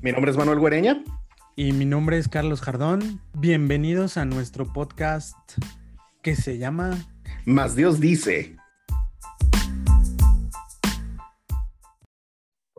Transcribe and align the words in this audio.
Mi 0.00 0.12
nombre 0.12 0.30
es 0.30 0.36
Manuel 0.36 0.60
Guereña. 0.60 1.02
Y 1.56 1.72
mi 1.72 1.84
nombre 1.84 2.18
es 2.18 2.28
Carlos 2.28 2.60
Jardón. 2.60 3.20
Bienvenidos 3.34 4.16
a 4.16 4.24
nuestro 4.24 4.72
podcast 4.72 5.36
que 6.22 6.36
se 6.36 6.56
llama 6.56 6.96
Más 7.44 7.74
Dios 7.74 7.98
dice. 7.98 8.56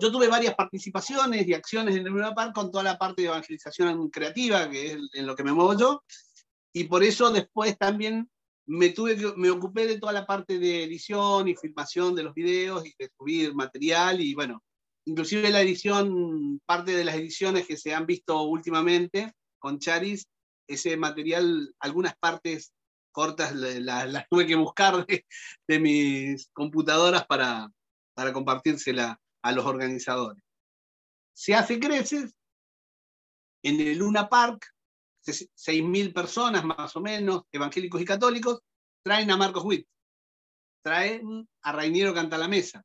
Yo 0.01 0.13
tuve 0.13 0.29
varias 0.29 0.55
participaciones 0.55 1.45
y 1.45 1.53
acciones 1.53 1.97
en 1.97 2.05
Park 2.33 2.53
con 2.55 2.71
toda 2.71 2.85
la 2.85 2.97
parte 2.97 3.23
de 3.23 3.27
evangelización 3.27 4.09
creativa, 4.09 4.69
que 4.69 4.93
es 4.93 4.97
en 5.11 5.27
lo 5.27 5.35
que 5.35 5.43
me 5.43 5.51
muevo 5.51 5.77
yo, 5.77 6.01
y 6.71 6.85
por 6.85 7.03
eso 7.03 7.31
después 7.31 7.77
también 7.77 8.29
me, 8.65 8.91
tuve 8.91 9.17
me 9.35 9.49
ocupé 9.49 9.87
de 9.87 9.99
toda 9.99 10.13
la 10.13 10.25
parte 10.25 10.57
de 10.57 10.85
edición 10.85 11.49
y 11.49 11.55
filmación 11.57 12.15
de 12.15 12.23
los 12.23 12.33
videos 12.33 12.85
y 12.85 12.93
de 12.97 13.11
subir 13.17 13.53
material 13.53 14.21
y 14.21 14.33
bueno, 14.35 14.63
inclusive 15.09 15.49
la 15.49 15.61
edición, 15.61 16.61
parte 16.67 16.91
de 16.91 17.03
las 17.03 17.15
ediciones 17.15 17.65
que 17.65 17.77
se 17.77 17.95
han 17.95 18.05
visto 18.05 18.43
últimamente 18.43 19.33
con 19.57 19.79
Charis, 19.79 20.27
ese 20.67 20.97
material, 20.97 21.73
algunas 21.79 22.15
partes 22.17 22.73
cortas 23.11 23.55
las, 23.55 24.27
tuve 24.29 24.45
que 24.45 24.55
buscar 24.55 25.07
de, 25.07 25.79
mis 25.79 26.47
computadoras 26.53 27.25
para, 27.25 27.67
para 28.13 28.31
compartírsela 28.31 29.19
a 29.41 29.51
los 29.51 29.65
organizadores. 29.65 30.43
Se 31.33 31.55
hace 31.55 31.79
creces 31.79 32.35
en 33.63 33.79
el 33.79 33.97
Luna 33.97 34.29
Park, 34.29 34.63
6.000 35.25 36.13
personas 36.13 36.63
más 36.63 36.95
o 36.95 37.01
menos, 37.01 37.43
evangélicos 37.51 37.99
y 37.99 38.05
católicos, 38.05 38.59
traen 39.03 39.31
a 39.31 39.37
Marcos 39.37 39.65
Witt, 39.65 39.87
traen 40.83 41.49
a 41.63 41.71
Rainiero 41.71 42.13
Cantalamesa, 42.13 42.83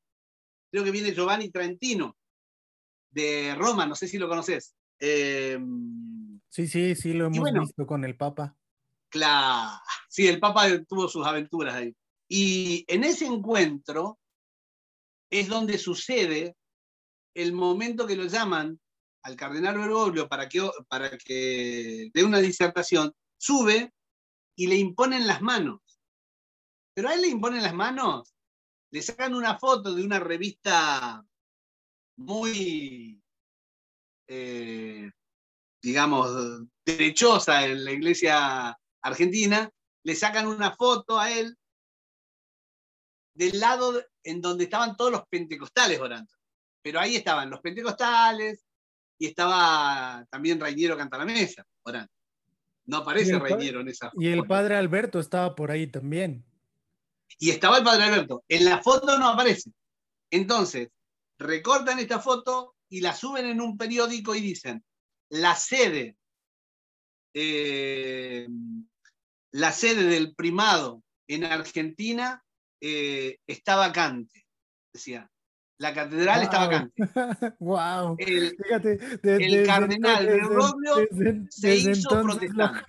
creo 0.74 0.83
que 0.83 0.91
viene 0.91 1.14
Giovanni 1.14 1.51
Trentino, 1.51 2.17
de 3.08 3.55
Roma, 3.55 3.86
no 3.86 3.94
sé 3.94 4.08
si 4.08 4.19
lo 4.19 4.28
conoces. 4.28 4.75
Eh, 4.98 5.56
sí, 6.48 6.66
sí, 6.66 6.97
sí, 6.97 7.12
lo 7.12 7.27
hemos 7.27 7.53
visto 7.53 7.86
con 7.86 8.05
el 8.05 8.16
Papa. 8.16 8.56
Claro, 9.08 9.81
sí, 10.08 10.27
el 10.27 10.41
Papa 10.41 10.66
tuvo 10.89 11.06
sus 11.06 11.25
aventuras 11.25 11.77
ahí. 11.77 11.94
Y 12.28 12.84
en 12.89 13.05
ese 13.05 13.25
encuentro 13.25 14.19
es 15.31 15.47
donde 15.47 15.78
sucede 15.78 16.56
el 17.34 17.53
momento 17.53 18.05
que 18.05 18.16
lo 18.16 18.25
llaman 18.25 18.81
al 19.22 19.36
cardenal 19.36 19.78
Bergoglio 19.78 20.28
para 20.28 20.48
que, 20.48 20.69
para 20.88 21.16
que 21.19 22.11
dé 22.12 22.25
una 22.25 22.41
disertación, 22.41 23.14
sube 23.38 23.92
y 24.56 24.66
le 24.66 24.75
imponen 24.75 25.28
las 25.28 25.41
manos. 25.41 25.83
Pero 26.94 27.11
a 27.11 27.14
él 27.14 27.20
le 27.20 27.28
imponen 27.28 27.62
las 27.62 27.75
manos 27.75 28.33
le 28.95 29.03
sacan 29.03 29.34
una 29.34 29.59
foto 29.59 29.92
de 29.92 30.05
una 30.05 30.20
revista 30.20 31.27
muy, 32.17 33.20
eh, 34.28 35.11
digamos, 35.83 36.62
derechosa 36.87 37.67
en 37.67 37.84
la 37.84 37.91
iglesia 37.91 38.78
argentina, 39.03 39.69
le 40.05 40.15
sacan 40.15 40.47
una 40.47 40.77
foto 40.77 41.19
a 41.19 41.33
él 41.33 41.56
del 43.34 43.59
lado 43.59 44.00
en 44.22 44.41
donde 44.41 44.62
estaban 44.62 44.97
todos 44.97 45.11
los 45.11 45.27
pentecostales 45.28 45.98
orando. 45.98 46.33
Pero 46.81 47.00
ahí 47.00 47.17
estaban 47.17 47.50
los 47.50 47.61
pentecostales 47.61 48.65
y 49.19 49.27
estaba 49.27 50.25
también 50.31 50.61
Reiniero 50.61 50.97
Cantalamesa 50.97 51.67
orando. 51.83 52.12
No 52.87 52.98
aparece 52.98 53.41
Reiniero 53.41 53.81
en 53.81 53.89
esa 53.89 54.09
foto. 54.12 54.22
Y 54.22 54.28
el 54.28 54.47
padre 54.47 54.77
Alberto 54.77 55.19
estaba 55.19 55.56
por 55.56 55.72
ahí 55.72 55.89
también 55.89 56.45
y 57.39 57.50
estaba 57.50 57.78
el 57.78 57.84
padre 57.84 58.05
Alberto. 58.05 58.44
En 58.48 58.64
la 58.64 58.83
foto 58.83 59.19
no 59.19 59.28
aparece. 59.28 59.70
Entonces, 60.30 60.89
recortan 61.39 61.98
esta 61.98 62.20
foto 62.20 62.75
y 62.89 63.00
la 63.00 63.14
suben 63.14 63.47
en 63.47 63.61
un 63.61 63.77
periódico 63.77 64.34
y 64.34 64.41
dicen, 64.41 64.84
la 65.31 65.56
sede, 65.56 66.16
eh, 67.34 68.47
la 69.53 69.72
sede 69.72 70.04
del 70.04 70.34
primado 70.34 71.03
en 71.28 71.44
Argentina 71.44 72.43
eh, 72.81 73.38
está 73.47 73.77
vacante. 73.77 74.47
Decía, 74.93 75.31
la 75.78 75.93
catedral 75.93 76.43
está 76.43 76.66
vacante. 76.66 76.94
wow. 77.59 78.16
El, 78.19 78.56
cardenal 79.66 80.27
de 80.27 80.38
Roblio 80.38 81.09
se 81.50 81.77
hizo 81.77 82.10
protestante. 82.22 82.81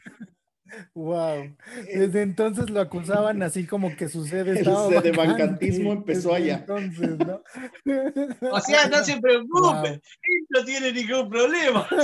Wow. 0.94 1.56
Eh, 1.88 2.00
desde 2.00 2.22
entonces 2.22 2.70
lo 2.70 2.80
acusaban 2.82 3.42
así 3.44 3.66
como 3.66 3.96
que 3.96 4.08
su 4.10 4.26
sede 4.26 4.60
estaba. 4.60 4.96
El 4.96 5.16
bancantismo 5.16 5.94
empezó 5.94 6.34
allá. 6.34 6.58
Entonces, 6.58 7.18
¿no? 7.18 7.42
O 8.52 8.60
sea, 8.60 8.88
no 8.88 9.04
se 9.04 9.20
preocupe, 9.20 10.02
no 10.50 10.66
tiene 10.66 10.92
ningún 10.92 11.30
problema. 11.30 11.88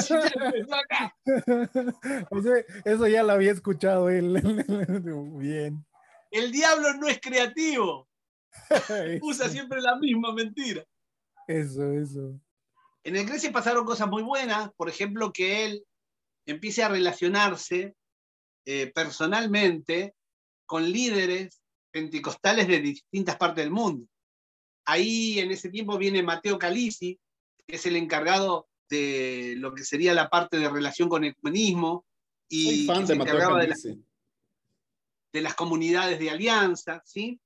O 2.30 2.42
sea, 2.42 2.54
eso 2.86 3.08
ya 3.08 3.24
lo 3.24 3.34
había 3.34 3.52
escuchado 3.52 4.10
él. 4.10 4.42
Bien. 5.38 5.86
El 6.30 6.52
diablo 6.52 6.94
no 6.94 7.08
es 7.08 7.20
creativo. 7.20 8.08
Usa 9.22 9.50
siempre 9.50 9.82
la 9.82 9.96
misma 9.98 10.34
mentira. 10.34 10.84
Eso, 11.48 11.92
eso. 11.92 12.40
En 13.04 13.16
el 13.16 13.26
Grecia 13.26 13.52
pasaron 13.52 13.86
cosas 13.86 14.08
muy 14.08 14.24
buenas, 14.24 14.72
por 14.74 14.90
ejemplo, 14.90 15.32
que 15.34 15.66
él 15.66 15.86
empiece 16.46 16.84
a 16.84 16.90
relacionarse 16.90 17.96
eh, 18.66 18.92
personalmente 18.94 20.16
con 20.66 20.90
líderes 20.90 21.62
pentecostales 21.92 22.68
de 22.68 22.80
distintas 22.80 23.38
partes 23.38 23.64
del 23.64 23.72
mundo. 23.72 24.08
Ahí 24.86 25.40
en 25.40 25.52
ese 25.52 25.70
tiempo 25.70 25.98
viene 25.98 26.24
Mateo 26.24 26.58
Calisi, 26.58 27.20
que 27.68 27.76
es 27.76 27.86
el 27.86 27.96
encargado 27.96 28.68
de 28.90 29.56
lo 29.58 29.74
que 29.74 29.84
sería 29.84 30.14
la 30.14 30.30
parte 30.30 30.58
de 30.58 30.70
relación 30.70 31.10
con 31.10 31.24
el 31.24 31.32
ecumenismo 31.32 32.06
y 32.50 32.86
fan 32.86 33.06
de, 33.06 33.16
Mateo 33.16 33.56
de, 35.32 35.42
las 35.42 35.56
comunidades 35.56 36.20
de 36.20 36.30
alianza, 36.30 37.02
¿sí? 37.06 37.40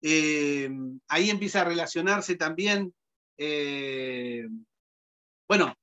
Eh, 0.00 0.70
ahí 1.08 1.30
empieza 1.30 1.60
a 1.60 1.64
relacionarse 1.64 2.36
también, 2.36 2.94
eh, 3.38 4.46
bueno, 5.48 5.74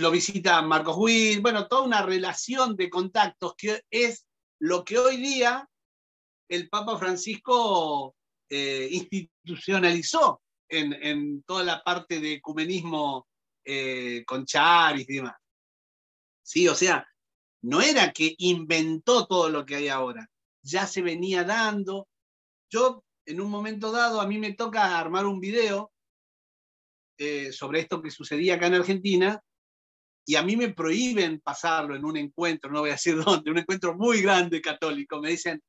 lo 0.00 0.10
visita 0.10 0.62
Marcos 0.62 0.96
Witt, 0.98 1.42
bueno, 1.42 1.68
toda 1.68 1.82
una 1.82 2.02
relación 2.02 2.74
de 2.74 2.88
contactos 2.88 3.54
que 3.56 3.82
es 3.90 4.26
lo 4.58 4.84
que 4.84 4.98
hoy 4.98 5.18
día 5.18 5.68
el 6.48 6.68
Papa 6.68 6.98
Francisco 6.98 8.16
eh, 8.48 8.88
institucionalizó 8.90 10.42
en, 10.68 11.42
toda 11.42 11.64
la 11.64 11.82
parte 11.82 12.18
de 12.18 12.34
ecumenismo 12.34 13.28
eh, 13.64 14.24
con 14.26 14.46
Charis 14.46 15.08
y 15.08 15.16
demás. 15.16 15.36
Sí, 16.42 16.66
o 16.66 16.74
sea, 16.74 17.06
no 17.62 17.82
era 17.82 18.12
que 18.12 18.34
inventó 18.38 19.26
todo 19.26 19.50
lo 19.50 19.66
que 19.66 19.76
hay 19.76 19.88
ahora, 19.88 20.28
ya 20.62 20.86
se 20.86 21.02
venía 21.02 21.44
dando. 21.44 22.08
Yo, 22.70 23.04
en 23.26 23.40
un 23.40 23.50
momento 23.50 23.92
dado, 23.92 24.20
a 24.20 24.26
mí 24.26 24.38
me 24.38 24.54
toca 24.54 24.98
armar 24.98 25.26
un 25.26 25.40
video 25.40 25.92
eh, 27.18 27.52
sobre 27.52 27.80
esto 27.80 28.00
que 28.00 28.10
sucedía 28.10 28.54
acá 28.54 28.68
en 28.68 28.74
Argentina, 28.74 29.42
y 30.24 30.36
a 30.36 30.42
mí 30.42 30.56
me 30.56 30.72
prohíben 30.72 31.40
pasarlo 31.40 31.96
en 31.96 32.04
un 32.04 32.16
encuentro, 32.16 32.70
no 32.70 32.80
voy 32.80 32.90
a 32.90 32.94
decir 32.94 33.16
dónde, 33.24 33.50
un 33.50 33.58
encuentro 33.58 33.96
muy 33.96 34.22
grande 34.22 34.60
católico, 34.60 35.20
me 35.20 35.30
dicen, 35.30 35.62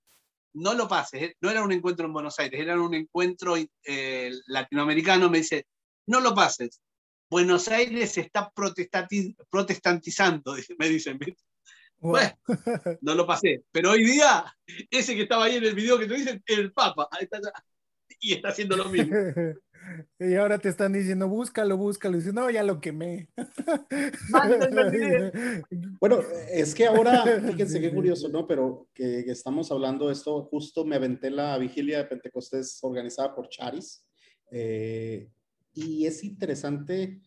no 0.54 0.74
lo 0.74 0.88
pases, 0.88 1.24
¿eh? 1.24 1.38
no 1.42 1.50
era 1.50 1.64
un 1.64 1.72
encuentro 1.72 2.06
en 2.06 2.14
Buenos 2.14 2.38
Aires, 2.40 2.60
era 2.60 2.80
un 2.80 2.94
encuentro 2.94 3.56
eh, 3.84 4.32
latinoamericano, 4.48 5.30
me 5.30 5.40
dice, 5.40 5.66
no 6.08 6.20
lo 6.20 6.36
pases, 6.36 6.82
Buenos 7.30 7.70
Aires 7.70 8.12
se 8.12 8.22
está 8.22 8.52
protestantizando, 9.50 10.54
me 10.78 10.90
dicen. 10.90 11.18
Bueno, 11.98 12.38
no 13.02 13.16
lo 13.16 13.26
pasé, 13.26 13.64
pero 13.72 13.92
hoy 13.92 14.04
día, 14.04 14.54
ese 14.90 15.16
que 15.16 15.24
estaba 15.24 15.46
ahí 15.46 15.56
en 15.56 15.64
el 15.64 15.76
video 15.76 15.98
que 15.98 16.08
te 16.08 16.16
dicen, 16.16 16.44
el 16.46 16.74
Papa, 16.74 17.08
y 18.20 18.34
está 18.34 18.50
haciendo 18.50 18.76
lo 18.76 18.90
mismo. 18.90 19.16
Y 20.20 20.36
ahora 20.36 20.60
te 20.60 20.70
están 20.70 20.94
diciendo, 20.94 21.28
búscalo, 21.28 21.78
búscalo. 21.78 22.16
Y 22.16 22.20
dices, 22.20 22.34
no, 22.34 22.50
ya 22.50 22.64
lo 22.64 22.80
quemé. 22.80 23.30
bueno, 26.00 26.20
es 26.50 26.76
que 26.76 26.86
ahora, 26.86 27.24
fíjense 27.48 27.82
qué 27.82 27.94
curioso, 27.94 28.30
¿no? 28.30 28.48
Pero 28.48 28.88
que, 28.94 29.20
estamos 29.22 29.72
hablando 29.72 30.08
de 30.08 30.14
esto, 30.14 30.44
justo 30.46 30.86
me 30.86 30.96
aventé 30.96 31.30
la 31.30 31.58
vigilia 31.58 31.98
de 32.00 32.06
Pentecostés 32.06 32.80
organizada 32.82 33.34
por 33.34 33.50
Charis. 33.50 34.06
Eh, 34.52 35.30
y 35.74 36.06
es 36.06 36.24
interesante 36.24 37.22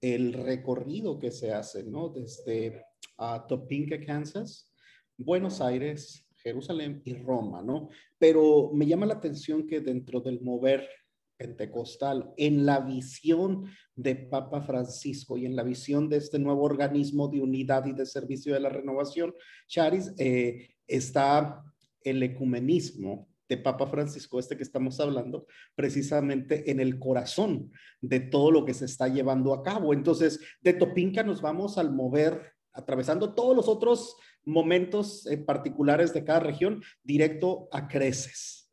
el 0.00 0.32
recorrido 0.32 1.18
que 1.18 1.30
se 1.30 1.52
hace, 1.52 1.84
¿no? 1.84 2.08
Desde 2.10 2.84
uh, 3.18 3.46
Topinka, 3.48 4.00
Kansas, 4.00 4.72
Buenos 5.16 5.60
Aires, 5.60 6.26
Jerusalén 6.36 7.00
y 7.04 7.14
Roma, 7.14 7.62
¿no? 7.62 7.88
Pero 8.18 8.70
me 8.72 8.86
llama 8.86 9.06
la 9.06 9.14
atención 9.14 9.66
que 9.66 9.80
dentro 9.80 10.20
del 10.20 10.40
mover 10.40 10.88
pentecostal, 11.36 12.32
en 12.36 12.66
la 12.66 12.80
visión 12.80 13.66
de 13.94 14.16
Papa 14.16 14.62
Francisco 14.62 15.36
y 15.36 15.46
en 15.46 15.56
la 15.56 15.62
visión 15.62 16.08
de 16.08 16.16
este 16.16 16.38
nuevo 16.38 16.62
organismo 16.62 17.28
de 17.28 17.40
unidad 17.40 17.86
y 17.86 17.92
de 17.92 18.06
servicio 18.06 18.54
de 18.54 18.60
la 18.60 18.68
renovación, 18.68 19.34
Charis, 19.68 20.12
eh, 20.18 20.70
está 20.86 21.62
el 22.02 22.22
ecumenismo 22.22 23.28
de 23.48 23.56
Papa 23.56 23.86
Francisco, 23.86 24.38
este 24.38 24.56
que 24.56 24.62
estamos 24.62 24.98
hablando, 24.98 25.46
precisamente 25.74 26.70
en 26.70 26.80
el 26.80 26.98
corazón 26.98 27.70
de 28.00 28.20
todo 28.20 28.50
lo 28.50 28.64
que 28.64 28.74
se 28.74 28.86
está 28.86 29.08
llevando 29.08 29.54
a 29.54 29.62
cabo. 29.62 29.92
Entonces, 29.92 30.40
de 30.60 30.72
Topinca 30.72 31.22
nos 31.22 31.40
vamos 31.40 31.78
al 31.78 31.92
mover, 31.92 32.52
atravesando 32.72 33.34
todos 33.34 33.54
los 33.54 33.68
otros 33.68 34.16
momentos 34.44 35.26
eh, 35.26 35.38
particulares 35.38 36.12
de 36.12 36.24
cada 36.24 36.40
región, 36.40 36.82
directo 37.02 37.68
a 37.72 37.88
Creces. 37.88 38.65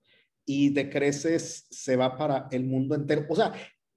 Y 0.46 0.70
de 0.70 0.90
Creces 0.90 1.68
se 1.70 1.96
va 1.96 2.18
para 2.18 2.48
el 2.52 2.66
mundo 2.66 2.96
entero. 2.96 3.26
O 3.30 3.36
sea, 3.36 3.54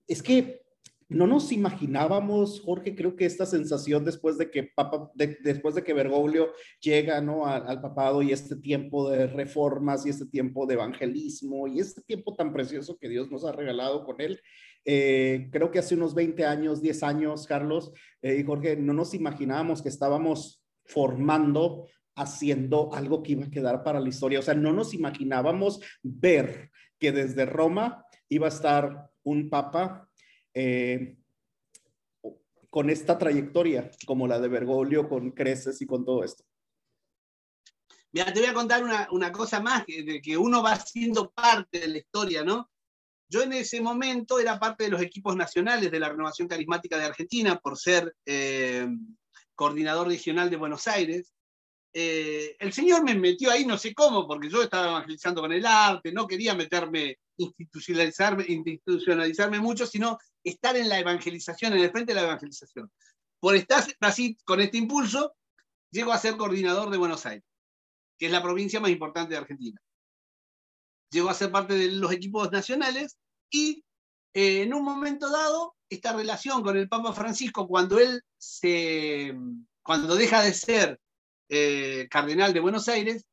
es 0.06 0.22
que 0.22 0.66
no 1.08 1.26
nos 1.26 1.52
imaginábamos, 1.52 2.60
Jorge, 2.60 2.96
creo 2.96 3.14
que 3.14 3.26
esta 3.26 3.46
sensación 3.46 4.04
después 4.04 4.38
de 4.38 4.50
que 4.50 4.64
Papa, 4.64 5.10
después 5.14 5.76
de 5.76 5.84
que 5.84 5.92
Bergoglio 5.92 6.48
llega 6.80 7.20
¿no? 7.20 7.46
al, 7.46 7.80
papado 7.80 8.22
y 8.22 8.32
este 8.32 8.56
tiempo 8.56 9.08
de 9.08 9.28
reformas 9.28 10.04
y 10.04 10.10
este 10.10 10.26
tiempo 10.26 10.66
de 10.66 10.74
evangelismo 10.74 11.68
y 11.68 11.78
este 11.78 12.02
tiempo 12.02 12.34
tan 12.34 12.52
precioso 12.52 12.98
que 12.98 13.08
Dios 13.08 13.30
nos 13.30 13.44
ha 13.44 13.52
regalado 13.52 14.04
con 14.04 14.20
él, 14.20 14.40
eh, 14.84 15.48
creo 15.52 15.70
que 15.70 15.78
hace 15.78 15.94
unos 15.94 16.14
20 16.14 16.44
años, 16.44 16.82
10 16.82 17.02
años, 17.04 17.46
Carlos 17.46 17.92
eh, 18.22 18.38
y 18.40 18.42
Jorge, 18.42 18.76
no 18.76 18.92
nos 18.92 19.14
imaginábamos 19.14 19.82
que 19.82 19.88
estábamos 19.88 20.64
formando, 20.84 21.86
haciendo 22.16 22.92
algo 22.94 23.22
que 23.22 23.32
iba 23.32 23.44
a 23.44 23.50
quedar 23.50 23.82
para 23.82 24.00
la 24.00 24.08
historia. 24.08 24.38
O 24.38 24.42
sea, 24.42 24.54
no 24.54 24.72
nos 24.72 24.94
imaginábamos 24.94 25.80
ver 26.02 26.70
que 26.98 27.12
desde 27.12 27.46
Roma 27.46 28.04
iba 28.28 28.46
a 28.46 28.50
estar 28.50 29.10
un 29.22 29.48
papa 29.50 30.08
eh, 30.54 31.18
con 32.70 32.90
esta 32.90 33.18
trayectoria, 33.18 33.90
como 34.06 34.26
la 34.26 34.40
de 34.40 34.48
Bergoglio, 34.48 35.08
con 35.08 35.30
Creces 35.30 35.80
y 35.82 35.86
con 35.86 36.04
todo 36.04 36.24
esto. 36.24 36.44
Mira, 38.12 38.32
te 38.32 38.40
voy 38.40 38.48
a 38.48 38.54
contar 38.54 38.82
una, 39.10 39.32
cosa 39.32 39.60
más, 39.60 39.84
que, 39.84 40.20
que 40.22 40.36
uno 40.36 40.62
va 40.62 40.76
siendo 40.76 41.30
parte 41.30 41.80
de 41.80 41.88
la 41.88 41.98
historia, 41.98 42.42
¿no? 42.44 42.70
Yo 43.28 43.42
en 43.42 43.52
ese 43.52 43.80
momento 43.80 44.38
era 44.38 44.58
parte 44.58 44.84
de 44.84 44.90
los 44.90 45.02
equipos 45.02 45.36
nacionales 45.36 45.90
de 45.90 46.00
la 46.00 46.08
Renovación 46.08 46.46
Carismática 46.46 46.96
de 46.96 47.06
Argentina 47.06 47.58
por 47.58 47.76
ser 47.76 48.14
eh, 48.24 48.86
coordinador 49.54 50.06
regional 50.08 50.48
de 50.48 50.56
Buenos 50.56 50.86
Aires. 50.86 51.34
Eh, 51.98 52.58
el 52.58 52.74
Señor 52.74 53.02
me 53.04 53.14
metió 53.14 53.50
ahí, 53.50 53.64
no 53.64 53.78
sé 53.78 53.94
cómo, 53.94 54.26
porque 54.28 54.50
yo 54.50 54.62
estaba 54.62 54.88
evangelizando 54.88 55.40
con 55.40 55.50
el 55.50 55.64
arte, 55.64 56.12
no 56.12 56.26
quería 56.26 56.54
meterme, 56.54 57.20
institucionalizarme, 57.38 58.44
institucionalizarme 58.46 59.60
mucho, 59.60 59.86
sino 59.86 60.18
estar 60.44 60.76
en 60.76 60.90
la 60.90 60.98
evangelización, 60.98 61.72
en 61.72 61.78
el 61.78 61.90
frente 61.90 62.12
de 62.12 62.20
la 62.20 62.26
evangelización. 62.26 62.92
Por 63.40 63.56
estar 63.56 63.82
así, 64.00 64.36
con 64.44 64.60
este 64.60 64.76
impulso, 64.76 65.36
llego 65.90 66.12
a 66.12 66.18
ser 66.18 66.36
coordinador 66.36 66.90
de 66.90 66.98
Buenos 66.98 67.24
Aires, 67.24 67.46
que 68.18 68.26
es 68.26 68.32
la 68.32 68.42
provincia 68.42 68.78
más 68.78 68.90
importante 68.90 69.30
de 69.30 69.38
Argentina. 69.38 69.80
Llego 71.10 71.30
a 71.30 71.34
ser 71.34 71.50
parte 71.50 71.78
de 71.78 71.92
los 71.92 72.12
equipos 72.12 72.52
nacionales 72.52 73.16
y 73.50 73.82
eh, 74.34 74.60
en 74.64 74.74
un 74.74 74.84
momento 74.84 75.30
dado, 75.30 75.74
esta 75.88 76.12
relación 76.12 76.62
con 76.62 76.76
el 76.76 76.90
Papa 76.90 77.14
Francisco, 77.14 77.66
cuando 77.66 77.98
él 77.98 78.20
se, 78.36 79.34
cuando 79.82 80.14
deja 80.14 80.42
de 80.42 80.52
ser 80.52 81.00
eh, 81.48 82.06
cardenal 82.10 82.52
de 82.52 82.60
Buenos 82.60 82.88
Aires, 82.88 83.24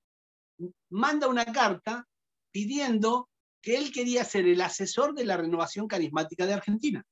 manda 0.90 1.28
una 1.28 1.46
carta 1.46 2.08
pidiendo 2.52 3.30
que 3.62 3.78
él 3.78 3.92
quería 3.92 4.24
ser 4.24 4.48
el 4.48 4.62
asesor 4.62 5.14
de 5.14 5.26
la 5.26 5.38
renovación 5.38 5.88
carismática 5.88 6.46
de 6.46 6.54
Argentina. 6.54 7.04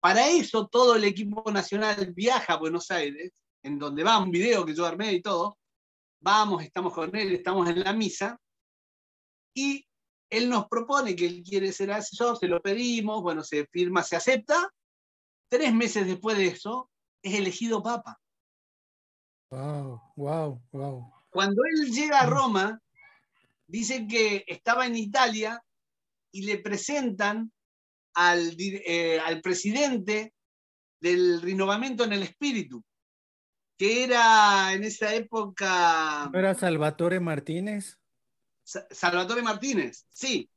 Para 0.00 0.28
eso 0.28 0.68
todo 0.68 0.96
el 0.96 1.04
equipo 1.04 1.50
nacional 1.50 2.12
viaja 2.14 2.54
a 2.54 2.58
Buenos 2.58 2.90
Aires, 2.90 3.32
en 3.62 3.78
donde 3.78 4.04
va 4.04 4.18
un 4.18 4.30
video 4.30 4.64
que 4.64 4.74
yo 4.74 4.84
armé 4.84 5.12
y 5.12 5.22
todo. 5.22 5.58
Vamos, 6.20 6.62
estamos 6.62 6.92
con 6.92 7.14
él, 7.16 7.32
estamos 7.32 7.68
en 7.68 7.80
la 7.80 7.92
misa. 7.92 8.38
Y 9.54 9.86
él 10.30 10.48
nos 10.48 10.68
propone 10.68 11.16
que 11.16 11.26
él 11.26 11.42
quiere 11.42 11.72
ser 11.72 11.92
asesor, 11.92 12.36
se 12.38 12.48
lo 12.48 12.60
pedimos, 12.60 13.22
bueno, 13.22 13.42
se 13.42 13.66
firma, 13.66 14.02
se 14.02 14.16
acepta. 14.16 14.68
Tres 15.48 15.72
meses 15.72 16.06
después 16.06 16.36
de 16.36 16.48
eso, 16.48 16.90
es 17.22 17.34
elegido 17.34 17.82
papa. 17.82 18.20
Wow, 19.50 20.00
wow, 20.16 20.62
wow. 20.72 21.12
Cuando 21.30 21.62
él 21.64 21.92
llega 21.92 22.20
a 22.20 22.26
Roma, 22.26 22.80
dice 23.66 24.06
que 24.06 24.44
estaba 24.46 24.86
en 24.86 24.96
Italia 24.96 25.62
y 26.32 26.42
le 26.42 26.58
presentan 26.58 27.52
al, 28.14 28.56
eh, 28.58 29.20
al 29.20 29.40
presidente 29.42 30.32
del 31.00 31.42
renovamiento 31.42 32.04
en 32.04 32.14
el 32.14 32.22
espíritu, 32.22 32.82
que 33.76 34.04
era 34.04 34.72
en 34.72 34.84
esa 34.84 35.14
época... 35.14 36.30
¿Era 36.32 36.54
Salvatore 36.54 37.20
Martínez? 37.20 37.98
Salvatore 38.64 39.42
Martínez, 39.42 40.06
sí. 40.10 40.50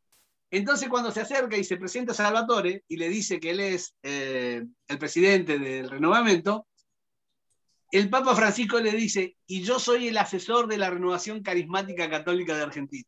Entonces 0.50 0.90
cuando 0.90 1.12
se 1.12 1.22
acerca 1.22 1.58
y 1.58 1.64
se 1.64 1.78
presenta 1.78 2.14
a 2.14 2.16
Salvatore 2.16 2.84
y 2.88 2.98
le 2.98 3.08
dice 3.10 3.40
que 3.40 3.52
él 3.52 3.60
es 3.60 3.94
eh, 4.02 4.66
el 4.88 4.98
presidente 4.98 5.60
del 5.60 5.90
renovamiento, 5.90 6.68
el 7.92 8.10
Papa 8.10 8.36
Francisco 8.36 8.80
le 8.80 8.92
dice, 8.92 9.38
y 9.48 9.62
yo 9.64 9.80
soy 9.80 10.08
el 10.08 10.18
asesor 10.18 10.68
de 10.68 10.78
la 10.78 10.90
renovación 10.90 11.42
carismática 11.42 12.10
católica 12.10 12.56
de 12.56 12.64
Argentina. 12.64 13.08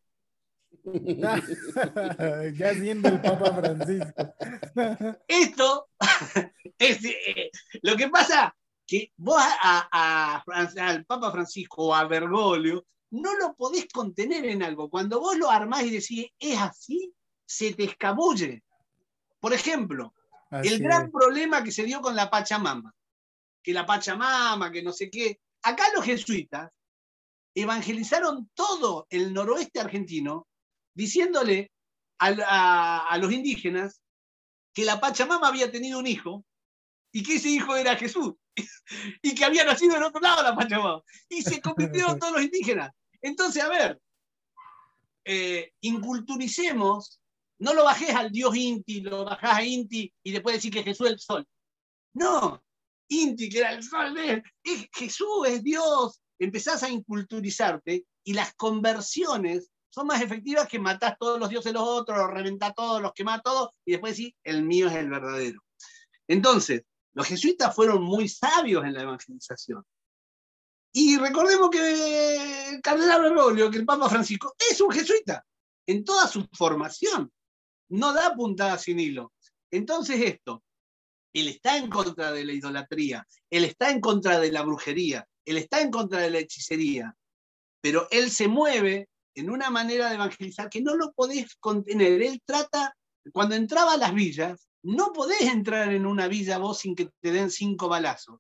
ya 2.56 2.74
siendo 2.74 3.10
el 3.10 3.22
Papa 3.22 3.54
Francisco. 3.54 4.34
Esto 5.28 5.88
es 6.80 7.06
eh, 7.06 7.52
lo 7.84 7.96
que 7.96 8.10
pasa 8.10 8.56
que 8.88 9.12
vos 9.18 9.42
al 9.92 11.06
Papa 11.06 11.32
Francisco 11.32 11.88
o 11.88 11.96
a 11.96 12.06
Bergoglio 12.06 12.86
no 13.12 13.38
lo 13.38 13.54
podés 13.54 13.88
contener 13.88 14.46
en 14.46 14.64
algo. 14.64 14.90
Cuando 14.90 15.20
vos 15.20 15.38
lo 15.38 15.52
armás 15.52 15.84
y 15.84 15.92
decís, 15.92 16.28
es 16.40 16.58
así, 16.60 17.14
se 17.46 17.74
te 17.74 17.84
escabulle. 17.84 18.64
Por 19.40 19.54
ejemplo, 19.54 20.14
el 20.52 20.80
gran 20.80 21.12
problema 21.12 21.64
que 21.64 21.72
se 21.72 21.84
dio 21.84 22.02
con 22.02 22.16
la 22.16 22.30
Pachamama 22.30 22.94
que 23.62 23.74
la 23.74 23.86
Pachamama, 23.86 24.72
que 24.72 24.82
no 24.82 24.92
sé 24.92 25.10
qué. 25.10 25.40
Acá 25.64 25.86
los 25.96 26.06
jesuitas 26.06 26.72
evangelizaron 27.54 28.50
todo 28.54 29.08
el 29.10 29.34
noroeste 29.34 29.80
argentino 29.80 30.48
diciéndole 30.94 31.72
a, 32.20 33.18
los 33.20 33.32
indígenas 33.32 34.02
que 34.74 34.86
la 34.86 35.00
Pachamama 35.00 35.48
había 35.48 35.72
tenido 35.72 36.00
un 36.00 36.08
hijo 36.08 36.46
y 37.12 37.24
que 37.24 37.36
ese 37.36 37.50
hijo 37.50 37.76
era 37.76 37.98
Jesús 37.98 38.36
y 39.22 39.36
que 39.36 39.44
había 39.44 39.66
nacido 39.66 39.98
en 39.98 40.04
otro 40.04 40.22
lado 40.22 40.44
la 40.44 40.56
Pachamama. 40.56 41.02
Y 41.30 41.42
se 41.42 41.62
convirtieron 41.62 42.20
todos 42.20 42.34
los 42.34 42.44
indígenas. 42.44 42.92
Entonces, 43.22 43.64
a 43.64 43.70
ver, 43.70 44.02
eh, 45.26 45.74
inculturicemos, 45.82 47.22
no 47.60 47.74
lo 47.74 47.84
bajes 47.84 48.16
al 48.16 48.32
dios 48.32 48.56
Inti, 48.56 49.02
lo 49.02 49.26
bajás 49.26 49.58
a 49.58 49.64
Inti 49.64 50.12
y 50.24 50.32
después 50.32 50.56
decir 50.56 50.74
que 50.74 50.84
Jesús 50.84 51.08
es 51.08 51.14
el 51.14 51.20
sol. 51.20 51.48
No, 52.14 52.64
Inti, 53.12 53.50
que 53.50 53.60
era 53.60 53.74
el 53.74 53.84
sol 53.84 54.18
es 54.18 54.88
Jesús, 54.94 55.48
es 55.48 55.62
Dios. 55.62 56.22
Empezás 56.40 56.84
a 56.84 56.90
inculturizarte 56.90 58.06
y 58.24 58.34
las 58.34 58.54
conversiones 58.54 59.70
son 59.90 60.08
más 60.08 60.22
efectivas 60.22 60.68
que 60.70 60.80
matás 60.80 61.18
todos 61.20 61.38
los 61.38 61.50
dioses 61.50 61.74
de 61.74 61.80
los 61.80 61.88
otros, 61.88 62.18
los 62.18 62.32
reventás 62.32 62.74
todos, 62.74 63.02
los 63.02 63.12
quemás 63.12 63.42
todos 63.44 63.72
y 63.86 63.92
después 63.92 64.16
decís, 64.16 64.34
el 64.44 64.64
mío 64.64 64.88
es 64.88 64.96
el 64.96 65.10
verdadero. 65.10 65.62
Entonces, 66.28 66.84
los 67.14 67.28
jesuitas 67.28 67.76
fueron 67.76 68.02
muy 68.02 68.30
sabios 68.30 68.86
en 68.86 68.94
la 68.94 69.02
evangelización. 69.02 69.84
Y 70.94 71.18
recordemos 71.18 71.70
que 71.70 72.70
el 72.70 72.82
cardenal 72.82 73.24
Bergoglio, 73.24 73.70
que 73.70 73.78
el 73.78 73.86
Papa 73.86 74.10
Francisco, 74.10 74.56
es 74.58 74.80
un 74.80 74.92
jesuita 74.92 75.46
en 75.86 76.06
toda 76.06 76.28
su 76.28 76.48
formación. 76.54 77.30
No 77.90 78.14
da 78.14 78.34
puntada 78.34 78.78
sin 78.78 79.02
hilo. 79.02 79.34
Entonces 79.70 80.22
esto, 80.22 80.64
él 81.34 81.48
está 81.48 81.78
en 81.78 81.90
contra 81.90 82.32
de 82.32 82.46
la 82.46 82.54
idolatría, 82.54 83.26
él 83.50 83.64
está 83.64 83.90
en 83.92 84.02
contra 84.02 84.40
de 84.40 84.52
la 84.52 84.64
brujería, 84.64 85.28
él 85.46 85.58
está 85.58 85.82
en 85.82 85.92
contra 85.92 86.20
de 86.20 86.30
la 86.30 86.40
hechicería, 86.40 87.16
pero 87.82 88.08
él 88.12 88.30
se 88.32 88.48
mueve 88.48 89.10
en 89.36 89.50
una 89.50 89.70
manera 89.70 90.10
de 90.10 90.16
evangelizar 90.16 90.70
que 90.70 90.82
no 90.82 90.96
lo 90.96 91.14
podés 91.14 91.56
contener. 91.56 92.22
Él 92.22 92.42
trata, 92.46 92.96
cuando 93.32 93.56
entraba 93.56 93.94
a 93.94 93.98
las 93.98 94.14
villas, 94.14 94.68
no 94.84 95.14
podés 95.14 95.42
entrar 95.42 95.94
en 95.94 96.06
una 96.06 96.28
villa 96.28 96.58
vos 96.58 96.80
sin 96.80 96.96
que 96.96 97.10
te 97.22 97.32
den 97.32 97.50
cinco 97.50 97.88
balazos. 97.88 98.40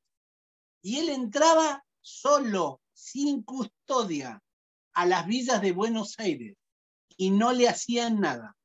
Y 0.82 0.98
él 0.98 1.10
entraba 1.10 1.84
solo, 2.02 2.82
sin 2.94 3.44
custodia, 3.44 4.42
a 4.94 5.06
las 5.06 5.26
villas 5.28 5.62
de 5.62 5.72
Buenos 5.72 6.20
Aires 6.20 6.58
y 7.18 7.30
no 7.30 7.54
le 7.54 7.70
hacían 7.70 8.20
nada. 8.20 8.58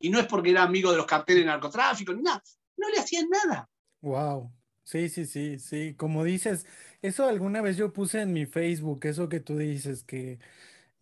Y 0.00 0.10
no 0.10 0.18
es 0.18 0.26
porque 0.26 0.50
era 0.50 0.62
amigo 0.62 0.90
de 0.90 0.96
los 0.96 1.06
carteles 1.06 1.42
de 1.42 1.46
narcotráfico 1.46 2.12
ni 2.12 2.22
nada, 2.22 2.42
no 2.76 2.88
le 2.90 2.98
hacían 2.98 3.28
nada. 3.28 3.68
Wow. 4.00 4.52
Sí, 4.84 5.08
sí, 5.08 5.26
sí, 5.26 5.58
sí. 5.58 5.94
Como 5.96 6.24
dices, 6.24 6.66
eso 7.02 7.26
alguna 7.26 7.62
vez 7.62 7.76
yo 7.76 7.92
puse 7.92 8.20
en 8.22 8.32
mi 8.32 8.46
Facebook, 8.46 9.00
eso 9.06 9.28
que 9.28 9.40
tú 9.40 9.56
dices, 9.56 10.04
que 10.04 10.38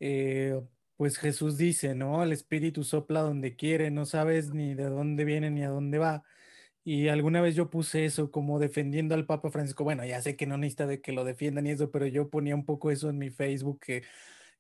eh, 0.01 0.61
pues 0.97 1.19
Jesús 1.19 1.57
dice, 1.57 1.95
¿no? 1.95 2.23
El 2.23 2.33
Espíritu 2.33 2.85
sopla 2.85 3.21
donde 3.23 3.57
quiere, 3.57 3.91
no 3.91 4.07
sabes 4.07 4.51
ni 4.55 4.75
de 4.75 4.85
dónde 4.85 5.25
viene 5.25 5.51
ni 5.51 5.65
a 5.65 5.71
dónde 5.71 5.99
va. 5.99 6.25
Y 6.85 7.09
alguna 7.09 7.41
vez 7.43 7.55
yo 7.55 7.71
puse 7.71 8.05
eso 8.07 8.31
como 8.31 8.59
defendiendo 8.59 9.15
al 9.15 9.27
Papa 9.27 9.51
Francisco. 9.51 9.85
Bueno, 9.85 10.05
ya 10.05 10.21
sé 10.23 10.37
que 10.37 10.47
no 10.47 10.57
necesita 10.59 10.87
de 10.87 11.01
que 11.03 11.13
lo 11.13 11.25
defiendan 11.25 11.67
y 11.67 11.71
eso, 11.71 11.91
pero 11.91 12.07
yo 12.07 12.31
ponía 12.31 12.55
un 12.55 12.65
poco 12.67 12.91
eso 12.91 13.11
en 13.11 13.19
mi 13.19 13.31
Facebook, 13.31 13.81
que 13.81 14.05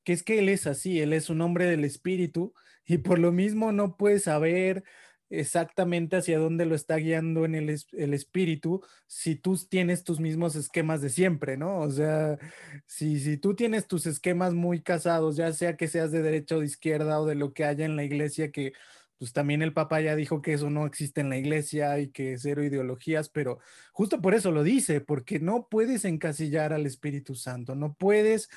que 0.05 0.12
es 0.12 0.23
que 0.23 0.38
Él 0.38 0.49
es 0.49 0.67
así, 0.67 1.00
Él 1.00 1.12
es 1.12 1.31
un 1.31 1.40
hombre 1.43 1.67
del 1.67 1.85
Espíritu 1.85 2.55
y 2.87 2.99
por 2.99 3.19
lo 3.19 3.33
mismo 3.33 3.73
no 3.73 3.97
puede 3.97 4.19
saber 4.19 4.85
exactamente 5.31 6.17
hacia 6.17 6.39
dónde 6.39 6.67
lo 6.67 6.75
está 6.75 6.97
guiando 6.97 7.45
en 7.45 7.55
el, 7.55 7.81
el, 7.93 8.15
espíritu 8.15 8.83
si 9.07 9.37
tú 9.37 9.57
tienes 9.57 10.03
tus 10.05 10.21
mismos 10.21 10.57
esquemas 10.57 11.01
de 11.01 11.09
siempre, 11.09 11.57
¿no? 11.57 11.79
O 11.79 11.91
sea, 11.91 12.37
si, 12.87 13.21
si 13.21 13.37
tú 13.37 13.55
tienes 13.55 13.87
tus 13.87 14.07
esquemas 14.07 14.55
muy 14.55 14.83
casados, 14.83 15.37
ya 15.37 15.53
sea 15.53 15.77
que 15.77 15.89
seas 15.89 16.11
de 16.11 16.23
derecha 16.23 16.57
o 16.57 16.61
de 16.61 16.67
izquierda 16.67 17.21
o 17.21 17.27
de 17.27 17.37
lo 17.37 17.53
que 17.53 17.65
haya 17.65 17.85
en 17.85 17.97
la 17.97 18.05
iglesia, 18.05 18.51
que 18.51 18.73
pues 19.19 19.33
también 19.33 19.63
el 19.63 19.75
Papa 19.75 20.01
ya 20.01 20.17
dijo 20.17 20.41
que 20.41 20.55
eso 20.55 20.71
no 20.71 20.87
existe 20.87 21.21
en 21.21 21.29
la 21.29 21.37
iglesia 21.37 21.99
y 22.01 22.09
que 22.09 22.39
cero 22.39 22.65
ideologías, 22.65 23.29
pero 23.29 23.59
justo 23.93 24.21
por 24.23 24.35
eso 24.35 24.51
lo 24.51 24.63
dice, 24.63 25.03
porque 25.03 25.39
no 25.39 25.69
puedes 25.71 26.07
encasillar 26.07 26.73
al 26.73 26.87
Espíritu 26.87 27.35
Santo, 27.35 27.75
no 27.75 27.93
puedes 27.93 28.49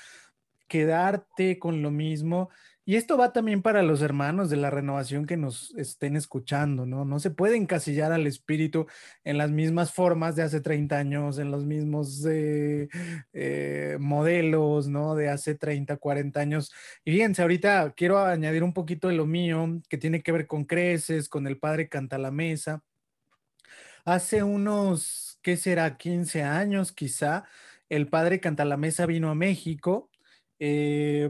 quedarte 0.70 1.60
con 1.60 1.82
lo 1.82 1.92
mismo 1.92 2.50
y 2.86 2.96
esto 2.98 3.18
va 3.18 3.32
también 3.32 3.62
para 3.62 3.82
los 3.82 4.02
hermanos 4.02 4.50
de 4.50 4.58
la 4.58 4.70
renovación 4.70 5.26
que 5.26 5.38
nos 5.38 5.74
estén 5.76 6.18
escuchando, 6.18 6.86
¿no? 6.86 7.06
No 7.06 7.20
se 7.20 7.32
puede 7.32 7.56
encasillar 7.56 8.12
al 8.12 8.28
espíritu 8.28 8.88
en 9.24 9.38
las 9.38 9.52
mismas 9.52 9.94
formas 9.94 10.36
de 10.36 10.44
hace 10.44 10.60
30 10.60 10.98
años, 10.98 11.38
en 11.40 11.50
los 11.50 11.66
mismos 11.66 12.26
eh, 12.30 12.90
eh, 13.32 13.98
modelos, 14.02 14.90
¿no? 14.90 15.16
De 15.16 15.30
hace 15.30 15.56
30, 15.56 15.96
40 15.98 16.40
años. 16.42 16.74
Y 17.06 17.12
fíjense, 17.14 17.42
ahorita 17.42 17.94
quiero 17.96 18.20
añadir 18.20 18.64
un 18.64 18.74
poquito 18.74 19.08
de 19.08 19.16
lo 19.16 19.26
mío, 19.26 19.82
que 19.88 19.98
tiene 19.98 20.22
que 20.22 20.34
ver 20.34 20.46
con 20.48 20.66
creces, 20.66 21.30
con 21.30 21.48
el 21.48 21.58
padre 21.60 21.88
canta 21.88 22.18
la 22.18 22.32
mesa. 22.32 22.84
Hace 24.06 24.44
unos, 24.44 25.40
¿qué 25.42 25.56
será? 25.58 25.98
15 25.98 26.44
años 26.44 26.92
quizá, 26.92 27.46
el 27.90 28.08
padre 28.10 28.40
canta 28.42 28.66
la 28.66 28.78
mesa 28.78 29.06
vino 29.06 29.30
a 29.30 29.36
México. 29.36 30.10
Eh, 30.60 31.30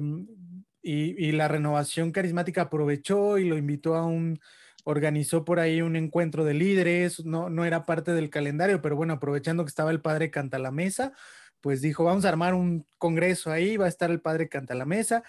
y, 0.84 1.32
la 1.32 1.48
renovación 1.48 2.12
carismática 2.12 2.64
aprovechó 2.64 3.38
y 3.38 3.48
lo 3.48 3.58
invitó 3.58 3.96
a 3.96 4.06
un, 4.06 4.40
organizó 4.84 5.46
por 5.46 5.60
ahí 5.60 5.82
un 5.82 5.96
encuentro 5.96 6.44
de 6.44 6.54
líderes, 6.54 7.26
no, 7.26 7.50
no 7.50 7.66
era 7.66 7.86
parte 7.86 8.12
del 8.14 8.30
calendario, 8.30 8.82
pero 8.82 8.96
bueno, 8.96 9.14
aprovechando 9.14 9.64
que 9.64 9.70
estaba 9.70 9.92
el 9.92 10.02
padre 10.02 10.30
Canta 10.30 10.60
la 10.60 10.72
Mesa, 10.72 11.14
pues 11.62 11.82
dijo, 11.82 12.04
vamos 12.04 12.26
a 12.26 12.30
armar 12.30 12.54
un 12.54 12.86
congreso 12.98 13.50
ahí, 13.52 13.78
va 13.78 13.86
a 13.86 13.90
estar 13.90 14.12
el 14.12 14.20
padre 14.20 14.50
Canta 14.50 14.76
la 14.76 14.86
Mesa. 14.86 15.24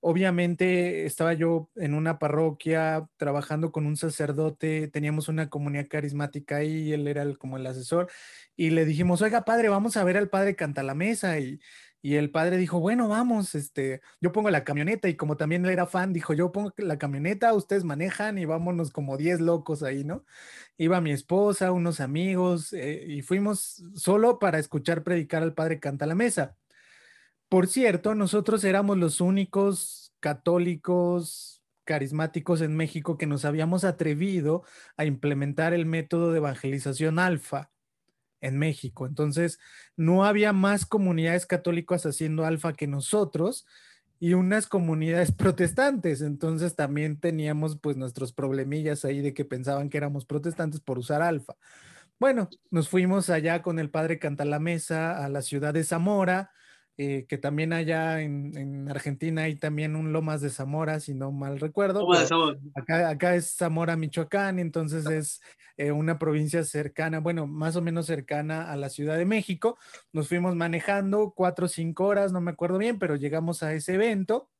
Obviamente 0.00 1.06
estaba 1.06 1.32
yo 1.32 1.70
en 1.74 1.94
una 1.94 2.18
parroquia 2.20 3.08
trabajando 3.16 3.72
con 3.72 3.86
un 3.86 3.96
sacerdote, 3.96 4.88
teníamos 4.88 5.28
una 5.28 5.48
comunidad 5.50 5.88
carismática 5.88 6.56
ahí, 6.56 6.92
él 6.92 7.08
era 7.08 7.24
como 7.34 7.56
el 7.56 7.66
asesor, 7.66 8.08
y 8.56 8.70
le 8.70 8.84
dijimos, 8.84 9.22
oiga 9.22 9.44
padre, 9.44 9.70
vamos 9.70 9.96
a 9.96 10.04
ver 10.04 10.16
al 10.18 10.28
padre 10.28 10.54
Canta 10.54 10.82
la 10.84 10.94
Mesa, 10.94 11.38
y, 11.40 11.58
y 12.00 12.14
el 12.14 12.30
padre 12.30 12.56
dijo, 12.56 12.78
bueno, 12.78 13.08
vamos, 13.08 13.54
este, 13.54 14.00
yo 14.20 14.30
pongo 14.32 14.50
la 14.50 14.64
camioneta 14.64 15.08
y 15.08 15.16
como 15.16 15.36
también 15.36 15.66
era 15.66 15.86
fan, 15.86 16.12
dijo, 16.12 16.32
yo 16.32 16.52
pongo 16.52 16.72
la 16.76 16.98
camioneta, 16.98 17.52
ustedes 17.54 17.84
manejan 17.84 18.38
y 18.38 18.44
vámonos 18.44 18.92
como 18.92 19.16
10 19.16 19.40
locos 19.40 19.82
ahí, 19.82 20.04
¿no? 20.04 20.24
Iba 20.76 21.00
mi 21.00 21.10
esposa, 21.10 21.72
unos 21.72 22.00
amigos 22.00 22.72
eh, 22.72 23.04
y 23.08 23.22
fuimos 23.22 23.82
solo 23.94 24.38
para 24.38 24.58
escuchar 24.58 25.02
predicar 25.02 25.42
al 25.42 25.54
padre 25.54 25.80
Canta 25.80 26.06
la 26.06 26.14
Mesa. 26.14 26.56
Por 27.48 27.66
cierto, 27.66 28.14
nosotros 28.14 28.62
éramos 28.64 28.98
los 28.98 29.20
únicos 29.20 30.14
católicos 30.20 31.62
carismáticos 31.84 32.60
en 32.60 32.76
México 32.76 33.16
que 33.18 33.26
nos 33.26 33.44
habíamos 33.44 33.84
atrevido 33.84 34.62
a 34.96 35.04
implementar 35.06 35.72
el 35.72 35.86
método 35.86 36.32
de 36.32 36.38
evangelización 36.38 37.18
alfa 37.18 37.70
en 38.40 38.58
México. 38.58 39.06
Entonces, 39.06 39.58
no 39.96 40.24
había 40.24 40.52
más 40.52 40.86
comunidades 40.86 41.46
católicas 41.46 42.06
haciendo 42.06 42.44
alfa 42.44 42.72
que 42.72 42.86
nosotros 42.86 43.66
y 44.20 44.34
unas 44.34 44.66
comunidades 44.66 45.32
protestantes. 45.32 46.20
Entonces, 46.20 46.76
también 46.76 47.20
teníamos 47.20 47.78
pues 47.78 47.96
nuestros 47.96 48.32
problemillas 48.32 49.04
ahí 49.04 49.20
de 49.20 49.34
que 49.34 49.44
pensaban 49.44 49.90
que 49.90 49.98
éramos 49.98 50.24
protestantes 50.24 50.80
por 50.80 50.98
usar 50.98 51.22
alfa. 51.22 51.56
Bueno, 52.18 52.48
nos 52.70 52.88
fuimos 52.88 53.30
allá 53.30 53.62
con 53.62 53.78
el 53.78 53.90
padre 53.90 54.18
Cantalamesa 54.18 55.24
a 55.24 55.28
la 55.28 55.42
ciudad 55.42 55.72
de 55.72 55.84
Zamora, 55.84 56.50
eh, 57.00 57.26
que 57.28 57.38
también 57.38 57.72
allá 57.72 58.20
en, 58.20 58.88
Argentina 58.90 59.42
hay 59.42 59.54
también 59.54 59.94
un 59.94 60.12
Lomas 60.12 60.40
de 60.40 60.50
Zamora, 60.50 60.98
si 60.98 61.14
no 61.14 61.30
mal 61.30 61.60
recuerdo. 61.60 62.04
Acá, 62.74 63.08
acá 63.08 63.36
es 63.36 63.54
Zamora, 63.54 63.96
Michoacán, 63.96 64.58
entonces 64.58 65.06
es 65.06 65.40
eh, 65.76 65.92
una 65.92 66.18
provincia 66.18 66.64
cercana, 66.64 67.20
bueno, 67.20 67.46
más 67.46 67.76
o 67.76 67.82
menos 67.82 68.06
cercana 68.06 68.72
a 68.72 68.76
la 68.76 68.88
Ciudad 68.88 69.16
de 69.16 69.26
México. 69.26 69.78
Nos 70.12 70.26
fuimos 70.26 70.56
manejando 70.56 71.34
cuatro 71.36 71.66
o 71.66 71.68
cinco 71.68 72.04
horas, 72.06 72.32
no 72.32 72.40
me 72.40 72.50
acuerdo 72.50 72.78
bien, 72.78 72.98
pero 72.98 73.14
llegamos 73.14 73.62
a 73.62 73.72
ese 73.72 73.94
evento. 73.94 74.50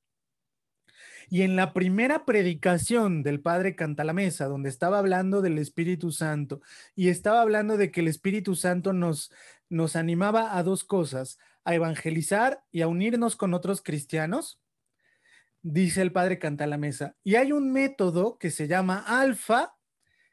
Y 1.31 1.43
en 1.43 1.57
la 1.57 1.75
primera 1.75 2.25
predicación 2.25 3.23
del 3.23 3.41
Padre 3.41 3.75
Cantalamesa, 3.75 4.47
donde 4.47 4.69
estaba 4.69 4.99
hablando 4.99 5.43
del 5.43 5.59
Espíritu 5.59 6.11
Santo 6.11 6.63
y 6.95 7.09
estaba 7.09 7.43
hablando 7.43 7.77
de 7.77 7.91
que 7.91 8.01
el 8.01 8.09
Espíritu 8.09 8.55
Santo 8.55 8.95
nos, 8.95 9.31
nos 9.69 9.97
animaba 9.97 10.57
a 10.57 10.63
dos 10.63 10.85
cosas, 10.85 11.39
a 11.65 11.75
evangelizar 11.75 12.65
y 12.71 12.83
a 12.83 12.89
unirnos 12.89 13.37
con 13.37 13.55
otros 13.55 13.83
cristianos, 13.83 14.61
dice 15.63 16.03
el 16.03 16.13
Padre 16.13 16.39
Cantalamesa. 16.39 17.17
Y 17.25 17.37
hay 17.37 17.53
un 17.53 17.73
método 17.73 18.39
que 18.39 18.51
se 18.51 18.69
llama 18.69 19.05
alfa 19.07 19.75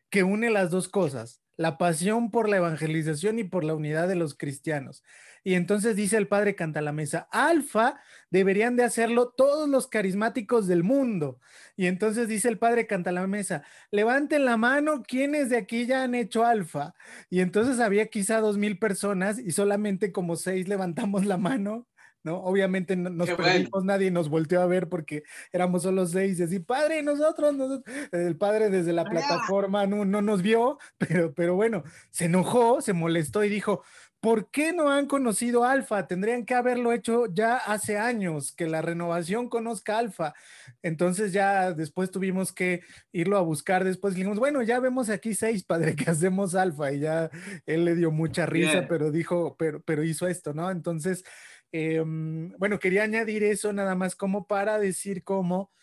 que 0.09 0.23
une 0.23 0.49
las 0.49 0.71
dos 0.71 0.87
cosas, 0.87 1.41
la 1.57 1.77
pasión 1.77 2.31
por 2.31 2.50
la 2.50 2.57
evangelización 2.57 3.39
y 3.39 3.43
por 3.43 3.63
la 3.63 3.75
unidad 3.75 4.07
de 4.07 4.15
los 4.15 4.35
cristianos. 4.35 5.03
Y 5.43 5.53
entonces 5.53 5.95
dice 5.95 6.17
el 6.17 6.27
padre 6.27 6.55
Cantalamesa, 6.55 7.27
alfa 7.31 8.00
deberían 8.31 8.75
de 8.75 8.83
hacerlo 8.83 9.29
todos 9.29 9.69
los 9.69 9.88
carismáticos 9.88 10.65
del 10.67 10.83
mundo. 10.83 11.39
Y 11.77 11.85
entonces 11.85 12.27
dice 12.27 12.50
el 12.50 12.57
padre 12.57 12.88
Cantalamesa, 12.88 13.63
levanten 13.91 14.43
la 14.43 14.57
mano 14.57 15.03
quienes 15.03 15.50
de 15.50 15.57
aquí 15.57 15.85
ya 15.85 16.03
han 16.03 16.15
hecho 16.15 16.45
alfa. 16.45 16.95
Y 17.29 17.41
entonces 17.41 17.79
había 17.79 18.07
quizá 18.07 18.39
dos 18.39 18.57
mil 18.57 18.79
personas 18.79 19.38
y 19.38 19.51
solamente 19.51 20.12
como 20.12 20.35
seis 20.35 20.67
levantamos 20.67 21.25
la 21.25 21.38
mano 21.38 21.88
¿no? 22.25 22.38
Obviamente 22.38 22.96
no, 22.96 23.10
nos 23.10 23.29
perdimos, 23.29 23.86
nadie 23.86 24.12
nos 24.12 24.27
volteó 24.29 24.62
a 24.62 24.65
ver 24.65 24.89
porque 24.89 25.24
éramos 25.53 25.84
solo 25.84 26.05
seis, 26.08 26.39
y 26.39 26.44
así, 26.44 26.60
padre, 26.60 27.03
nosotros, 27.03 27.55
el 28.12 28.36
padre 28.36 28.70
desde 28.70 28.91
la 28.91 29.05
plataforma 29.05 29.86
no, 29.86 30.03
no 30.03 30.22
nos 30.22 30.41
vio, 30.41 30.79
pero, 30.98 31.34
pero 31.34 31.55
bueno, 31.55 31.84
se 32.10 32.25
enojó, 32.25 32.82
se 32.82 32.94
molestó 32.94 33.44
y 33.44 33.50
dijo, 33.50 33.84
¿por 34.25 34.50
qué 34.50 34.74
no 34.74 34.89
han 34.89 35.05
conocido 35.05 35.65
Alfa? 35.65 36.08
Tendrían 36.08 36.46
que 36.46 36.55
haberlo 36.55 36.94
hecho 36.94 37.27
ya 37.27 37.58
hace 37.58 38.00
años, 38.00 38.53
que 38.53 38.65
la 38.65 38.82
renovación 38.82 39.50
conozca 39.50 40.00
Alfa. 40.00 40.34
Entonces 40.82 41.32
ya 41.32 41.74
después 41.74 42.10
tuvimos 42.10 42.51
que 42.51 42.82
irlo 43.12 43.38
a 43.38 43.41
buscar, 43.41 43.84
después 43.84 44.15
dijimos, 44.15 44.39
bueno, 44.39 44.63
ya 44.63 44.79
vemos 44.79 45.12
aquí 45.12 45.36
seis, 45.36 45.63
padre, 45.63 45.96
que 45.96 46.10
hacemos 46.10 46.55
Alfa, 46.55 46.91
y 46.91 47.01
ya 47.01 47.29
él 47.67 47.86
le 47.86 47.94
dio 47.94 48.10
mucha 48.10 48.48
risa, 48.48 48.88
pero 48.89 49.12
dijo, 49.12 49.55
pero, 49.60 49.84
pero 49.84 50.03
hizo 50.03 50.27
esto, 50.27 50.55
¿no? 50.55 50.72
Entonces... 50.72 51.24
Em, 51.77 52.53
bueno, 52.58 52.79
quería 52.79 53.03
añadir 53.03 53.44
eso 53.44 53.74
nada 53.74 53.96
más 53.96 54.15
como 54.15 54.48
para 54.48 54.79
decir 54.79 55.25
cómo 55.25 55.74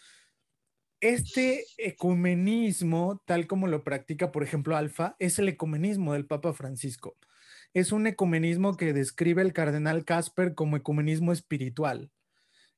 este 1.00 1.66
ecumenismo, 1.76 3.22
tal 3.26 3.46
como 3.46 3.66
lo 3.66 3.84
practica, 3.84 4.32
por 4.32 4.42
ejemplo, 4.42 4.74
Alfa, 4.74 5.16
es 5.18 5.38
el 5.38 5.48
ecumenismo 5.50 6.14
del 6.14 6.24
Papa 6.24 6.54
Francisco. 6.54 7.18
Es 7.74 7.92
un 7.92 8.06
ecumenismo 8.06 8.78
que 8.78 8.94
describe 8.94 9.42
el 9.42 9.52
cardenal 9.52 10.06
Casper 10.06 10.54
como 10.54 10.78
ecumenismo 10.78 11.30
espiritual. 11.30 12.10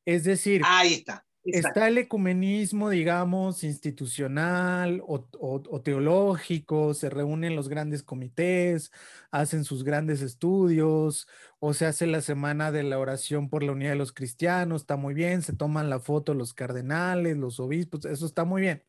Es 0.05 0.25
decir, 0.25 0.63
ahí 0.65 0.95
está. 0.95 1.25
Está 1.45 1.89
el 1.89 1.99
ecumenismo, 1.99 2.89
digamos, 2.89 3.65
institucional 3.65 5.03
o, 5.07 5.81
teológico, 5.83 6.95
se 6.95 7.11
reúnen 7.11 7.55
los 7.55 7.69
grandes 7.69 8.03
comités, 8.03 8.91
hacen 9.31 9.65
sus 9.65 9.85
grandes 9.85 10.23
estudios, 10.23 11.29
o 11.59 11.75
se 11.75 11.85
hace 11.85 12.07
la 12.07 12.23
semana 12.23 12.73
de 12.73 12.83
la 12.83 12.99
oración 12.99 13.51
por 13.51 13.63
la 13.63 13.73
unidad 13.73 13.91
de 13.91 13.97
los 13.97 14.13
cristianos, 14.13 14.83
está 14.83 14.97
muy 14.97 15.13
bien, 15.13 15.43
se 15.43 15.53
toman 15.53 15.91
la 15.91 16.01
foto 16.01 16.33
los 16.33 16.55
cardenales, 16.55 17.37
los 17.37 17.61
obispos, 17.61 18.07
eso 18.07 18.25
está 18.25 18.45
muy 18.45 18.63
bien. 18.63 18.83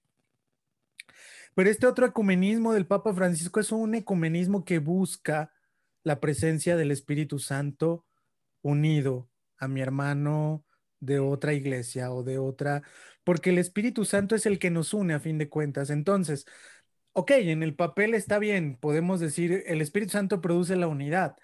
Pero 1.56 1.70
este 1.70 1.88
otro 1.88 2.06
ecumenismo 2.06 2.72
del 2.72 2.88
Papa 2.88 3.14
Francisco 3.14 3.60
es 3.60 3.74
un 3.74 3.96
ecumenismo 3.96 4.64
que 4.64 4.80
busca 4.80 5.52
la 6.04 6.22
presencia 6.22 6.78
del 6.78 6.92
Espíritu 6.92 7.40
Santo 7.40 8.06
unido 8.62 9.30
a 9.58 9.68
mi 9.68 9.82
hermano, 9.82 10.64
de 11.00 11.20
otra 11.20 11.54
iglesia 11.54 12.12
o 12.12 12.24
de 12.24 12.38
otra, 12.40 12.84
porque 13.24 13.50
el 13.52 13.58
Espíritu 13.58 14.06
Santo 14.06 14.36
es 14.36 14.46
el 14.46 14.60
que 14.60 14.72
nos 14.72 14.94
une 14.94 15.14
a 15.14 15.20
fin 15.20 15.38
de 15.38 15.50
cuentas. 15.50 15.90
Entonces, 15.90 16.46
ok, 17.14 17.32
en 17.32 17.64
el 17.64 17.76
papel 17.76 18.14
está 18.14 18.40
bien, 18.40 18.78
podemos 18.78 19.20
decir, 19.20 19.64
el 19.68 19.82
Espíritu 19.82 20.12
Santo 20.14 20.42
produce 20.42 20.76
la 20.76 20.88
unidad, 20.88 21.36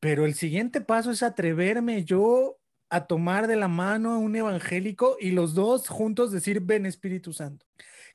pero 0.00 0.26
el 0.26 0.34
siguiente 0.34 0.80
paso 0.80 1.10
es 1.12 1.22
atreverme 1.22 2.04
yo 2.04 2.58
a 2.90 3.06
tomar 3.06 3.48
de 3.48 3.56
la 3.56 3.68
mano 3.68 4.12
a 4.12 4.18
un 4.18 4.36
evangélico 4.36 5.16
y 5.20 5.32
los 5.32 5.54
dos 5.54 5.88
juntos 5.88 6.32
decir, 6.32 6.60
ven 6.62 6.86
Espíritu 6.86 7.32
Santo 7.32 7.66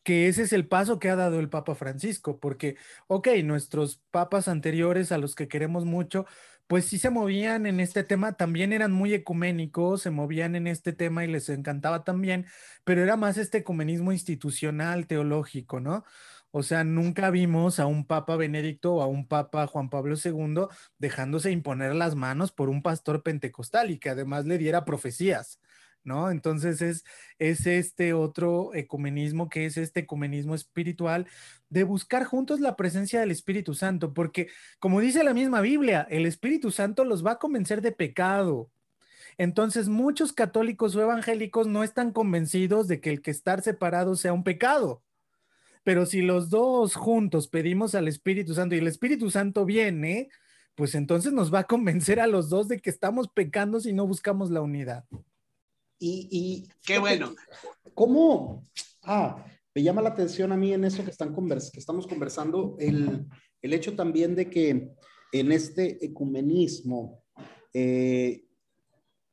que 0.04 0.28
ese 0.28 0.44
es 0.44 0.54
el 0.54 0.68
paso 0.68 1.00
que 1.00 1.10
ha 1.10 1.16
dado 1.16 1.40
el 1.40 1.50
Papa 1.50 1.76
Francisco, 1.76 2.40
porque, 2.40 2.78
ok, 3.08 3.30
nuestros 3.44 4.02
papas 4.12 4.48
anteriores 4.48 5.12
a 5.12 5.18
los 5.18 5.36
que 5.36 5.48
queremos 5.48 5.86
mucho, 5.86 6.26
pues 6.72 6.86
sí 6.86 6.98
se 7.00 7.10
movían 7.10 7.66
en 7.66 7.82
este 7.82 8.02
tema, 8.02 8.32
también 8.38 8.72
eran 8.72 8.94
muy 8.94 9.14
ecuménicos, 9.14 10.04
se 10.04 10.10
movían 10.10 10.56
en 10.56 10.68
este 10.68 10.94
tema 10.94 11.26
y 11.26 11.28
les 11.28 11.50
encantaba 11.50 12.06
también, 12.06 12.46
pero 12.86 13.04
era 13.04 13.18
más 13.18 13.38
este 13.38 13.58
ecumenismo 13.58 14.14
institucional, 14.14 15.06
teológico, 15.06 15.82
¿no? 15.82 16.06
O 16.52 16.64
sea, 16.64 16.86
nunca 16.86 17.30
vimos 17.30 17.82
a 17.82 17.88
un 17.88 18.06
Papa 18.06 18.38
Benedicto 18.38 18.94
o 18.94 19.02
a 19.02 19.08
un 19.08 19.28
Papa 19.28 19.68
Juan 19.68 19.90
Pablo 19.90 20.16
II 20.16 20.68
dejándose 20.98 21.52
imponer 21.52 21.94
las 21.94 22.16
manos 22.16 22.54
por 22.54 22.70
un 22.70 22.82
pastor 22.82 23.22
pentecostal 23.22 23.92
y 23.92 24.00
que 24.00 24.10
además 24.10 24.46
le 24.46 24.58
diera 24.58 24.86
profecías. 24.86 25.60
¿No? 26.04 26.32
Entonces 26.32 26.82
es, 26.82 27.04
es 27.40 27.66
este 27.68 28.14
otro 28.14 28.74
ecumenismo 28.74 29.50
que 29.50 29.66
es 29.66 29.78
este 29.78 30.02
ecumenismo 30.02 30.56
espiritual 30.56 31.28
de 31.70 31.84
buscar 31.84 32.26
juntos 32.26 32.60
la 32.60 32.76
presencia 32.76 33.20
del 33.20 33.32
Espíritu 33.32 33.74
Santo, 33.74 34.14
porque 34.14 34.48
como 34.80 35.00
dice 35.00 35.24
la 35.24 35.34
misma 35.34 35.62
Biblia, 35.62 36.08
el 36.10 36.26
Espíritu 36.26 36.72
Santo 36.72 37.06
los 37.06 37.26
va 37.26 37.34
a 37.34 37.40
convencer 37.40 37.82
de 37.82 37.92
pecado. 37.92 38.72
Entonces 39.38 39.88
muchos 39.90 40.34
católicos 40.34 40.96
o 40.96 41.02
evangélicos 41.02 41.68
no 41.68 41.84
están 41.84 42.12
convencidos 42.12 42.88
de 42.88 43.00
que 43.02 43.12
el 43.12 43.22
que 43.22 43.32
estar 43.32 43.62
separado 43.62 44.16
sea 44.16 44.34
un 44.34 44.44
pecado. 44.44 45.04
Pero 45.84 46.06
si 46.06 46.22
los 46.22 46.50
dos 46.50 46.96
juntos 46.96 47.48
pedimos 47.48 47.96
al 47.96 48.08
Espíritu 48.08 48.54
Santo 48.54 48.76
y 48.76 48.80
el 48.80 48.88
Espíritu 48.88 49.32
Santo 49.32 49.66
viene, 49.66 50.30
pues 50.76 50.96
entonces 50.96 51.34
nos 51.34 51.54
va 51.54 51.60
a 51.60 51.64
convencer 51.64 52.20
a 52.20 52.28
los 52.28 52.50
dos 52.50 52.68
de 52.68 52.80
que 52.80 52.90
estamos 52.90 53.28
pecando 53.30 53.80
si 53.80 53.94
no 53.94 54.06
buscamos 54.06 54.52
la 54.52 54.62
unidad. 54.62 55.06
Y, 56.04 56.68
qué 56.84 56.98
bueno. 56.98 57.36
¿Cómo? 57.94 58.64
Ah, 59.04 59.46
me 59.76 59.84
llama 59.84 60.02
la 60.02 60.10
atención 60.10 60.52
a 60.52 60.58
mí 60.58 60.74
en 60.74 60.84
eso 60.84 61.04
que, 61.04 61.12
están 61.12 61.36
que 61.36 61.80
estamos 61.80 62.08
conversando, 62.08 62.76
el, 62.80 63.28
el, 63.62 63.74
hecho 63.74 63.96
también 63.96 64.36
de 64.36 64.50
que 64.50 64.90
en 65.32 65.52
este 65.52 66.04
ecumenismo 66.04 67.24
eh, 67.72 68.46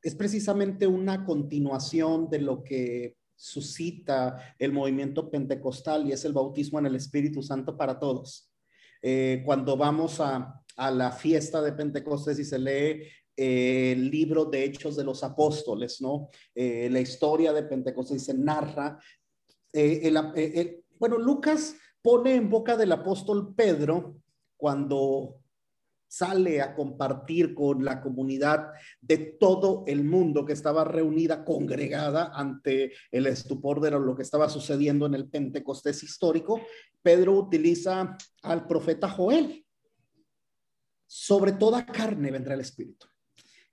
es 0.02 0.14
precisamente 0.14 0.86
una 0.86 1.24
continuación 1.24 2.28
de 2.28 2.40
lo 2.40 2.62
que 2.62 3.16
suscita 3.34 4.54
el 4.58 4.72
movimiento 4.72 5.30
pentecostal 5.30 6.06
y 6.06 6.12
es 6.12 6.24
el 6.26 6.34
bautismo 6.34 6.78
en 6.78 6.86
el 6.86 6.96
Espíritu 6.96 7.42
Santo 7.42 7.78
para 7.78 7.98
todos. 7.98 8.52
Eh, 9.00 9.42
cuando 9.46 9.76
vamos 9.76 10.20
a, 10.20 10.62
a, 10.76 10.90
la 10.90 11.12
fiesta 11.12 11.62
de 11.62 11.72
Pentecostés 11.72 12.38
y 12.38 12.44
se 12.44 12.58
lee 12.58 13.02
el 13.38 14.10
libro 14.10 14.44
de 14.46 14.64
Hechos 14.64 14.96
de 14.96 15.04
los 15.04 15.22
Apóstoles, 15.22 16.00
¿no? 16.00 16.28
Eh, 16.52 16.88
la 16.90 16.98
historia 16.98 17.52
de 17.52 17.62
Pentecostés 17.62 18.24
se 18.24 18.34
narra. 18.34 18.98
Eh, 19.72 20.10
eh, 20.34 20.82
bueno, 20.98 21.18
Lucas 21.18 21.76
pone 22.02 22.34
en 22.34 22.50
boca 22.50 22.76
del 22.76 22.90
apóstol 22.90 23.54
Pedro 23.54 24.16
cuando 24.56 25.36
sale 26.08 26.60
a 26.60 26.74
compartir 26.74 27.54
con 27.54 27.84
la 27.84 28.00
comunidad 28.00 28.72
de 29.00 29.18
todo 29.18 29.84
el 29.86 30.02
mundo 30.02 30.44
que 30.44 30.54
estaba 30.54 30.82
reunida, 30.82 31.44
congregada 31.44 32.32
ante 32.34 32.92
el 33.12 33.26
estupor 33.28 33.80
de 33.80 33.92
lo 33.92 34.16
que 34.16 34.22
estaba 34.22 34.48
sucediendo 34.48 35.06
en 35.06 35.14
el 35.14 35.28
Pentecostés 35.28 36.02
histórico, 36.02 36.60
Pedro 37.02 37.34
utiliza 37.34 38.16
al 38.42 38.66
profeta 38.66 39.08
Joel. 39.08 39.64
Sobre 41.06 41.52
toda 41.52 41.86
carne 41.86 42.32
vendrá 42.32 42.54
el 42.54 42.60
Espíritu. 42.60 43.06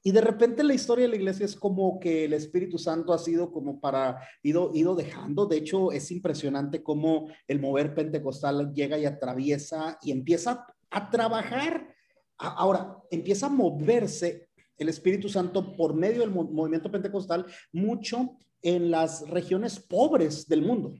Y 0.08 0.12
de 0.12 0.22
repente 0.22 0.64
la 0.64 0.76
historia 0.76 1.06
de 1.06 1.10
la 1.10 1.16
iglesia 1.16 1.48
es 1.48 1.56
como 1.56 2.00
que 2.00 2.26
el 2.26 2.34
Espíritu 2.34 2.78
Santo 2.78 3.12
ha 3.12 3.18
sido 3.18 3.52
como 3.52 3.82
para, 3.82 4.22
ido, 4.44 4.70
ido 4.76 4.94
dejando. 4.94 5.48
De 5.48 5.58
hecho, 5.58 5.92
es 5.92 6.12
impresionante 6.12 6.84
cómo 6.84 7.28
el 7.48 7.60
mover 7.60 7.96
pentecostal 7.96 8.72
llega 8.72 9.00
y 9.00 9.06
atraviesa 9.06 9.98
y 10.04 10.12
empieza 10.12 10.68
a 10.92 11.10
trabajar. 11.10 11.92
Ahora, 12.38 13.00
empieza 13.10 13.48
a 13.48 13.50
moverse 13.50 14.48
el 14.78 14.90
Espíritu 14.90 15.28
Santo 15.28 15.76
por 15.76 15.96
medio 15.96 16.20
del 16.20 16.30
movimiento 16.30 16.92
pentecostal 16.92 17.48
mucho 17.72 18.38
en 18.62 18.92
las 18.92 19.28
regiones 19.28 19.80
pobres 19.80 20.48
del 20.48 20.62
mundo. 20.62 20.94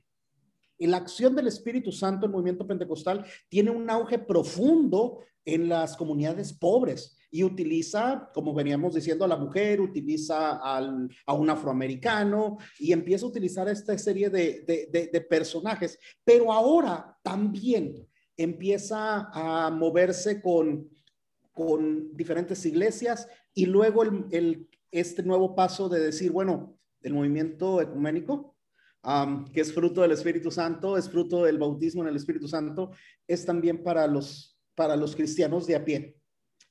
Y 0.78 0.88
la 0.88 0.96
acción 0.96 1.36
del 1.36 1.46
Espíritu 1.46 1.92
Santo, 1.92 2.26
el 2.26 2.32
movimiento 2.32 2.66
pentecostal, 2.66 3.24
tiene 3.48 3.70
un 3.70 3.88
auge 3.88 4.18
profundo 4.18 5.20
en 5.44 5.68
las 5.68 5.96
comunidades 5.96 6.52
pobres 6.52 7.15
y 7.36 7.44
utiliza, 7.44 8.30
como 8.32 8.54
veníamos 8.54 8.94
diciendo, 8.94 9.26
a 9.26 9.28
la 9.28 9.36
mujer, 9.36 9.78
utiliza 9.78 10.56
al, 10.56 11.06
a 11.26 11.34
un 11.34 11.50
afroamericano 11.50 12.56
y 12.78 12.92
empieza 12.92 13.26
a 13.26 13.28
utilizar 13.28 13.68
esta 13.68 13.96
serie 13.98 14.30
de, 14.30 14.64
de, 15.12 15.20
personajes, 15.20 15.98
pero 16.24 16.50
ahora 16.50 17.14
también 17.22 18.08
empieza 18.38 19.28
a 19.34 19.70
moverse 19.70 20.40
con, 20.40 20.88
con 21.52 22.16
diferentes 22.16 22.64
iglesias 22.64 23.28
y 23.52 23.66
luego 23.66 24.02
el, 24.02 24.24
el, 24.30 24.70
este 24.90 25.22
nuevo 25.22 25.54
paso 25.54 25.90
de 25.90 26.00
decir, 26.00 26.32
bueno, 26.32 26.78
el 27.02 27.12
movimiento 27.12 27.82
ecuménico, 27.82 28.56
que 29.52 29.60
es 29.60 29.74
fruto 29.74 30.00
del 30.00 30.12
Espíritu 30.12 30.50
Santo, 30.50 30.96
es 30.96 31.10
fruto 31.10 31.44
del 31.44 31.58
bautismo 31.58 32.00
en 32.00 32.08
el 32.08 32.16
Espíritu 32.16 32.48
Santo, 32.48 32.92
es 33.28 33.44
también 33.44 33.82
para 33.82 34.06
los, 34.06 34.58
para 34.74 34.96
los 34.96 35.14
cristianos 35.14 35.66
de 35.66 35.76
a 35.76 35.84
pie. 35.84 36.15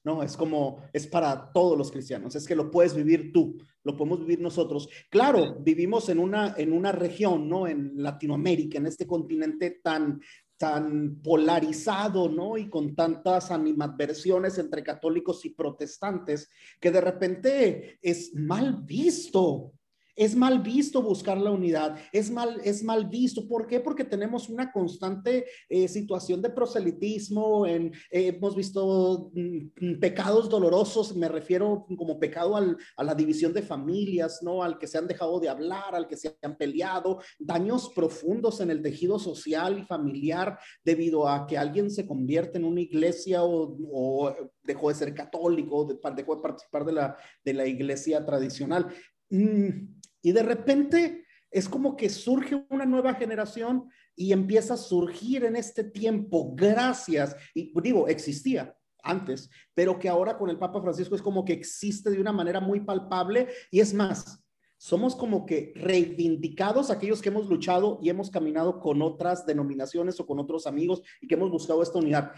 ¿No? 0.06 0.24
Es 0.24 0.38
como, 0.38 0.84
es 0.94 1.08
para 1.08 1.52
todos 1.52 1.78
los 1.78 1.92
cristianos, 1.92 2.36
es 2.36 2.48
que 2.48 2.56
lo 2.56 2.72
puedes 2.72 2.96
vivir 2.96 3.34
tú, 3.34 3.58
lo 3.84 3.98
podemos 3.98 4.20
vivir 4.20 4.40
nosotros. 4.40 4.88
Claro, 5.10 5.58
vivimos 5.60 6.08
en 6.10 6.20
una, 6.20 6.54
en 6.58 6.72
una 6.72 6.92
región, 6.92 7.50
¿no? 7.50 7.68
En 7.68 7.92
Latinoamérica, 7.96 8.78
en 8.78 8.86
este 8.86 9.08
continente 9.08 9.82
tan, 9.84 10.22
tan 10.58 11.22
polarizado, 11.24 12.30
¿no? 12.30 12.58
Y 12.58 12.70
con 12.70 12.96
tantas 12.96 13.50
animadversiones 13.50 14.60
entre 14.60 14.84
católicos 14.84 15.44
y 15.44 15.50
protestantes, 15.50 16.50
que 16.80 16.92
de 16.92 17.02
repente 17.02 18.00
es 18.02 18.34
mal 18.36 18.84
visto 18.84 19.74
es 20.16 20.36
mal 20.36 20.60
visto 20.60 21.02
buscar 21.02 21.38
la 21.38 21.52
unidad, 21.52 21.98
es 22.12 22.32
mal, 22.32 22.62
es 22.64 22.84
mal 22.84 23.08
visto. 23.08 23.48
¿Por 23.48 23.68
qué? 23.68 23.80
Porque 23.80 24.06
tenemos 24.06 24.50
una 24.50 24.72
constante 24.72 25.46
eh, 25.70 25.88
situación 25.88 26.42
de 26.42 26.50
proselitismo, 26.50 27.66
eh, 27.66 27.92
hemos 28.10 28.56
visto 28.56 29.32
mm, 29.34 30.00
pecados 30.00 30.50
dolorosos, 30.50 31.16
me 31.16 31.28
refiero 31.28 31.86
como 31.98 32.20
pecado 32.20 32.56
a 32.56 33.04
la 33.04 33.16
división 33.16 33.54
de 33.54 33.62
familias, 33.62 34.40
¿no? 34.42 34.64
Al 34.64 34.78
que 34.78 34.88
se 34.88 34.98
han 34.98 35.08
dejado 35.08 35.40
de 35.40 35.50
hablar, 35.50 35.96
al 35.96 36.08
que 36.08 36.18
se 36.18 36.38
han 36.42 36.58
peleado, 36.58 37.20
daños 37.40 37.92
profundos 37.94 38.62
en 38.62 38.72
el 38.72 38.82
tejido 38.82 39.20
social 39.20 39.80
y 39.80 39.84
familiar 39.84 40.58
debido 40.84 41.28
a 41.28 41.46
que 41.46 41.58
alguien 41.58 41.90
se 41.92 42.08
convierte 42.08 42.58
en 42.58 42.66
una 42.66 42.82
iglesia 42.82 43.44
o, 43.44 44.34
dejó 44.64 44.90
de 44.90 44.96
ser 44.96 45.14
católico, 45.14 45.86
dejó 46.16 46.36
de 46.36 46.42
participar 46.42 46.86
de 46.86 46.94
la, 46.94 47.18
de 47.44 47.54
la 47.54 47.68
iglesia 47.68 48.26
tradicional. 48.26 48.94
Mm, 49.30 49.95
y 50.26 50.32
de 50.32 50.42
repente 50.42 51.24
es 51.52 51.70
como 51.70 51.96
que 51.96 52.10
surge 52.10 52.66
una 52.72 52.84
nueva 52.84 53.14
generación 53.14 53.92
y 54.16 54.34
empieza 54.34 54.74
a 54.74 54.78
surgir 54.78 55.46
en 55.46 55.56
este 55.56 55.84
tiempo, 55.84 56.56
gracias, 56.56 57.36
y 57.54 57.72
digo, 57.80 58.08
existía 58.08 58.76
antes, 59.04 59.52
pero 59.76 60.00
que 60.00 60.10
ahora 60.10 60.36
con 60.36 60.50
el 60.50 60.58
Papa 60.58 60.82
Francisco 60.82 61.14
es 61.14 61.22
como 61.22 61.46
que 61.46 61.54
existe 61.54 62.10
de 62.10 62.20
una 62.20 62.32
manera 62.32 62.60
muy 62.60 62.80
palpable. 62.80 63.50
Y 63.70 63.82
es 63.82 63.94
más, 63.94 64.44
somos 64.78 65.16
como 65.16 65.46
que 65.46 65.74
reivindicados 65.76 66.90
aquellos 66.90 67.22
que 67.22 67.30
hemos 67.30 67.46
luchado 67.46 68.00
y 68.02 68.10
hemos 68.10 68.32
caminado 68.32 68.80
con 68.80 69.04
otras 69.04 69.46
denominaciones 69.46 70.20
o 70.20 70.26
con 70.26 70.40
otros 70.40 70.66
amigos 70.66 71.04
y 71.22 71.28
que 71.28 71.36
hemos 71.36 71.52
buscado 71.52 71.84
esta 71.84 72.00
unidad. 72.00 72.32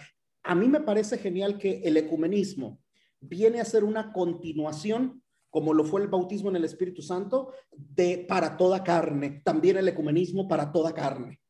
A 0.44 0.56
mí 0.56 0.68
me 0.68 0.82
parece 0.82 1.18
genial 1.18 1.58
que 1.58 1.80
el 1.86 1.96
ecumenismo 1.96 2.82
viene 3.22 3.62
a 3.62 3.66
ser 3.66 3.86
una 3.86 4.12
continuación 4.12 5.24
como 5.58 5.74
lo 5.74 5.84
fue 5.84 6.04
el 6.04 6.08
bautismo 6.08 6.52
en 6.52 6.58
el 6.58 6.66
Espíritu 6.66 7.02
Santo, 7.02 7.52
de 7.72 8.24
para 8.30 8.56
toda 8.56 8.84
carne, 8.84 9.42
también 9.44 9.78
el 9.78 9.88
ecumenismo 9.88 10.48
para 10.48 10.72
toda 10.72 10.94
carne. 10.94 11.42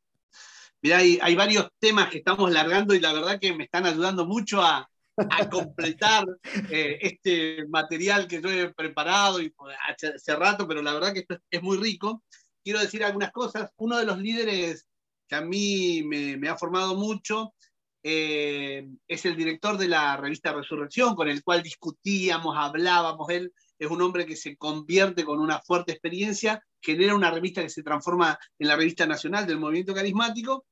Mira, 0.81 0.99
hay, 0.99 1.19
hay 1.21 1.35
varios 1.35 1.67
temas 1.77 2.09
que 2.09 2.19
estamos 2.19 2.49
largando 2.49 2.93
y 2.93 3.01
la 3.01 3.11
verdad 3.11 3.37
que 3.37 3.53
me 3.53 3.65
están 3.65 3.85
ayudando 3.85 4.25
mucho 4.25 4.61
a, 4.61 4.89
a 5.17 5.49
completar 5.49 6.25
eh, 6.71 6.99
este 7.01 7.67
material 7.67 8.29
que 8.29 8.41
yo 8.41 8.49
he 8.49 8.73
preparado 8.73 9.41
y, 9.41 9.53
hace, 9.89 10.35
rato, 10.37 10.65
pero 10.65 10.81
la 10.81 10.93
verdad 10.93 11.11
que 11.11 11.19
esto 11.19 11.37
es 11.51 11.61
muy 11.61 11.75
rico. 11.75 12.23
Quiero 12.63 12.79
decir 12.79 13.03
algunas 13.03 13.33
cosas. 13.33 13.73
Uno 13.75 13.97
de 13.97 14.05
los 14.05 14.19
líderes 14.19 14.87
que 15.27 15.35
a 15.35 15.41
mí 15.41 16.01
me, 16.05 16.37
me 16.37 16.47
ha 16.47 16.55
formado 16.55 16.95
mucho 16.95 17.55
eh, 18.03 18.87
es 19.05 19.25
el 19.25 19.35
director 19.35 19.77
de 19.77 19.89
la 19.89 20.15
revista 20.15 20.53
Resurrección, 20.53 21.13
con 21.13 21.27
el 21.27 21.43
cual 21.43 21.61
discutíamos, 21.61 22.55
hablábamos. 22.57 23.29
Él 23.31 23.51
es 23.79 23.89
un 23.89 24.01
hombre 24.01 24.25
que 24.25 24.35
se 24.35 24.57
convierte 24.57 25.23
con 25.23 25.39
una 25.39 25.59
fuerte 25.61 25.91
experiencia, 25.91 26.63
genera 26.81 27.15
una 27.15 27.31
revista 27.31 27.61
que 27.61 27.69
se 27.69 27.83
transforma 27.83 28.37
en 28.57 28.67
la 28.67 28.75
revista 28.75 29.05
nacional 29.05 29.45
del 29.45 29.59
movimiento 29.59 29.93
carismático. 29.93 30.65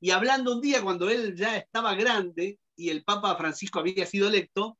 Y 0.00 0.10
hablando 0.10 0.54
un 0.54 0.60
día 0.60 0.82
cuando 0.82 1.08
él 1.08 1.34
ya 1.36 1.56
estaba 1.56 1.94
grande 1.94 2.58
y 2.76 2.90
el 2.90 3.04
Papa 3.04 3.36
Francisco 3.36 3.78
había 3.78 4.06
sido 4.06 4.28
electo, 4.28 4.78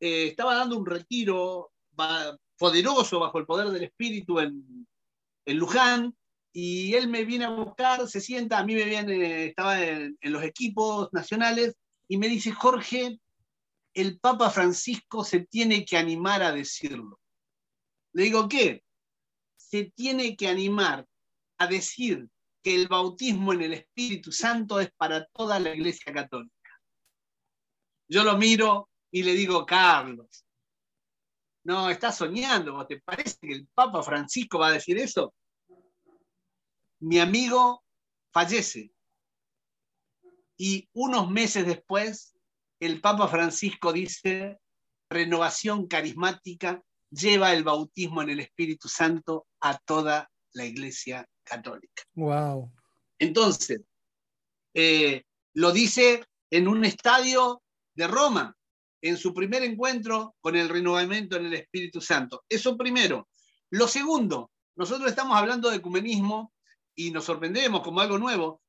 eh, 0.00 0.28
estaba 0.28 0.54
dando 0.54 0.78
un 0.78 0.86
retiro 0.86 1.72
poderoso 2.58 3.20
bajo 3.20 3.38
el 3.38 3.46
poder 3.46 3.68
del 3.68 3.84
Espíritu 3.84 4.40
en, 4.40 4.86
en 5.44 5.56
Luján, 5.56 6.16
y 6.52 6.94
él 6.94 7.08
me 7.08 7.24
viene 7.24 7.44
a 7.44 7.50
buscar, 7.50 8.08
se 8.08 8.20
sienta, 8.20 8.58
a 8.58 8.64
mí 8.64 8.74
me 8.74 8.84
viene, 8.84 9.46
estaba 9.46 9.82
en, 9.84 10.16
en 10.20 10.32
los 10.32 10.42
equipos 10.42 11.08
nacionales, 11.12 11.76
y 12.08 12.16
me 12.16 12.28
dice, 12.28 12.52
Jorge, 12.52 13.18
el 13.96 14.20
Papa 14.20 14.50
Francisco 14.50 15.24
se 15.24 15.46
tiene 15.46 15.86
que 15.86 15.96
animar 15.96 16.42
a 16.42 16.52
decirlo. 16.52 17.18
Le 18.12 18.24
digo, 18.24 18.46
¿qué? 18.46 18.84
Se 19.56 19.84
tiene 19.84 20.36
que 20.36 20.48
animar 20.48 21.08
a 21.56 21.66
decir 21.66 22.28
que 22.62 22.74
el 22.74 22.88
bautismo 22.88 23.54
en 23.54 23.62
el 23.62 23.72
Espíritu 23.72 24.32
Santo 24.32 24.80
es 24.80 24.92
para 24.98 25.24
toda 25.28 25.58
la 25.58 25.74
Iglesia 25.74 26.12
Católica. 26.12 26.52
Yo 28.06 28.22
lo 28.22 28.36
miro 28.36 28.90
y 29.10 29.22
le 29.22 29.32
digo, 29.32 29.64
Carlos, 29.64 30.44
no, 31.64 31.88
estás 31.88 32.18
soñando, 32.18 32.86
¿te 32.86 33.00
parece 33.00 33.38
que 33.40 33.52
el 33.52 33.66
Papa 33.68 34.02
Francisco 34.02 34.58
va 34.58 34.68
a 34.68 34.72
decir 34.72 34.98
eso? 34.98 35.34
Mi 37.00 37.18
amigo 37.18 37.82
fallece 38.30 38.92
y 40.58 40.86
unos 40.92 41.30
meses 41.30 41.64
después 41.64 42.35
el 42.80 43.00
Papa 43.00 43.28
Francisco 43.28 43.92
dice, 43.92 44.58
renovación 45.10 45.86
carismática 45.86 46.82
lleva 47.10 47.52
el 47.52 47.64
bautismo 47.64 48.22
en 48.22 48.30
el 48.30 48.40
Espíritu 48.40 48.88
Santo 48.88 49.46
a 49.60 49.78
toda 49.78 50.30
la 50.52 50.64
Iglesia 50.64 51.28
Católica. 51.44 52.02
Wow. 52.14 52.72
Entonces, 53.18 53.80
eh, 54.74 55.22
lo 55.54 55.72
dice 55.72 56.24
en 56.50 56.68
un 56.68 56.84
estadio 56.84 57.62
de 57.94 58.06
Roma, 58.06 58.56
en 59.00 59.16
su 59.16 59.32
primer 59.32 59.62
encuentro 59.62 60.34
con 60.40 60.56
el 60.56 60.68
renovamiento 60.68 61.36
en 61.36 61.46
el 61.46 61.54
Espíritu 61.54 62.00
Santo. 62.00 62.44
Eso 62.48 62.76
primero. 62.76 63.28
Lo 63.70 63.88
segundo, 63.88 64.50
nosotros 64.76 65.08
estamos 65.08 65.36
hablando 65.36 65.70
de 65.70 65.76
ecumenismo 65.76 66.52
y 66.94 67.10
nos 67.10 67.24
sorprendemos 67.24 67.82
como 67.82 68.00
algo 68.00 68.18
nuevo, 68.18 68.60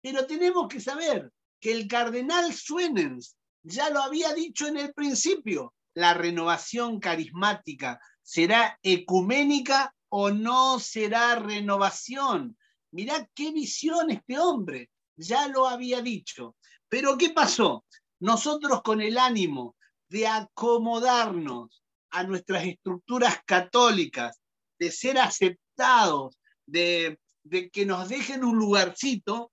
pero 0.00 0.26
tenemos 0.26 0.68
que 0.68 0.80
saber 0.80 1.30
que 1.60 1.72
el 1.72 1.86
cardenal 1.86 2.52
Suenens 2.52 3.36
ya 3.62 3.90
lo 3.90 4.02
había 4.02 4.34
dicho 4.34 4.66
en 4.66 4.76
el 4.76 4.92
principio, 4.92 5.74
la 5.94 6.14
renovación 6.14 7.00
carismática 7.00 8.00
será 8.22 8.78
ecuménica 8.82 9.94
o 10.08 10.30
no 10.30 10.78
será 10.78 11.36
renovación. 11.36 12.56
Mirá 12.90 13.28
qué 13.34 13.52
visión 13.52 14.10
este 14.10 14.38
hombre, 14.38 14.90
ya 15.16 15.48
lo 15.48 15.66
había 15.66 16.02
dicho. 16.02 16.56
Pero 16.88 17.16
¿qué 17.16 17.30
pasó? 17.30 17.84
Nosotros 18.20 18.82
con 18.82 19.00
el 19.00 19.18
ánimo 19.18 19.76
de 20.08 20.26
acomodarnos 20.26 21.82
a 22.10 22.24
nuestras 22.24 22.64
estructuras 22.64 23.38
católicas, 23.46 24.40
de 24.78 24.90
ser 24.90 25.18
aceptados, 25.18 26.38
de, 26.66 27.18
de 27.44 27.70
que 27.70 27.86
nos 27.86 28.08
dejen 28.08 28.44
un 28.44 28.58
lugarcito, 28.58 29.51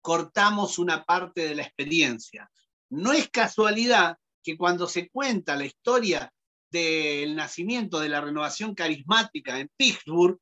cortamos 0.00 0.78
una 0.78 1.04
parte 1.04 1.48
de 1.48 1.54
la 1.54 1.62
experiencia. 1.62 2.50
No 2.90 3.12
es 3.12 3.28
casualidad 3.30 4.16
que 4.42 4.56
cuando 4.56 4.86
se 4.86 5.08
cuenta 5.10 5.56
la 5.56 5.66
historia 5.66 6.32
del 6.70 7.34
nacimiento 7.34 7.98
de 8.00 8.08
la 8.08 8.20
renovación 8.20 8.74
carismática 8.74 9.58
en 9.58 9.70
Pittsburgh, 9.76 10.38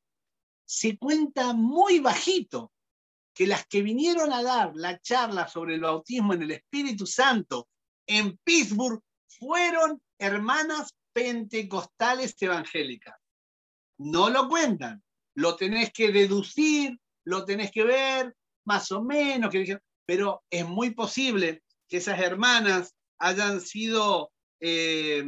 se 0.65 0.99
cuenta 0.99 1.53
muy 1.53 2.01
bajito 2.01 2.73
que 3.33 3.47
las 3.47 3.67
que 3.67 3.83
vinieron 3.83 4.33
a 4.33 4.43
dar 4.43 4.73
la 4.75 4.99
charla 4.99 5.47
sobre 5.47 5.75
el 5.75 5.83
bautismo 5.83 6.35
en 6.35 6.43
el 6.43 6.51
Espíritu 6.53 7.07
Santo 7.07 7.69
en 8.07 8.39
Pittsburgh 8.39 9.01
fueron 9.29 10.01
hermanas 10.19 10.95
pentecostales 11.13 12.35
evangélicas. 12.41 13.15
No 13.99 14.31
lo 14.31 14.49
cuentan, 14.49 15.03
lo 15.35 15.57
tenés 15.57 15.93
que 15.93 16.13
deducir, 16.13 16.99
lo 17.25 17.45
tenés 17.45 17.71
que 17.71 17.85
ver, 17.85 18.35
más 18.67 18.93
o 18.93 19.03
menos, 19.03 19.55
pero 20.05 20.45
es 20.51 20.67
muy 20.67 20.91
posible 20.91 21.63
que 21.89 21.99
esas 21.99 22.21
hermanas 22.21 22.95
hayan 23.19 23.61
sido 23.61 24.33
eh, 24.61 25.25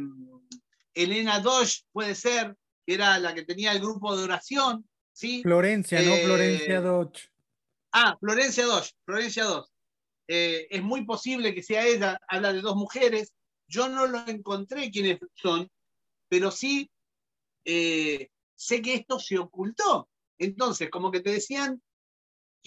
Elena 0.93 1.39
Dosh, 1.39 1.81
puede 1.91 2.15
ser, 2.15 2.55
que 2.85 2.93
era 2.93 3.17
la 3.17 3.33
que 3.33 3.43
tenía 3.43 3.71
el 3.71 3.79
grupo 3.79 4.15
de 4.15 4.23
oración. 4.23 4.87
¿sí? 5.13 5.41
Florencia, 5.41 6.01
¿no? 6.01 6.15
Florencia 6.15 6.75
eh, 6.75 6.81
Dosh. 6.81 7.27
Ah, 7.93 8.17
Florencia 8.19 8.65
Dosh, 8.65 8.91
Florencia 9.05 9.45
Dosh. 9.45 9.67
Eh, 10.27 10.67
es 10.69 10.83
muy 10.83 11.05
posible 11.05 11.55
que 11.55 11.63
sea 11.63 11.87
ella, 11.87 12.19
habla 12.27 12.53
de 12.53 12.61
dos 12.61 12.75
mujeres. 12.75 13.33
Yo 13.67 13.87
no 13.87 14.05
lo 14.05 14.27
encontré 14.27 14.91
quiénes 14.91 15.19
son, 15.33 15.69
pero 16.27 16.51
sí 16.51 16.91
sé 17.63 18.81
que 18.81 18.93
esto 18.95 19.19
se 19.19 19.37
ocultó. 19.37 20.09
Entonces, 20.37 20.89
como 20.89 21.11
que 21.11 21.21
te 21.21 21.31
decían, 21.31 21.81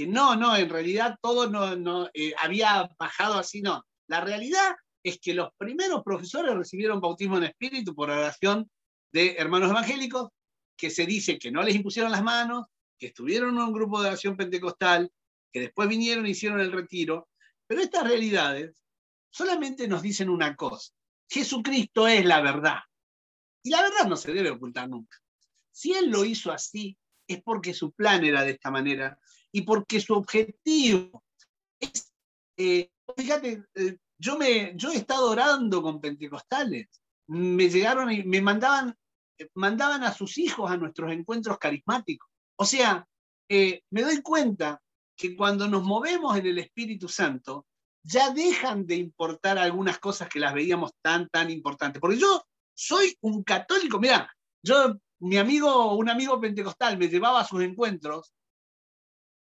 no, 0.06 0.36
no, 0.36 0.56
en 0.56 0.68
realidad 0.68 1.16
todo 1.20 1.48
no, 1.48 1.76
no 1.76 2.10
eh, 2.14 2.32
había 2.38 2.88
bajado 2.98 3.34
así, 3.34 3.62
no. 3.62 3.84
La 4.08 4.20
realidad 4.20 4.76
es 5.02 5.18
que 5.18 5.34
los 5.34 5.50
primeros 5.56 6.02
profesores 6.02 6.54
recibieron 6.54 7.00
bautismo 7.00 7.38
en 7.38 7.44
espíritu 7.44 7.94
por 7.94 8.10
oración 8.10 8.70
de 9.12 9.34
hermanos 9.36 9.70
evangélicos, 9.70 10.30
que 10.76 10.90
se 10.90 11.06
dice 11.06 11.38
que 11.38 11.50
no 11.50 11.62
les 11.62 11.74
impusieron 11.74 12.10
las 12.10 12.22
manos, 12.22 12.66
que 12.98 13.08
estuvieron 13.08 13.50
en 13.50 13.62
un 13.62 13.72
grupo 13.72 14.00
de 14.00 14.08
oración 14.08 14.36
pentecostal, 14.36 15.10
que 15.52 15.60
después 15.60 15.88
vinieron 15.88 16.26
y 16.26 16.30
hicieron 16.30 16.60
el 16.60 16.72
retiro, 16.72 17.28
pero 17.66 17.82
estas 17.82 18.04
realidades 18.04 18.82
solamente 19.30 19.86
nos 19.88 20.02
dicen 20.02 20.28
una 20.28 20.56
cosa, 20.56 20.92
Jesucristo 21.28 22.06
es 22.06 22.24
la 22.24 22.40
verdad. 22.40 22.80
Y 23.62 23.70
la 23.70 23.82
verdad 23.82 24.06
no 24.08 24.16
se 24.16 24.32
debe 24.32 24.50
ocultar 24.50 24.88
nunca. 24.88 25.18
Si 25.70 25.92
Él 25.92 26.10
lo 26.10 26.24
hizo 26.24 26.52
así, 26.52 26.96
es 27.26 27.42
porque 27.42 27.72
su 27.74 27.92
plan 27.92 28.24
era 28.24 28.42
de 28.42 28.52
esta 28.52 28.70
manera 28.70 29.18
y 29.52 29.62
porque 29.62 30.00
su 30.00 30.14
objetivo 30.14 31.22
es, 31.78 32.12
eh, 32.56 32.90
fíjate, 33.16 33.64
eh, 33.74 33.98
yo, 34.18 34.38
me, 34.38 34.72
yo 34.76 34.90
he 34.90 34.96
estado 34.96 35.30
orando 35.30 35.82
con 35.82 36.00
pentecostales, 36.00 36.88
me 37.28 37.68
llegaron 37.68 38.10
y 38.10 38.24
me 38.24 38.40
mandaban, 38.40 38.96
mandaban 39.54 40.02
a 40.04 40.12
sus 40.12 40.38
hijos 40.38 40.70
a 40.70 40.76
nuestros 40.76 41.12
encuentros 41.12 41.58
carismáticos. 41.58 42.28
O 42.56 42.64
sea, 42.64 43.06
eh, 43.48 43.82
me 43.90 44.02
doy 44.02 44.22
cuenta 44.22 44.80
que 45.16 45.36
cuando 45.36 45.68
nos 45.68 45.82
movemos 45.82 46.36
en 46.36 46.46
el 46.46 46.58
Espíritu 46.58 47.08
Santo, 47.08 47.66
ya 48.02 48.30
dejan 48.30 48.86
de 48.86 48.96
importar 48.96 49.58
algunas 49.58 49.98
cosas 49.98 50.28
que 50.28 50.40
las 50.40 50.54
veíamos 50.54 50.92
tan, 51.02 51.28
tan 51.28 51.50
importantes. 51.50 52.00
Porque 52.00 52.18
yo 52.18 52.42
soy 52.74 53.16
un 53.20 53.42
católico, 53.44 54.00
mira, 54.00 54.32
yo, 54.64 54.96
mi 55.20 55.36
amigo, 55.36 55.94
un 55.94 56.08
amigo 56.08 56.40
pentecostal 56.40 56.98
me 56.98 57.08
llevaba 57.08 57.40
a 57.40 57.46
sus 57.46 57.62
encuentros 57.62 58.32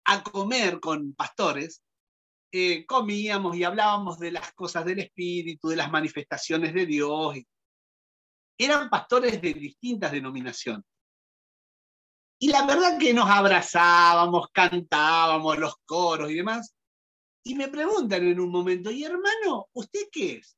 a 0.06 0.24
comer 0.24 0.80
con 0.80 1.14
pastores, 1.14 1.82
eh, 2.52 2.86
comíamos 2.86 3.56
y 3.58 3.64
hablábamos 3.64 4.20
de 4.20 4.32
las 4.32 4.54
cosas 4.54 4.86
del 4.86 5.00
Espíritu, 5.00 5.68
de 5.68 5.76
las 5.76 5.92
manifestaciones 5.92 6.74
de 6.74 6.86
Dios. 6.86 7.36
Eran 8.58 8.90
pastores 8.90 9.42
de 9.42 9.54
distintas 9.54 10.12
denominaciones. 10.12 10.86
Y 12.40 12.50
la 12.50 12.66
verdad 12.66 12.98
que 12.98 13.14
nos 13.14 13.30
abrazábamos, 13.30 14.48
cantábamos 14.52 15.58
los 15.58 15.76
coros 15.86 16.30
y 16.32 16.36
demás. 16.36 16.74
Y 17.44 17.56
me 17.56 17.68
preguntan 17.68 18.26
en 18.26 18.40
un 18.40 18.52
momento, 18.52 18.92
¿y 18.92 19.04
hermano, 19.04 19.68
usted 19.74 20.08
qué 20.12 20.36
es? 20.38 20.58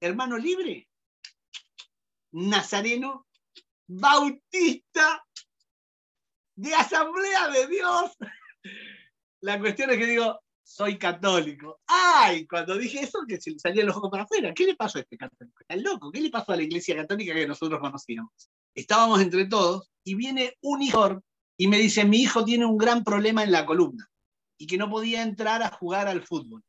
¿Hermano 0.00 0.36
libre? 0.36 0.88
¿Nazareno? 2.32 3.26
¿Bautista? 3.88 5.24
¿De 6.54 6.74
Asamblea 6.74 7.48
de 7.48 7.66
Dios? 7.66 8.16
La 9.40 9.58
cuestión 9.58 9.90
es 9.90 9.98
que 9.98 10.06
digo, 10.06 10.40
soy 10.66 10.98
católico. 10.98 11.80
¡Ay! 11.86 12.46
Cuando 12.46 12.76
dije 12.76 13.00
eso, 13.00 13.20
que 13.26 13.40
se 13.40 13.52
le 13.52 13.58
salían 13.58 13.86
los 13.86 13.96
ojos 13.96 14.10
para 14.10 14.24
afuera. 14.24 14.52
¿Qué 14.52 14.66
le 14.66 14.74
pasó 14.74 14.98
a 14.98 15.02
este 15.02 15.16
católico? 15.16 15.60
Está 15.60 15.76
loco. 15.76 16.10
¿Qué 16.10 16.20
le 16.20 16.30
pasó 16.30 16.52
a 16.52 16.56
la 16.56 16.62
iglesia 16.62 16.96
católica 16.96 17.34
que 17.34 17.46
nosotros 17.46 17.80
conocíamos? 17.80 18.32
Estábamos 18.74 19.20
entre 19.20 19.46
todos 19.46 19.90
y 20.04 20.16
viene 20.16 20.54
un 20.62 20.82
hijo 20.82 21.22
y 21.56 21.68
me 21.68 21.78
dice, 21.78 22.04
mi 22.04 22.18
hijo 22.18 22.44
tiene 22.44 22.66
un 22.66 22.76
gran 22.76 23.04
problema 23.04 23.44
en 23.44 23.52
la 23.52 23.64
columna 23.64 24.08
y 24.58 24.66
que 24.66 24.76
no 24.76 24.90
podía 24.90 25.22
entrar 25.22 25.62
a 25.62 25.70
jugar 25.70 26.08
al 26.08 26.22
fútbol. 26.22 26.62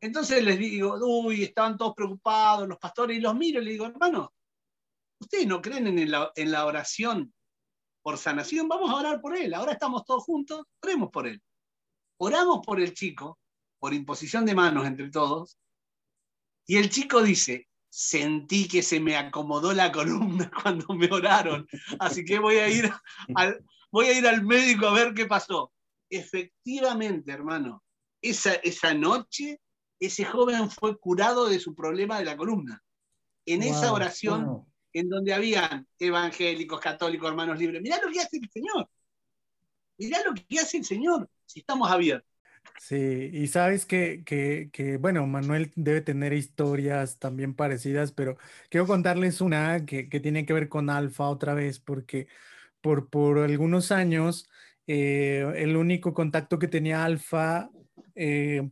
Entonces 0.00 0.44
les 0.44 0.58
digo, 0.58 0.98
uy, 1.00 1.44
estaban 1.44 1.76
todos 1.76 1.94
preocupados 1.94 2.68
los 2.68 2.78
pastores 2.78 3.16
y 3.16 3.20
los 3.20 3.34
miro 3.34 3.60
y 3.60 3.64
les 3.64 3.72
digo, 3.74 3.86
hermano, 3.86 4.32
¿ustedes 5.20 5.46
no 5.46 5.62
creen 5.62 5.86
en 5.86 6.10
la, 6.10 6.32
en 6.34 6.50
la 6.50 6.66
oración 6.66 7.32
por 8.08 8.16
sanación, 8.16 8.68
vamos 8.68 8.90
a 8.90 8.94
orar 8.94 9.20
por 9.20 9.36
él. 9.36 9.52
Ahora 9.52 9.72
estamos 9.72 10.02
todos 10.06 10.24
juntos, 10.24 10.64
oremos 10.82 11.10
por 11.10 11.26
él. 11.26 11.42
Oramos 12.16 12.64
por 12.64 12.80
el 12.80 12.94
chico, 12.94 13.38
por 13.78 13.92
imposición 13.92 14.46
de 14.46 14.54
manos 14.54 14.86
entre 14.86 15.10
todos, 15.10 15.58
y 16.66 16.78
el 16.78 16.88
chico 16.88 17.20
dice, 17.20 17.68
sentí 17.90 18.66
que 18.66 18.82
se 18.82 18.98
me 18.98 19.14
acomodó 19.14 19.74
la 19.74 19.92
columna 19.92 20.50
cuando 20.62 20.94
me 20.94 21.10
oraron, 21.12 21.68
así 21.98 22.24
que 22.24 22.38
voy 22.38 22.56
a 22.56 22.70
ir 22.70 22.90
al, 23.34 23.62
voy 23.92 24.06
a 24.06 24.18
ir 24.18 24.26
al 24.26 24.42
médico 24.42 24.86
a 24.86 24.94
ver 24.94 25.12
qué 25.12 25.26
pasó. 25.26 25.70
Efectivamente, 26.08 27.30
hermano, 27.30 27.84
esa, 28.22 28.54
esa 28.54 28.94
noche 28.94 29.60
ese 30.00 30.24
joven 30.24 30.70
fue 30.70 30.96
curado 30.96 31.46
de 31.46 31.60
su 31.60 31.74
problema 31.74 32.18
de 32.18 32.24
la 32.24 32.38
columna. 32.38 32.82
En 33.44 33.62
esa 33.62 33.92
oración 33.92 34.64
en 34.92 35.08
donde 35.08 35.32
habían 35.32 35.86
evangélicos, 35.98 36.80
católicos, 36.80 37.28
hermanos 37.28 37.58
libres. 37.58 37.82
Mirá 37.82 38.00
lo 38.02 38.10
que 38.10 38.20
hace 38.20 38.38
el 38.38 38.50
Señor. 38.50 38.88
Mirá 39.98 40.18
lo 40.24 40.34
que 40.34 40.58
hace 40.58 40.78
el 40.78 40.84
Señor 40.84 41.28
si 41.44 41.60
estamos 41.60 41.90
abiertos. 41.90 42.28
Sí, 42.80 43.30
y 43.32 43.46
sabes 43.48 43.86
que, 43.86 44.22
que, 44.24 44.96
bueno, 44.98 45.26
Manuel 45.26 45.72
debe 45.74 46.00
tener 46.00 46.32
historias 46.32 47.18
también 47.18 47.54
parecidas, 47.54 48.12
pero 48.12 48.36
quiero 48.70 48.86
contarles 48.86 49.40
una 49.40 49.84
que, 49.84 50.08
que 50.08 50.20
tiene 50.20 50.46
que 50.46 50.52
ver 50.52 50.68
con 50.68 50.88
Alfa 50.90 51.28
otra 51.28 51.54
vez, 51.54 51.80
porque 51.80 52.28
por, 52.80 53.08
por 53.10 53.38
algunos 53.38 53.90
años 53.90 54.48
eh, 54.86 55.44
el 55.56 55.76
único 55.76 56.14
contacto 56.14 56.58
que 56.58 56.68
tenía 56.68 57.04
Alfa 57.04 57.70
eh, 58.14 58.70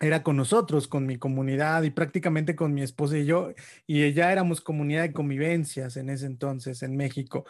era 0.00 0.22
con 0.22 0.36
nosotros, 0.36 0.86
con 0.88 1.06
mi 1.06 1.18
comunidad 1.18 1.82
y 1.82 1.90
prácticamente 1.90 2.54
con 2.54 2.72
mi 2.74 2.82
esposa 2.82 3.18
y 3.18 3.26
yo, 3.26 3.50
y 3.86 4.04
ella 4.04 4.30
éramos 4.32 4.60
comunidad 4.60 5.02
de 5.02 5.12
convivencias 5.12 5.96
en 5.96 6.08
ese 6.10 6.26
entonces 6.26 6.82
en 6.82 6.96
México. 6.96 7.44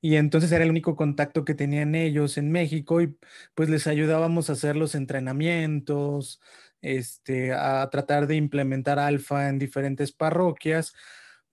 Y 0.00 0.16
entonces 0.16 0.52
era 0.52 0.64
el 0.64 0.70
único 0.70 0.96
contacto 0.96 1.44
que 1.44 1.54
tenían 1.54 1.94
ellos 1.94 2.38
en 2.38 2.50
México 2.52 3.00
y 3.02 3.16
pues 3.54 3.68
les 3.68 3.86
ayudábamos 3.86 4.50
a 4.50 4.54
hacer 4.54 4.76
los 4.76 4.94
entrenamientos, 4.94 6.40
este, 6.82 7.52
a 7.52 7.88
tratar 7.90 8.26
de 8.26 8.36
implementar 8.36 8.98
alfa 8.98 9.48
en 9.48 9.58
diferentes 9.58 10.12
parroquias. 10.12 10.94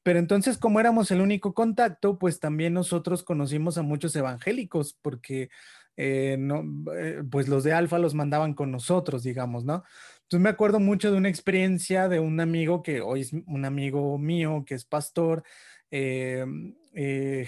Pero 0.03 0.19
entonces, 0.19 0.57
como 0.57 0.79
éramos 0.79 1.11
el 1.11 1.19
único 1.21 1.53
contacto, 1.53 2.17
pues 2.17 2.39
también 2.39 2.73
nosotros 2.73 3.23
conocimos 3.23 3.77
a 3.77 3.81
muchos 3.81 4.15
evangélicos, 4.15 4.93
porque 5.01 5.49
eh, 5.97 6.37
no, 6.39 6.63
eh, 6.95 7.23
pues 7.29 7.47
los 7.49 7.63
de 7.63 7.73
Alfa 7.73 7.97
los 7.99 8.13
mandaban 8.13 8.53
con 8.53 8.71
nosotros, 8.71 9.23
digamos, 9.23 9.65
¿no? 9.65 9.83
Entonces 10.27 10.43
me 10.43 10.49
acuerdo 10.49 10.81
mucho 10.81 11.09
de 11.09 11.17
una 11.17 11.29
experiencia 11.29 12.09
de 12.09 12.19
un 12.19 12.41
amigo 12.41 12.83
que 12.83 12.99
hoy 12.99 13.21
es 13.21 13.31
un 13.31 13.63
amigo 13.63 14.17
mío, 14.17 14.65
que 14.65 14.75
es 14.75 14.83
pastor, 14.83 15.43
eh, 15.89 16.45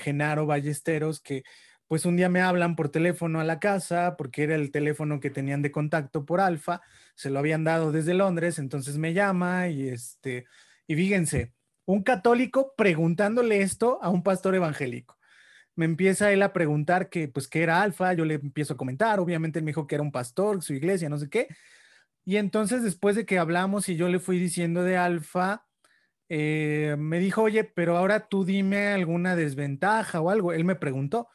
Genaro 0.02 0.46
Ballesteros, 0.46 1.20
que 1.20 1.44
pues 1.90 2.06
un 2.06 2.16
día 2.16 2.30
me 2.30 2.40
hablan 2.40 2.78
por 2.78 2.88
teléfono 2.88 3.42
a 3.42 3.44
la 3.44 3.60
casa, 3.60 4.16
porque 4.16 4.44
era 4.44 4.56
el 4.56 4.72
teléfono 4.72 5.20
que 5.20 5.30
tenían 5.30 5.62
de 5.62 5.72
contacto 5.72 6.24
por 6.24 6.40
Alfa, 6.40 6.80
se 7.16 7.30
lo 7.30 7.40
habían 7.40 7.66
dado 7.66 7.92
desde 7.92 8.14
Londres, 8.14 8.60
entonces 8.60 8.98
me 8.98 9.14
llama 9.14 9.68
y 9.68 9.90
este, 9.90 10.46
y 10.88 10.96
fíjense, 10.96 11.52
un 11.86 12.04
católico 12.04 12.76
preguntándole 12.78 13.62
esto 13.62 14.00
a 14.02 14.10
un 14.10 14.24
pastor 14.24 14.56
evangélico. 14.56 15.18
Me 15.76 15.86
empieza 15.86 16.32
él 16.32 16.44
a 16.44 16.54
preguntar 16.54 17.10
que, 17.10 17.28
pues, 17.28 17.48
qué 17.48 17.64
era 17.64 17.82
alfa, 17.82 18.14
yo 18.14 18.26
le 18.26 18.36
empiezo 18.36 18.74
a 18.76 18.78
comentar, 18.78 19.20
obviamente 19.20 19.60
él 19.60 19.66
me 19.66 19.72
dijo 19.72 19.88
que 19.88 19.96
era 19.96 20.04
un 20.04 20.12
pastor, 20.12 20.62
su 20.64 20.74
iglesia, 20.74 21.10
no 21.10 21.18
sé 21.18 21.30
qué. 21.30 21.48
Y 22.30 22.38
entonces 22.38 22.84
después 22.84 23.16
de 23.16 23.26
que 23.26 23.40
hablamos 23.40 23.90
y 23.90 23.96
yo 23.96 24.08
le 24.08 24.20
fui 24.20 24.38
diciendo 24.38 24.84
de 24.84 24.98
alfa, 24.98 25.66
eh, 26.30 26.96
me 27.00 27.18
dijo, 27.18 27.42
oye, 27.42 27.64
pero 27.64 27.98
ahora 27.98 28.28
tú 28.28 28.46
dime 28.46 28.90
alguna 28.90 29.36
desventaja 29.36 30.22
o 30.22 30.30
algo. 30.30 30.54
Él 30.54 30.64
me 30.64 30.76
preguntó. 30.76 31.28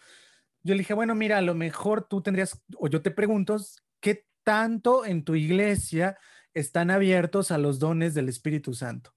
Yo 0.62 0.74
le 0.74 0.78
dije, 0.78 0.94
bueno, 0.94 1.16
mira, 1.16 1.38
a 1.38 1.42
lo 1.42 1.56
mejor 1.56 2.06
tú 2.06 2.22
tendrías, 2.22 2.62
o 2.78 2.86
yo 2.86 3.02
te 3.02 3.10
pregunto, 3.10 3.56
¿qué 3.98 4.24
tanto 4.44 5.04
en 5.04 5.24
tu 5.24 5.34
iglesia 5.34 6.16
están 6.52 6.92
abiertos 6.92 7.50
a 7.50 7.58
los 7.58 7.80
dones 7.80 8.14
del 8.14 8.28
Espíritu 8.28 8.72
Santo? 8.72 9.16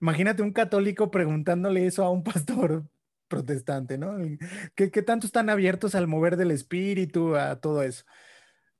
Imagínate 0.00 0.40
un 0.40 0.54
católico 0.54 1.10
preguntándole 1.10 1.84
eso 1.84 2.04
a 2.04 2.10
un 2.10 2.24
pastor 2.24 2.86
protestante, 3.28 3.98
¿no? 3.98 4.16
¿Qué, 4.74 4.88
tanto 5.02 5.26
están 5.26 5.50
abiertos 5.50 5.94
al 5.94 6.06
mover 6.06 6.38
del 6.38 6.52
espíritu, 6.52 7.36
a 7.36 7.60
todo 7.60 7.82
eso? 7.82 8.06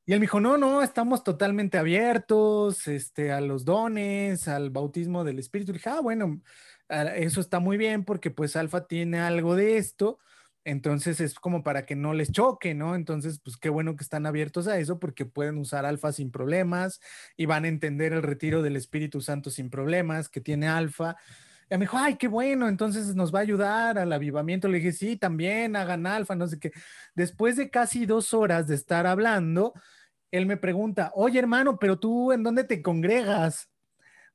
Y 0.04 0.12
él 0.12 0.20
me 0.20 0.24
dijo, 0.24 0.40
no, 0.40 0.58
no, 0.58 0.82
estamos 0.82 1.22
totalmente 1.24 1.78
abiertos 1.78 2.88
este, 2.88 3.32
a 3.32 3.40
los 3.40 3.64
dones, 3.64 4.48
al 4.48 4.70
bautismo 4.70 5.24
del 5.24 5.38
espíritu. 5.38 5.72
Dije, 5.72 5.90
ah, 5.90 6.00
bueno, 6.00 6.40
eso 6.88 7.40
está 7.40 7.60
muy 7.60 7.76
bien 7.76 8.04
porque 8.04 8.30
pues 8.30 8.56
Alfa 8.56 8.86
tiene 8.86 9.20
algo 9.20 9.54
de 9.54 9.76
esto 9.78 10.18
entonces 10.64 11.20
es 11.20 11.34
como 11.34 11.62
para 11.62 11.86
que 11.86 11.96
no 11.96 12.14
les 12.14 12.30
choque, 12.30 12.74
¿no? 12.74 12.94
Entonces, 12.94 13.40
pues 13.42 13.56
qué 13.56 13.68
bueno 13.68 13.96
que 13.96 14.04
están 14.04 14.26
abiertos 14.26 14.68
a 14.68 14.78
eso 14.78 14.98
porque 15.00 15.24
pueden 15.24 15.58
usar 15.58 15.84
alfa 15.84 16.12
sin 16.12 16.30
problemas 16.30 17.00
y 17.36 17.46
van 17.46 17.64
a 17.64 17.68
entender 17.68 18.12
el 18.12 18.22
retiro 18.22 18.62
del 18.62 18.76
Espíritu 18.76 19.20
Santo 19.20 19.50
sin 19.50 19.70
problemas 19.70 20.28
que 20.28 20.40
tiene 20.40 20.68
alfa. 20.68 21.16
Y 21.72 21.78
me 21.78 21.84
dijo, 21.84 21.96
ay, 21.96 22.16
qué 22.16 22.28
bueno, 22.28 22.68
entonces 22.68 23.14
nos 23.14 23.34
va 23.34 23.38
a 23.38 23.42
ayudar 23.42 23.98
al 23.98 24.12
avivamiento. 24.12 24.68
Le 24.68 24.76
dije, 24.76 24.92
sí, 24.92 25.16
también 25.16 25.74
hagan 25.74 26.06
alfa, 26.06 26.34
no 26.34 26.46
sé 26.46 26.58
qué. 26.58 26.70
Después 27.14 27.56
de 27.56 27.70
casi 27.70 28.04
dos 28.04 28.34
horas 28.34 28.68
de 28.68 28.74
estar 28.74 29.06
hablando, 29.06 29.72
él 30.30 30.44
me 30.44 30.58
pregunta, 30.58 31.12
oye 31.14 31.38
hermano, 31.38 31.78
pero 31.78 31.98
tú 31.98 32.30
en 32.30 32.42
dónde 32.42 32.64
te 32.64 32.82
congregas? 32.82 33.70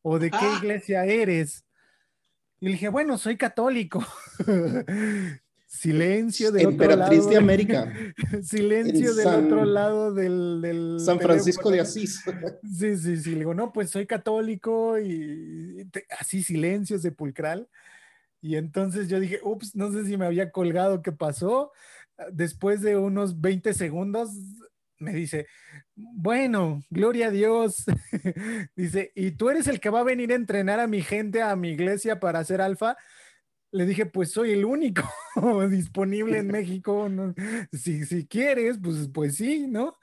¿O 0.01 0.17
de 0.17 0.31
qué 0.31 0.37
ah. 0.41 0.57
iglesia 0.57 1.05
eres? 1.05 1.63
Y 2.59 2.65
le 2.65 2.71
dije, 2.71 2.89
bueno, 2.89 3.19
soy 3.19 3.37
católico. 3.37 4.03
Silencio 5.67 6.51
del 6.53 6.67
otro 6.67 6.95
lado. 6.95 7.29
de 7.29 7.35
América. 7.35 7.93
Silencio 8.41 9.13
del 9.13 9.27
otro 9.27 9.65
lado 9.65 10.13
del, 10.13 10.97
San 10.99 11.19
Francisco 11.19 11.69
de 11.69 11.81
Asís. 11.81 12.23
Sí, 12.63 12.95
sí, 12.97 13.17
sí. 13.17 13.31
Le 13.31 13.39
digo, 13.39 13.53
no, 13.53 13.73
pues 13.73 13.89
soy 13.89 14.07
católico 14.07 14.97
y 14.97 15.85
así 16.17 16.41
silencio 16.41 16.97
sepulcral. 16.97 17.67
Y 18.41 18.55
entonces 18.55 19.09
yo 19.09 19.19
dije, 19.19 19.39
ups, 19.43 19.75
no 19.75 19.91
sé 19.91 20.05
si 20.05 20.15
me 20.15 20.25
había 20.25 20.51
colgado, 20.51 21.01
¿qué 21.01 21.11
pasó? 21.11 21.73
Después 22.31 22.81
de 22.81 22.95
unos 22.95 23.41
20 23.41 23.73
segundos, 23.73 24.29
me 24.99 25.13
dice, 25.13 25.47
bueno, 25.95 26.81
gloria 26.89 27.27
a 27.27 27.31
Dios. 27.31 27.83
dice, 28.75 29.11
¿y 29.15 29.31
tú 29.31 29.49
eres 29.49 29.67
el 29.67 29.81
que 29.81 29.89
va 29.89 29.99
a 29.99 30.03
venir 30.03 30.31
a 30.31 30.35
entrenar 30.35 30.79
a 30.79 30.87
mi 30.87 31.01
gente, 31.01 31.41
a 31.41 31.55
mi 31.57 31.69
iglesia 31.71 32.21
para 32.21 32.39
hacer 32.39 32.61
alfa? 32.61 32.95
Le 33.71 33.85
dije, 33.85 34.05
pues 34.05 34.31
soy 34.31 34.51
el 34.51 34.65
único 34.65 35.03
disponible 35.69 36.39
en 36.39 36.47
México. 36.47 37.09
Si, 37.71 38.05
si 38.05 38.25
quieres, 38.27 38.77
pues, 38.81 39.09
pues 39.13 39.35
sí, 39.35 39.67
¿no? 39.67 39.97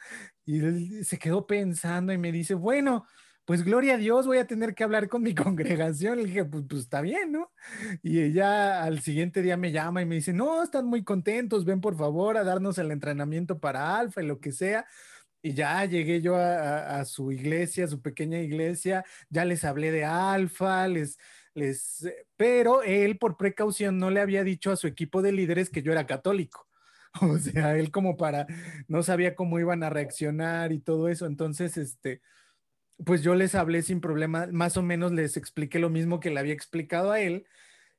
Y 0.44 0.61
él 0.61 1.05
se 1.05 1.18
quedó 1.18 1.46
pensando 1.46 2.12
y 2.12 2.18
me 2.18 2.33
dice, 2.33 2.55
bueno, 2.55 3.07
pues 3.44 3.62
gloria 3.62 3.94
a 3.94 3.98
Dios, 3.98 4.27
voy 4.27 4.38
a 4.38 4.46
tener 4.46 4.74
que 4.74 4.85
hablar 4.85 5.09
con 5.09 5.22
mi 5.22 5.35
congregación. 5.35 6.18
Le 6.18 6.27
dije, 6.27 6.44
pues, 6.44 6.64
pues 6.68 6.83
está 6.83 7.00
bien, 7.00 7.33
¿no? 7.33 7.53
Y 8.03 8.20
ella 8.20 8.83
al 8.83 9.00
siguiente 9.00 9.42
día 9.42 9.57
me 9.57 9.72
llama 9.72 10.03
y 10.03 10.07
me 10.07 10.16
dice, 10.16 10.33
no, 10.33 10.62
están 10.62 10.87
muy 10.87 11.05
contentos, 11.05 11.64
ven 11.64 11.81
por 11.81 11.96
favor 11.96 12.37
a 12.37 12.44
darnos 12.44 12.79
el 12.79 12.90
entrenamiento 12.90 13.59
para 13.59 13.98
Alfa 13.98 14.22
y 14.22 14.27
lo 14.27 14.40
que 14.40 14.53
sea. 14.53 14.87
Y 15.42 15.53
ya 15.53 15.85
llegué 15.85 16.22
yo 16.22 16.37
a, 16.37 17.00
a 17.00 17.05
su 17.05 17.31
iglesia, 17.31 17.85
a 17.85 17.88
su 17.88 18.00
pequeña 18.00 18.40
iglesia, 18.40 19.05
ya 19.29 19.44
les 19.44 19.64
hablé 19.64 19.90
de 19.90 20.05
Alfa, 20.05 20.88
les, 20.88 21.18
les, 21.54 22.06
pero 22.36 22.82
él 22.82 23.18
por 23.18 23.36
precaución 23.36 23.98
no 23.98 24.10
le 24.10 24.20
había 24.20 24.44
dicho 24.44 24.70
a 24.70 24.76
su 24.76 24.86
equipo 24.86 25.22
de 25.22 25.32
líderes 25.32 25.70
que 25.70 25.82
yo 25.82 25.92
era 25.92 26.06
católico. 26.06 26.68
O 27.20 27.38
sea, 27.38 27.76
él 27.76 27.92
como 27.92 28.16
para, 28.16 28.48
no 28.88 29.04
sabía 29.04 29.36
cómo 29.36 29.60
iban 29.60 29.84
a 29.84 29.90
reaccionar 29.90 30.72
y 30.72 30.80
todo 30.80 31.08
eso. 31.08 31.26
Entonces, 31.26 31.76
este, 31.76 32.22
pues 33.04 33.22
yo 33.22 33.34
les 33.34 33.54
hablé 33.54 33.82
sin 33.82 34.00
problema, 34.00 34.48
más 34.50 34.76
o 34.76 34.82
menos 34.82 35.12
les 35.12 35.36
expliqué 35.36 35.78
lo 35.78 35.90
mismo 35.90 36.20
que 36.20 36.30
le 36.30 36.40
había 36.40 36.54
explicado 36.54 37.12
a 37.12 37.20
él, 37.20 37.46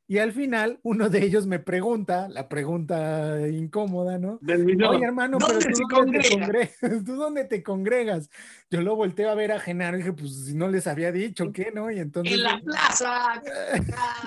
y 0.08 0.20
al 0.20 0.34
final, 0.34 0.80
uno 0.84 1.10
de 1.10 1.24
ellos 1.24 1.48
me 1.48 1.58
pregunta, 1.58 2.30
la 2.30 2.48
pregunta 2.48 3.40
incómoda, 3.48 4.20
¿no? 4.20 4.40
Oye, 4.44 5.04
hermano, 5.04 5.40
pero 5.40 5.60
¿tú 5.60 5.84
dónde, 5.90 6.20
te 6.20 6.30
congregas? 6.30 6.72
¿tú 7.06 7.16
dónde 7.16 7.44
te 7.46 7.64
congregas? 7.64 8.30
Yo 8.70 8.82
lo 8.82 8.96
volteo 8.96 9.32
a 9.32 9.36
ver 9.36 9.52
a 9.52 9.60
Genaro 9.60 9.98
y 9.98 10.02
dije, 10.02 10.14
pues 10.14 10.46
si 10.46 10.54
no 10.54 10.68
les 10.68 10.86
había 10.86 11.12
dicho, 11.12 11.52
¿qué, 11.52 11.72
no? 11.74 11.90
Y 11.90 11.98
entonces... 11.98 12.36
¡En 12.36 12.44
la 12.44 12.62
plaza! 12.62 13.42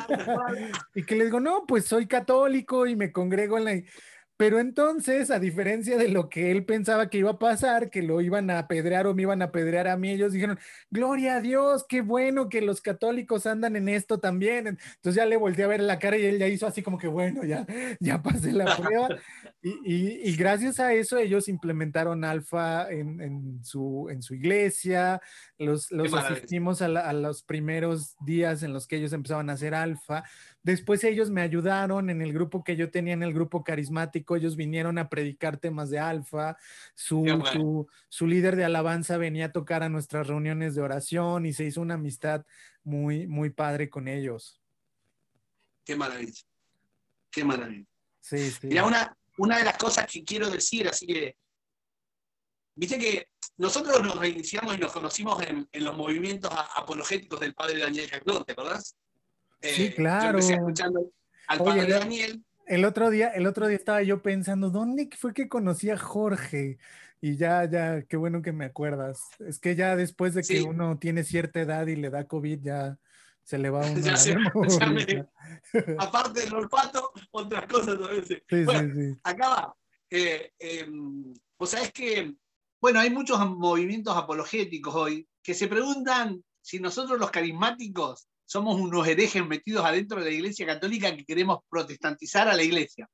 y 0.96 1.04
que 1.04 1.14
les 1.14 1.26
digo, 1.26 1.38
no, 1.38 1.64
pues 1.66 1.84
soy 1.84 2.06
católico 2.06 2.86
y 2.88 2.96
me 2.96 3.12
congrego 3.12 3.56
en 3.58 3.64
la... 3.64 3.82
Pero 4.38 4.60
entonces, 4.60 5.32
a 5.32 5.40
diferencia 5.40 5.98
de 5.98 6.08
lo 6.08 6.28
que 6.28 6.52
él 6.52 6.64
pensaba 6.64 7.10
que 7.10 7.18
iba 7.18 7.32
a 7.32 7.38
pasar, 7.40 7.90
que 7.90 8.02
lo 8.02 8.20
iban 8.20 8.50
a 8.50 8.60
apedrear 8.60 9.08
o 9.08 9.14
me 9.14 9.22
iban 9.22 9.42
a 9.42 9.46
apedrear 9.46 9.88
a 9.88 9.96
mí, 9.96 10.10
ellos 10.10 10.32
dijeron, 10.32 10.60
gloria 10.90 11.36
a 11.36 11.40
Dios, 11.40 11.84
qué 11.88 12.02
bueno 12.02 12.48
que 12.48 12.62
los 12.62 12.80
católicos 12.80 13.46
andan 13.46 13.74
en 13.74 13.88
esto 13.88 14.20
también. 14.20 14.68
Entonces 14.68 15.16
ya 15.16 15.26
le 15.26 15.36
volteé 15.36 15.64
a 15.64 15.66
ver 15.68 15.80
la 15.80 15.98
cara 15.98 16.18
y 16.18 16.24
él 16.24 16.38
ya 16.38 16.46
hizo 16.46 16.68
así 16.68 16.82
como 16.82 16.98
que, 16.98 17.08
bueno, 17.08 17.42
ya, 17.42 17.66
ya 17.98 18.22
pasé 18.22 18.52
la 18.52 18.76
prueba. 18.76 19.08
Y, 19.84 20.36
gracias 20.36 20.78
a 20.80 20.92
eso 20.92 21.18
ellos 21.18 21.48
implementaron 21.48 22.24
alfa 22.24 22.90
en, 22.90 23.60
su, 23.64 24.08
en 24.10 24.22
su 24.22 24.34
iglesia, 24.34 25.20
los, 25.58 25.90
los 25.90 26.12
asistimos 26.14 26.82
a, 26.82 26.86
a 26.86 27.12
los 27.12 27.42
primeros 27.42 28.16
días 28.20 28.62
en 28.62 28.72
los 28.72 28.86
que 28.86 28.96
ellos 28.96 29.12
empezaban 29.12 29.50
a 29.50 29.54
hacer 29.54 29.74
alfa. 29.74 30.24
Después 30.62 31.02
ellos 31.04 31.30
me 31.30 31.40
ayudaron 31.40 32.10
en 32.10 32.20
el 32.20 32.32
grupo 32.32 32.62
que 32.62 32.76
yo 32.76 32.90
tenía, 32.90 33.14
en 33.14 33.22
el 33.22 33.32
grupo 33.32 33.64
carismático, 33.64 34.36
ellos 34.36 34.54
vinieron 34.54 34.98
a 34.98 35.08
predicar 35.08 35.56
temas 35.56 35.90
de 35.90 35.98
alfa, 35.98 36.56
su, 36.94 37.86
su, 38.08 38.26
líder 38.26 38.56
de 38.56 38.64
alabanza 38.64 39.16
venía 39.16 39.46
a 39.46 39.52
tocar 39.52 39.82
a 39.82 39.88
nuestras 39.88 40.26
reuniones 40.26 40.74
de 40.74 40.82
oración 40.82 41.46
y 41.46 41.52
se 41.52 41.64
hizo 41.64 41.80
una 41.80 41.94
amistad 41.94 42.44
muy, 42.84 43.26
muy 43.26 43.50
padre 43.50 43.88
con 43.88 44.08
ellos. 44.08 44.60
Qué 45.84 45.96
maravilla, 45.96 46.42
qué 47.30 47.44
maravilla. 47.44 47.86
Sí, 48.20 48.50
sí. 48.50 48.66
Mira, 48.66 48.84
una, 48.84 49.16
una 49.38 49.58
de 49.58 49.64
las 49.64 49.78
cosas 49.78 50.06
que 50.06 50.24
quiero 50.24 50.50
decir, 50.50 50.88
así 50.88 51.06
que, 51.06 51.36
viste 52.74 52.98
que 52.98 53.28
nosotros 53.56 54.02
nos 54.02 54.18
reiniciamos 54.18 54.76
y 54.76 54.78
nos 54.78 54.92
conocimos 54.92 55.42
en, 55.42 55.68
los 55.72 55.96
movimientos 55.96 56.52
apologéticos 56.76 57.40
del 57.40 57.54
padre 57.54 57.80
Daniel 57.80 58.08
Jaclón, 58.08 58.44
¿te 58.44 58.52
acordás? 58.52 58.96
Sí, 59.60 59.92
claro. 59.92 60.24
Yo 60.24 60.28
empecé 60.30 60.54
escuchando 60.54 61.10
al 61.48 61.58
padre 61.58 61.86
Daniel. 61.86 62.44
el 62.66 62.84
otro 62.84 63.10
día, 63.10 63.28
el 63.30 63.46
otro 63.46 63.66
día 63.66 63.76
estaba 63.76 64.02
yo 64.02 64.22
pensando, 64.22 64.70
¿dónde 64.70 65.08
fue 65.16 65.34
que 65.34 65.48
conocí 65.48 65.90
a 65.90 65.98
Jorge? 65.98 66.78
Y 67.20 67.36
ya, 67.36 67.64
ya, 67.64 68.02
qué 68.02 68.16
bueno 68.16 68.42
que 68.42 68.52
me 68.52 68.64
acuerdas. 68.64 69.22
Es 69.40 69.58
que 69.58 69.74
ya 69.74 69.96
después 69.96 70.34
de 70.34 70.42
que 70.42 70.62
uno 70.62 70.98
tiene 70.98 71.24
cierta 71.24 71.60
edad 71.60 71.86
y 71.88 71.96
le 71.96 72.10
da 72.10 72.28
COVID, 72.28 72.60
ya 72.62 72.98
se 73.48 73.56
le 73.56 73.70
va 73.70 73.80
uno 73.90 73.98
ya 73.98 74.14
se, 74.14 74.36
Aparte 75.98 76.40
del 76.40 76.54
olfato, 76.54 77.12
otras 77.30 77.66
cosas 77.66 77.98
a 78.02 78.08
veces. 78.08 78.42
Sí, 78.46 78.64
bueno, 78.64 78.94
sí, 78.94 79.12
sí. 79.12 79.20
Acá 79.22 79.48
va. 79.48 79.76
Eh, 80.10 80.52
o 81.56 81.66
sea, 81.66 81.82
es 81.82 81.92
que, 81.92 82.34
bueno, 82.78 83.00
hay 83.00 83.08
muchos 83.08 83.38
movimientos 83.48 84.14
apologéticos 84.14 84.94
hoy 84.94 85.26
que 85.42 85.54
se 85.54 85.66
preguntan 85.66 86.44
si 86.60 86.78
nosotros 86.78 87.18
los 87.18 87.30
carismáticos 87.30 88.28
somos 88.44 88.78
unos 88.78 89.06
herejes 89.08 89.46
metidos 89.46 89.84
adentro 89.84 90.18
de 90.20 90.26
la 90.26 90.36
Iglesia 90.36 90.66
Católica 90.66 91.16
que 91.16 91.24
queremos 91.24 91.60
protestantizar 91.70 92.48
a 92.48 92.54
la 92.54 92.62
Iglesia. 92.62 93.08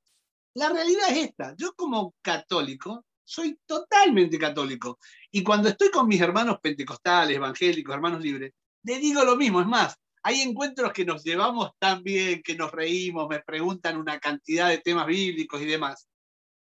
La 0.54 0.68
realidad 0.68 1.10
es 1.10 1.28
esta. 1.28 1.54
Yo 1.56 1.74
como 1.74 2.12
católico 2.20 3.04
soy 3.22 3.56
totalmente 3.66 4.36
católico. 4.36 4.98
Y 5.30 5.44
cuando 5.44 5.68
estoy 5.68 5.90
con 5.90 6.08
mis 6.08 6.20
hermanos 6.20 6.58
pentecostales, 6.60 7.36
evangélicos, 7.36 7.94
hermanos 7.94 8.20
libres, 8.20 8.52
les 8.82 9.00
digo 9.00 9.24
lo 9.24 9.36
mismo. 9.36 9.60
Es 9.60 9.66
más, 9.66 9.96
hay 10.26 10.40
encuentros 10.40 10.92
que 10.92 11.04
nos 11.04 11.22
llevamos 11.22 11.72
tan 11.78 12.02
bien, 12.02 12.42
que 12.42 12.56
nos 12.56 12.72
reímos, 12.72 13.28
me 13.28 13.40
preguntan 13.40 13.98
una 13.98 14.18
cantidad 14.18 14.70
de 14.70 14.78
temas 14.78 15.06
bíblicos 15.06 15.60
y 15.60 15.66
demás, 15.66 16.08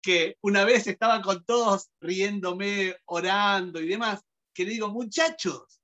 que 0.02 0.36
una 0.42 0.66
vez 0.66 0.86
estaba 0.86 1.22
con 1.22 1.42
todos 1.46 1.88
riéndome, 1.98 2.94
orando 3.06 3.80
y 3.80 3.88
demás, 3.88 4.20
que 4.52 4.64
le 4.64 4.72
digo, 4.72 4.90
muchachos, 4.90 5.80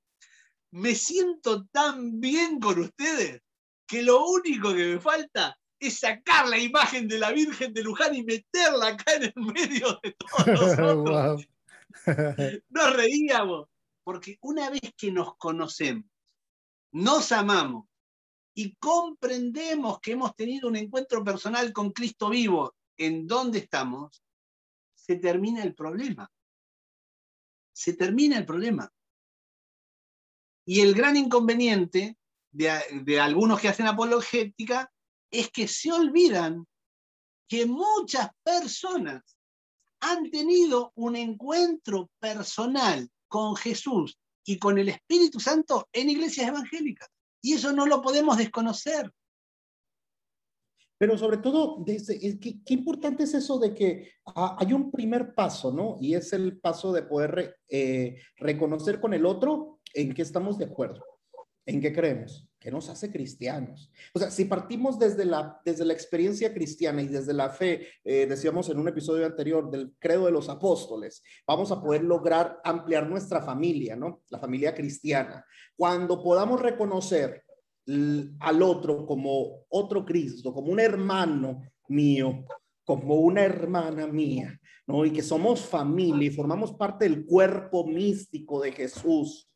me 0.73 0.95
siento 0.95 1.65
tan 1.73 2.21
bien 2.21 2.61
con 2.61 2.81
ustedes 2.81 3.41
que 3.87 4.03
lo 4.03 4.27
único 4.27 4.75
que 4.75 4.85
me 4.85 5.01
falta 5.01 5.57
es 5.81 6.01
sacar 6.01 6.47
la 6.49 6.59
imagen 6.59 7.09
de 7.09 7.19
la 7.19 7.33
Virgen 7.33 7.73
de 7.73 7.83
Luján 7.83 8.15
y 8.15 8.25
meterla 8.25 8.89
acá 8.89 9.15
en 9.15 9.25
el 9.25 9.33
medio 9.37 10.01
de 10.03 10.13
todos 10.13 10.47
nosotros. 10.77 11.47
Nos 12.69 12.93
reíamos, 12.95 13.69
porque 14.03 14.37
una 14.43 14.69
vez 14.69 14.93
que 14.99 15.11
nos 15.11 15.37
conocemos, 15.39 16.05
nos 16.95 17.33
amamos 17.33 17.87
y 18.55 18.77
comprendemos 18.77 19.99
que 20.01 20.13
hemos 20.13 20.35
tenido 20.37 20.69
un 20.69 20.77
encuentro 20.77 21.25
personal 21.25 21.73
con 21.73 21.91
Cristo 21.91 22.31
vivo 22.31 22.77
en 22.97 23.27
donde 23.27 23.59
estamos, 23.59 24.23
se 24.95 25.17
termina 25.17 25.65
el 25.65 25.75
problema. 25.75 26.31
Se 27.73 27.95
termina 27.95 28.39
el 28.39 28.47
problema. 28.47 28.89
Y 30.65 30.81
el 30.83 30.95
gran 30.95 31.17
inconveniente 31.17 32.17
de, 32.53 33.21
algunos 33.21 33.61
que 33.61 33.69
hacen 33.69 33.89
apologética 33.89 34.91
es 35.33 35.51
que 35.51 35.67
se 35.67 35.91
olvidan 35.91 36.65
que 37.49 37.67
muchas 37.67 38.31
personas 38.45 39.37
han 40.01 40.31
tenido 40.31 40.93
un 40.95 41.17
encuentro 41.17 42.09
personal 42.21 43.11
con 43.27 43.57
Jesús 43.57 44.17
y 44.45 44.59
con 44.59 44.79
el 44.79 44.89
Espíritu 44.89 45.41
Santo 45.41 45.89
en 45.93 46.11
iglesias 46.11 46.49
evangélicas. 46.49 47.09
Y 47.43 47.55
eso 47.55 47.73
no 47.73 47.87
lo 47.87 48.01
podemos 48.01 48.37
desconocer. 48.37 49.11
Pero 50.97 51.19
sobre 51.19 51.39
todo, 51.39 51.85
¿qué, 51.85 52.61
importante 52.69 53.25
es 53.25 53.35
eso 53.35 53.59
de 53.59 53.75
que 53.75 54.13
ah, 54.27 54.57
hay 54.59 54.73
un 54.73 54.91
primer 54.91 55.35
paso, 55.35 55.73
¿no? 55.73 55.99
Y 56.01 56.15
es 56.15 56.33
el 56.33 56.59
paso 56.61 56.93
de 56.93 57.03
poder 57.03 57.57
eh, 57.69 58.17
reconocer 58.37 59.01
con 59.01 59.13
el 59.13 59.27
otro 59.27 59.81
en 59.93 60.15
qué 60.15 60.23
estamos 60.23 60.57
de 60.57 60.67
acuerdo, 60.67 61.05
en 61.67 61.81
qué 61.81 61.93
creemos, 61.93 62.49
qué 62.65 62.71
nos 62.71 62.89
hace 62.89 63.13
cristianos. 63.13 63.93
O 64.15 64.19
sea, 64.19 64.31
si 64.31 64.47
partimos 64.47 64.99
desde 64.99 65.27
la, 65.27 65.61
desde 65.67 65.85
la 65.85 65.93
experiencia 65.93 66.55
cristiana 66.55 67.03
y 67.03 67.09
desde 67.09 67.35
la 67.35 67.51
fe, 67.51 67.89
eh, 68.03 68.25
decíamos 68.27 68.71
en 68.71 68.79
un 68.79 68.89
episodio 68.89 69.27
anterior 69.27 69.71
del 69.71 69.93
credo 69.99 70.25
de 70.25 70.33
los 70.33 70.49
apóstoles, 70.49 71.23
vamos 71.47 71.71
a 71.71 71.83
poder 71.83 72.03
lograr 72.03 72.63
ampliar 72.65 73.07
nuestra 73.07 73.43
familia, 73.43 73.97
¿no? 73.97 74.23
La 74.31 74.39
familia 74.39 74.75
cristiana. 74.75 75.45
Cuando 75.77 76.23
podamos 76.23 76.59
reconocer 76.59 77.45
al 78.41 78.63
otro 78.63 79.05
como 79.05 79.67
otro 79.69 80.07
Cristo, 80.07 80.55
como 80.55 80.73
un 80.73 80.81
hermano 80.81 81.61
mío, 81.89 82.47
como 82.83 83.17
una 83.17 83.45
hermana 83.45 84.07
mía, 84.07 84.59
¿no? 84.87 85.05
Y 85.05 85.11
que 85.11 85.23
somos 85.23 85.61
familia 85.61 86.29
y 86.29 86.35
formamos 86.35 86.73
parte 86.73 87.05
del 87.05 87.27
cuerpo 87.27 87.87
místico 87.87 88.63
de 88.63 88.73
Jesús 88.73 89.51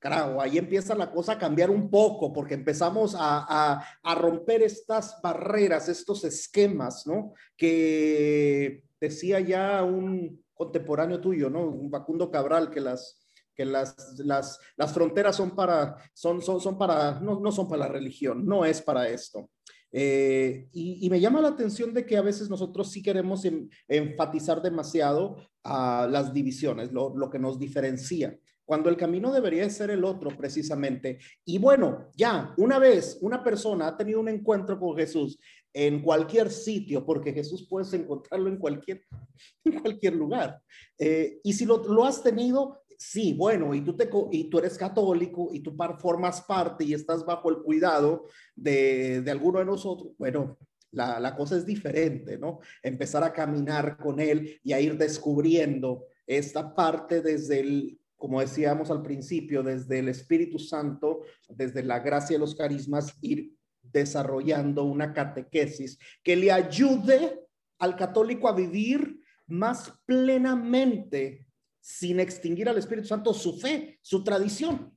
Claro, 0.00 0.40
ahí 0.40 0.56
empieza 0.56 0.94
la 0.94 1.12
cosa 1.12 1.32
a 1.32 1.38
cambiar 1.38 1.68
un 1.68 1.90
poco 1.90 2.32
porque 2.32 2.54
empezamos 2.54 3.14
a, 3.18 3.84
romper 4.16 4.62
estas 4.62 5.20
barreras, 5.22 5.90
estos 5.90 6.24
esquemas, 6.24 7.06
¿no? 7.06 7.34
Que 7.54 8.82
decía 8.98 9.40
ya 9.40 9.84
un 9.84 10.42
contemporáneo 10.54 11.20
tuyo, 11.20 11.50
¿no? 11.50 11.68
Un 11.68 11.90
Facundo 11.90 12.30
Cabral, 12.30 12.70
que 12.70 12.80
las, 12.80 13.20
que 13.54 13.66
las, 13.66 14.18
las, 14.20 14.58
las 14.74 14.90
fronteras 14.90 15.36
son 15.36 15.54
para, 15.54 15.96
son, 16.14 16.40
son, 16.40 16.62
son 16.62 16.78
para, 16.78 17.20
no, 17.20 17.38
no 17.38 17.52
son 17.52 17.68
para 17.68 17.86
la 17.86 17.92
religión, 17.92 18.46
no 18.46 18.64
es 18.64 18.80
para 18.80 19.06
esto. 19.06 19.50
Eh, 19.92 20.68
y, 20.72 21.10
me 21.10 21.20
llama 21.20 21.42
la 21.42 21.48
atención 21.48 21.92
de 21.92 22.06
que 22.06 22.16
a 22.16 22.22
veces 22.22 22.48
nosotros 22.48 22.90
sí 22.90 23.02
queremos 23.02 23.42
enfatizar 23.86 24.62
demasiado 24.62 25.36
a 25.62 26.08
las 26.10 26.32
divisiones, 26.32 26.90
lo, 26.90 27.14
lo, 27.14 27.28
que 27.28 27.38
nos 27.38 27.58
diferencia 27.58 28.38
cuando 28.70 28.88
el 28.88 28.96
camino 28.96 29.32
debería 29.32 29.68
ser 29.68 29.90
el 29.90 30.04
otro 30.04 30.30
precisamente. 30.36 31.18
Y 31.44 31.58
bueno, 31.58 32.08
ya, 32.14 32.54
una 32.56 32.78
vez 32.78 33.18
una 33.20 33.42
persona 33.42 33.88
ha 33.88 33.96
tenido 33.96 34.20
un 34.20 34.28
encuentro 34.28 34.78
con 34.78 34.96
Jesús 34.96 35.40
en 35.72 36.00
cualquier 36.00 36.52
sitio, 36.52 37.04
porque 37.04 37.32
Jesús 37.32 37.66
puedes 37.68 37.92
encontrarlo 37.94 38.48
en 38.48 38.58
cualquier, 38.58 39.02
en 39.64 39.80
cualquier 39.80 40.14
lugar. 40.14 40.62
Eh, 40.96 41.40
y 41.42 41.52
si 41.52 41.64
lo, 41.66 41.78
lo, 41.78 42.04
has 42.04 42.22
tenido, 42.22 42.84
sí, 42.96 43.34
bueno, 43.34 43.74
y 43.74 43.80
tú, 43.80 43.96
te, 43.96 44.08
y 44.30 44.44
tú 44.44 44.58
eres 44.60 44.78
católico 44.78 45.50
y 45.52 45.58
tú 45.58 45.76
formas 45.98 46.40
parte 46.42 46.84
y 46.84 46.94
estás 46.94 47.26
bajo 47.26 47.50
el 47.50 47.56
cuidado 47.62 48.26
de, 48.54 49.20
de 49.20 49.30
alguno 49.32 49.58
de 49.58 49.64
nosotros, 49.64 50.12
bueno, 50.16 50.56
la, 50.92 51.18
la, 51.18 51.34
cosa 51.34 51.56
es 51.56 51.66
diferente, 51.66 52.38
¿no? 52.38 52.60
Empezar 52.84 53.24
a 53.24 53.32
caminar 53.32 53.96
con 53.96 54.20
Él 54.20 54.60
y 54.62 54.72
a 54.72 54.80
ir 54.80 54.96
descubriendo 54.96 56.06
esta 56.24 56.72
parte 56.72 57.20
desde 57.20 57.58
el 57.58 57.99
como 58.20 58.38
decíamos 58.42 58.90
al 58.90 59.00
principio, 59.02 59.62
desde 59.62 59.98
el 59.98 60.10
Espíritu 60.10 60.58
Santo, 60.58 61.22
desde 61.48 61.82
la 61.82 62.00
gracia 62.00 62.34
de 62.34 62.40
los 62.40 62.54
carismas, 62.54 63.16
ir 63.22 63.54
desarrollando 63.82 64.84
una 64.84 65.14
catequesis 65.14 65.98
que 66.22 66.36
le 66.36 66.52
ayude 66.52 67.40
al 67.78 67.96
católico 67.96 68.46
a 68.46 68.54
vivir 68.54 69.22
más 69.46 69.94
plenamente, 70.04 71.46
sin 71.80 72.20
extinguir 72.20 72.68
al 72.68 72.76
Espíritu 72.76 73.08
Santo, 73.08 73.32
su 73.32 73.58
fe, 73.58 73.98
su 74.02 74.22
tradición. 74.22 74.94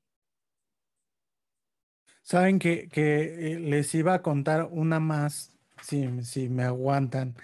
Saben 2.24 2.60
que, 2.60 2.90
eh, 2.94 3.58
les 3.58 3.96
iba 3.96 4.16
a 4.16 4.22
contar 4.22 4.68
una 4.70 5.00
más, 5.00 5.58
si 5.82 6.50
me 6.50 6.64
aguantan, 6.64 7.38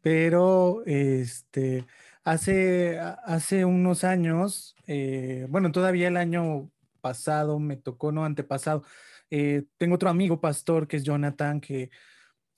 pero 0.00 0.84
este 0.86 1.86
Hace, 2.24 2.98
hace 2.98 3.66
unos 3.66 4.02
años, 4.02 4.74
eh, 4.86 5.46
bueno, 5.50 5.72
todavía 5.72 6.08
el 6.08 6.16
año 6.16 6.70
pasado 7.02 7.58
me 7.58 7.76
tocó, 7.76 8.12
no 8.12 8.24
antepasado, 8.24 8.82
eh, 9.30 9.64
tengo 9.76 9.96
otro 9.96 10.08
amigo 10.08 10.40
pastor 10.40 10.88
que 10.88 10.96
es 10.96 11.04
Jonathan, 11.04 11.60
que, 11.60 11.90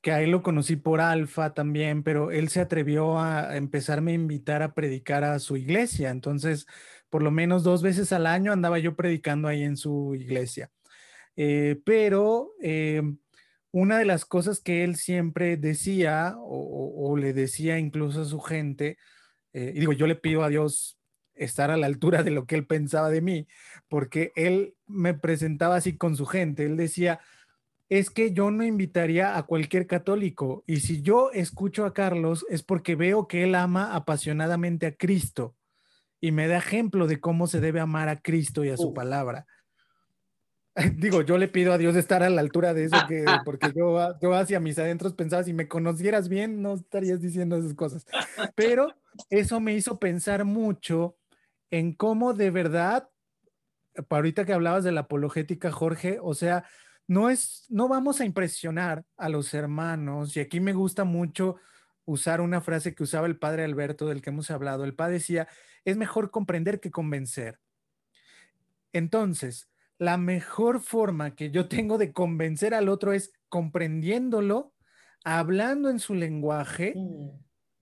que 0.00 0.12
a 0.12 0.22
él 0.22 0.30
lo 0.30 0.42
conocí 0.42 0.76
por 0.76 1.00
Alfa 1.00 1.52
también, 1.52 2.04
pero 2.04 2.30
él 2.30 2.48
se 2.48 2.60
atrevió 2.60 3.18
a 3.18 3.56
empezarme 3.56 4.12
a 4.12 4.14
invitar 4.14 4.62
a 4.62 4.72
predicar 4.72 5.24
a 5.24 5.38
su 5.40 5.56
iglesia. 5.56 6.10
Entonces, 6.10 6.66
por 7.10 7.22
lo 7.22 7.32
menos 7.32 7.64
dos 7.64 7.82
veces 7.82 8.12
al 8.12 8.26
año 8.26 8.52
andaba 8.52 8.78
yo 8.78 8.94
predicando 8.94 9.48
ahí 9.48 9.64
en 9.64 9.76
su 9.76 10.14
iglesia. 10.14 10.70
Eh, 11.36 11.80
pero 11.84 12.52
una 13.72 13.98
de 13.98 14.04
las 14.04 14.24
cosas 14.24 14.60
que 14.60 14.84
él 14.84 14.96
siempre 14.96 15.56
decía 15.56 16.34
o, 16.38 17.16
le 17.18 17.32
decía 17.32 17.78
incluso 17.78 18.22
a 18.22 18.24
su 18.24 18.40
gente, 18.40 18.96
eh, 19.56 19.72
y 19.74 19.80
digo, 19.80 19.94
yo 19.94 20.06
le 20.06 20.16
pido 20.16 20.44
a 20.44 20.50
Dios 20.50 20.98
estar 21.34 21.70
a 21.70 21.78
la 21.78 21.86
altura 21.86 22.22
de 22.22 22.30
lo 22.30 22.44
que 22.44 22.56
él 22.56 22.66
pensaba 22.66 23.08
de 23.08 23.22
mí, 23.22 23.48
porque 23.88 24.30
él 24.36 24.74
me 24.86 25.14
presentaba 25.14 25.76
así 25.76 25.96
con 25.96 26.14
su 26.14 26.26
gente. 26.26 26.66
Él 26.66 26.76
decía, 26.76 27.20
es 27.88 28.10
que 28.10 28.34
yo 28.34 28.50
no 28.50 28.64
invitaría 28.64 29.38
a 29.38 29.44
cualquier 29.44 29.86
católico 29.86 30.62
y 30.66 30.80
si 30.80 31.00
yo 31.00 31.30
escucho 31.32 31.86
a 31.86 31.94
Carlos 31.94 32.44
es 32.50 32.62
porque 32.62 32.96
veo 32.96 33.28
que 33.28 33.44
él 33.44 33.54
ama 33.54 33.94
apasionadamente 33.94 34.84
a 34.84 34.94
Cristo 34.94 35.56
y 36.20 36.32
me 36.32 36.48
da 36.48 36.58
ejemplo 36.58 37.06
de 37.06 37.18
cómo 37.18 37.46
se 37.46 37.60
debe 37.60 37.80
amar 37.80 38.10
a 38.10 38.20
Cristo 38.20 38.62
y 38.62 38.68
a 38.68 38.76
su 38.76 38.92
palabra. 38.92 39.46
Digo, 40.96 41.22
yo 41.22 41.38
le 41.38 41.48
pido 41.48 41.72
a 41.72 41.78
Dios 41.78 41.96
estar 41.96 42.22
a 42.22 42.28
la 42.28 42.40
altura 42.40 42.74
de 42.74 42.84
eso, 42.84 42.96
que, 43.08 43.24
porque 43.44 43.72
yo, 43.74 44.18
yo 44.20 44.34
hacia 44.34 44.60
mis 44.60 44.78
adentros 44.78 45.14
pensaba, 45.14 45.42
si 45.42 45.52
me 45.52 45.68
conocieras 45.68 46.28
bien, 46.28 46.60
no 46.60 46.74
estarías 46.74 47.20
diciendo 47.20 47.56
esas 47.56 47.74
cosas. 47.74 48.06
Pero 48.54 48.94
eso 49.30 49.58
me 49.60 49.74
hizo 49.74 49.98
pensar 49.98 50.44
mucho 50.44 51.16
en 51.70 51.94
cómo 51.94 52.34
de 52.34 52.50
verdad, 52.50 53.08
para 54.08 54.18
ahorita 54.18 54.44
que 54.44 54.52
hablabas 54.52 54.84
de 54.84 54.92
la 54.92 55.00
apologética, 55.02 55.72
Jorge, 55.72 56.18
o 56.22 56.34
sea, 56.34 56.64
no 57.08 57.30
es, 57.30 57.64
no 57.70 57.88
vamos 57.88 58.20
a 58.20 58.26
impresionar 58.26 59.04
a 59.16 59.28
los 59.30 59.54
hermanos, 59.54 60.36
y 60.36 60.40
aquí 60.40 60.60
me 60.60 60.74
gusta 60.74 61.04
mucho 61.04 61.56
usar 62.04 62.40
una 62.40 62.60
frase 62.60 62.94
que 62.94 63.02
usaba 63.02 63.26
el 63.26 63.38
padre 63.38 63.64
Alberto 63.64 64.06
del 64.06 64.22
que 64.22 64.30
hemos 64.30 64.50
hablado. 64.50 64.84
El 64.84 64.94
padre 64.94 65.14
decía, 65.14 65.48
es 65.84 65.96
mejor 65.96 66.30
comprender 66.30 66.80
que 66.80 66.90
convencer. 66.90 67.58
Entonces, 68.92 69.68
la 69.98 70.16
mejor 70.16 70.80
forma 70.80 71.34
que 71.34 71.50
yo 71.50 71.68
tengo 71.68 71.98
de 71.98 72.12
convencer 72.12 72.74
al 72.74 72.88
otro 72.88 73.12
es 73.12 73.32
comprendiéndolo, 73.48 74.74
hablando 75.24 75.88
en 75.90 75.98
su 75.98 76.14
lenguaje, 76.14 76.94
mm. 76.96 77.30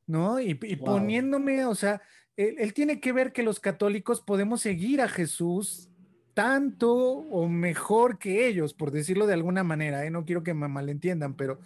¿no? 0.06 0.40
Y, 0.40 0.54
poniéndome, 0.54 1.64
o 1.64 1.74
sea, 1.74 2.02
él, 2.36 2.74
tiene 2.74 3.00
que 3.00 3.12
ver 3.12 3.32
que 3.32 3.42
los 3.42 3.60
católicos 3.60 4.20
podemos 4.20 4.60
seguir 4.60 5.00
a 5.00 5.08
Jesús 5.08 5.90
tanto 6.34 6.92
o 6.92 7.48
mejor 7.48 8.18
que 8.18 8.48
ellos, 8.48 8.74
por 8.74 8.90
decirlo 8.90 9.26
de 9.26 9.34
alguna 9.34 9.62
manera, 9.62 10.04
¿eh? 10.04 10.10
no 10.10 10.24
quiero 10.24 10.42
que 10.42 10.52
me 10.52 10.66
malentiendan, 10.66 11.34
pero, 11.34 11.60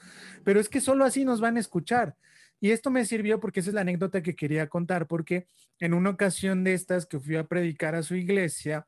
pero 0.44 0.60
es 0.60 0.68
que 0.68 0.82
solo 0.82 1.04
así 1.06 1.24
nos 1.24 1.40
van 1.40 1.56
a 1.56 1.60
escuchar. 1.60 2.16
Y 2.60 2.72
esto 2.72 2.90
me 2.90 3.04
sirvió 3.04 3.40
porque 3.40 3.60
esa 3.60 3.70
es 3.70 3.74
la 3.74 3.82
anécdota 3.82 4.22
que 4.22 4.36
quería 4.36 4.68
contar, 4.68 5.06
porque 5.06 5.46
en 5.78 5.94
una 5.94 6.10
ocasión 6.10 6.64
de 6.64 6.74
estas 6.74 7.06
que 7.06 7.18
fui 7.20 7.36
a 7.36 7.46
predicar 7.46 7.94
a 7.94 8.02
su 8.02 8.14
iglesia, 8.14 8.86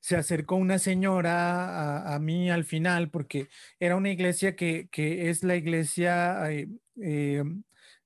se 0.00 0.16
acercó 0.16 0.56
una 0.56 0.78
señora 0.78 2.14
a, 2.14 2.18
mí 2.18 2.50
al 2.50 2.64
final, 2.64 3.10
porque 3.10 3.48
era 3.80 3.96
una 3.96 4.10
iglesia 4.10 4.56
que, 4.56 4.88
es 4.92 5.42
la 5.42 5.56
iglesia, 5.56 6.50
eh, 6.50 6.68
eh, 7.02 7.44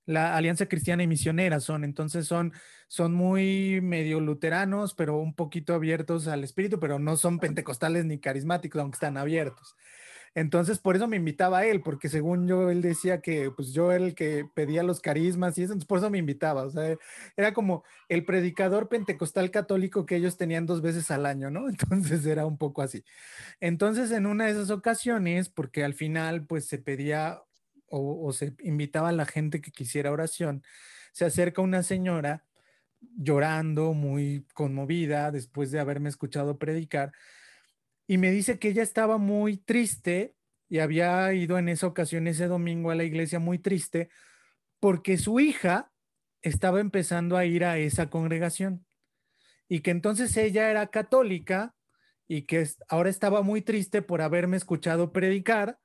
la 0.07 0.37
Alianza 0.37 0.67
Cristiana 0.67 1.03
y 1.03 1.07
Misionera 1.07 1.61
son, 1.61 1.85
entonces 1.85 2.27
son, 2.27 2.53
son 2.89 3.15
muy 3.15 3.81
medio 3.83 4.21
luteranos, 4.21 4.95
pero 4.95 5.19
un 5.19 5.35
poquito 5.35 5.75
abiertos 5.75 6.29
al 6.29 6.45
espíritu, 6.45 6.81
pero 6.81 6.99
no 6.99 7.17
son 7.17 7.39
pentecostales 7.39 8.05
ni 8.05 8.19
carismáticos, 8.19 8.81
aunque 8.81 8.97
están 8.97 9.17
abiertos. 9.17 9.77
Entonces, 10.35 10.79
por 10.79 10.97
eso 10.97 11.07
me 11.09 11.17
invitaba 11.17 11.59
a 11.59 11.67
él, 11.67 11.83
porque 11.83 12.09
según 12.09 12.49
yo, 12.49 12.71
él 12.71 12.81
decía 12.81 13.21
que 13.21 13.51
pues 13.51 13.73
yo 13.73 13.93
era 13.93 14.05
el 14.05 14.15
que 14.15 14.47
pedía 14.55 14.83
los 14.83 15.01
carismas 15.01 15.59
y 15.59 15.63
eso, 15.63 15.73
entonces 15.73 15.87
por 15.87 15.99
eso 15.99 16.11
me 16.11 16.19
invitaba. 16.19 16.63
O 16.65 16.71
sea, 16.71 16.97
era 17.37 17.53
como 17.53 17.85
el 18.09 18.25
predicador 18.25 18.89
pentecostal 18.89 19.51
católico 19.51 20.07
que 20.07 20.17
ellos 20.17 20.37
tenían 20.39 20.65
dos 20.67 20.81
veces 20.81 21.11
al 21.11 21.27
año, 21.27 21.51
¿no? 21.51 21.69
Entonces 21.69 22.25
era 22.27 22.47
un 22.47 22.57
poco 22.59 22.83
así. 22.83 23.05
Entonces, 23.61 24.11
en 24.13 24.27
una 24.27 24.47
de 24.47 24.53
esas 24.53 24.71
ocasiones, 24.71 25.49
porque 25.51 25.85
al 25.85 25.95
final 25.95 26.47
pues 26.47 26.67
se 26.67 26.79
pedía 26.79 27.43
o, 27.89 28.27
o 28.27 28.33
se 28.33 28.55
invitaba 28.61 29.11
a 29.11 29.13
la 29.13 29.27
gente 29.27 29.61
que 29.61 29.71
quisiera 29.71 30.13
oración, 30.13 30.63
se 31.13 31.27
acerca 31.27 31.63
una 31.63 31.83
señora 31.83 32.45
llorando, 33.17 33.95
muy 33.95 34.47
conmovida, 34.55 35.31
después 35.31 35.71
de 35.71 35.81
haberme 35.81 36.09
escuchado 36.09 36.59
predicar 36.59 37.13
y 38.07 38.19
me 38.19 38.31
dice 38.31 38.59
que 38.59 38.69
ella 38.69 38.83
estaba 38.83 39.19
muy 39.19 39.57
triste 39.57 40.35
y 40.69 40.79
había 40.79 41.33
ido 41.33 41.59
en 41.59 41.69
esa 41.69 41.87
ocasión, 41.87 42.27
ese 42.27 42.47
domingo, 42.47 42.91
a 42.91 42.95
la 42.95 43.05
iglesia 43.05 43.39
muy 43.39 43.59
triste 43.59 44.09
porque 44.81 45.17
su 45.17 45.39
hija 45.39 45.93
estaba 46.41 46.81
empezando 46.81 47.37
a 47.37 47.45
ir 47.45 47.65
a 47.65 47.79
esa 47.79 48.11
congregación 48.11 48.85
y 49.69 49.81
que 49.81 49.93
entonces 49.93 50.37
ella 50.37 50.71
era 50.71 50.89
católica 50.89 51.75
y 52.27 52.43
que 52.43 52.67
ahora 52.89 53.11
estaba 53.11 53.43
muy 53.43 53.63
triste 53.63 54.03
por 54.03 54.23
haberme 54.23 54.57
escuchado 54.57 55.13
predicar 55.13 55.79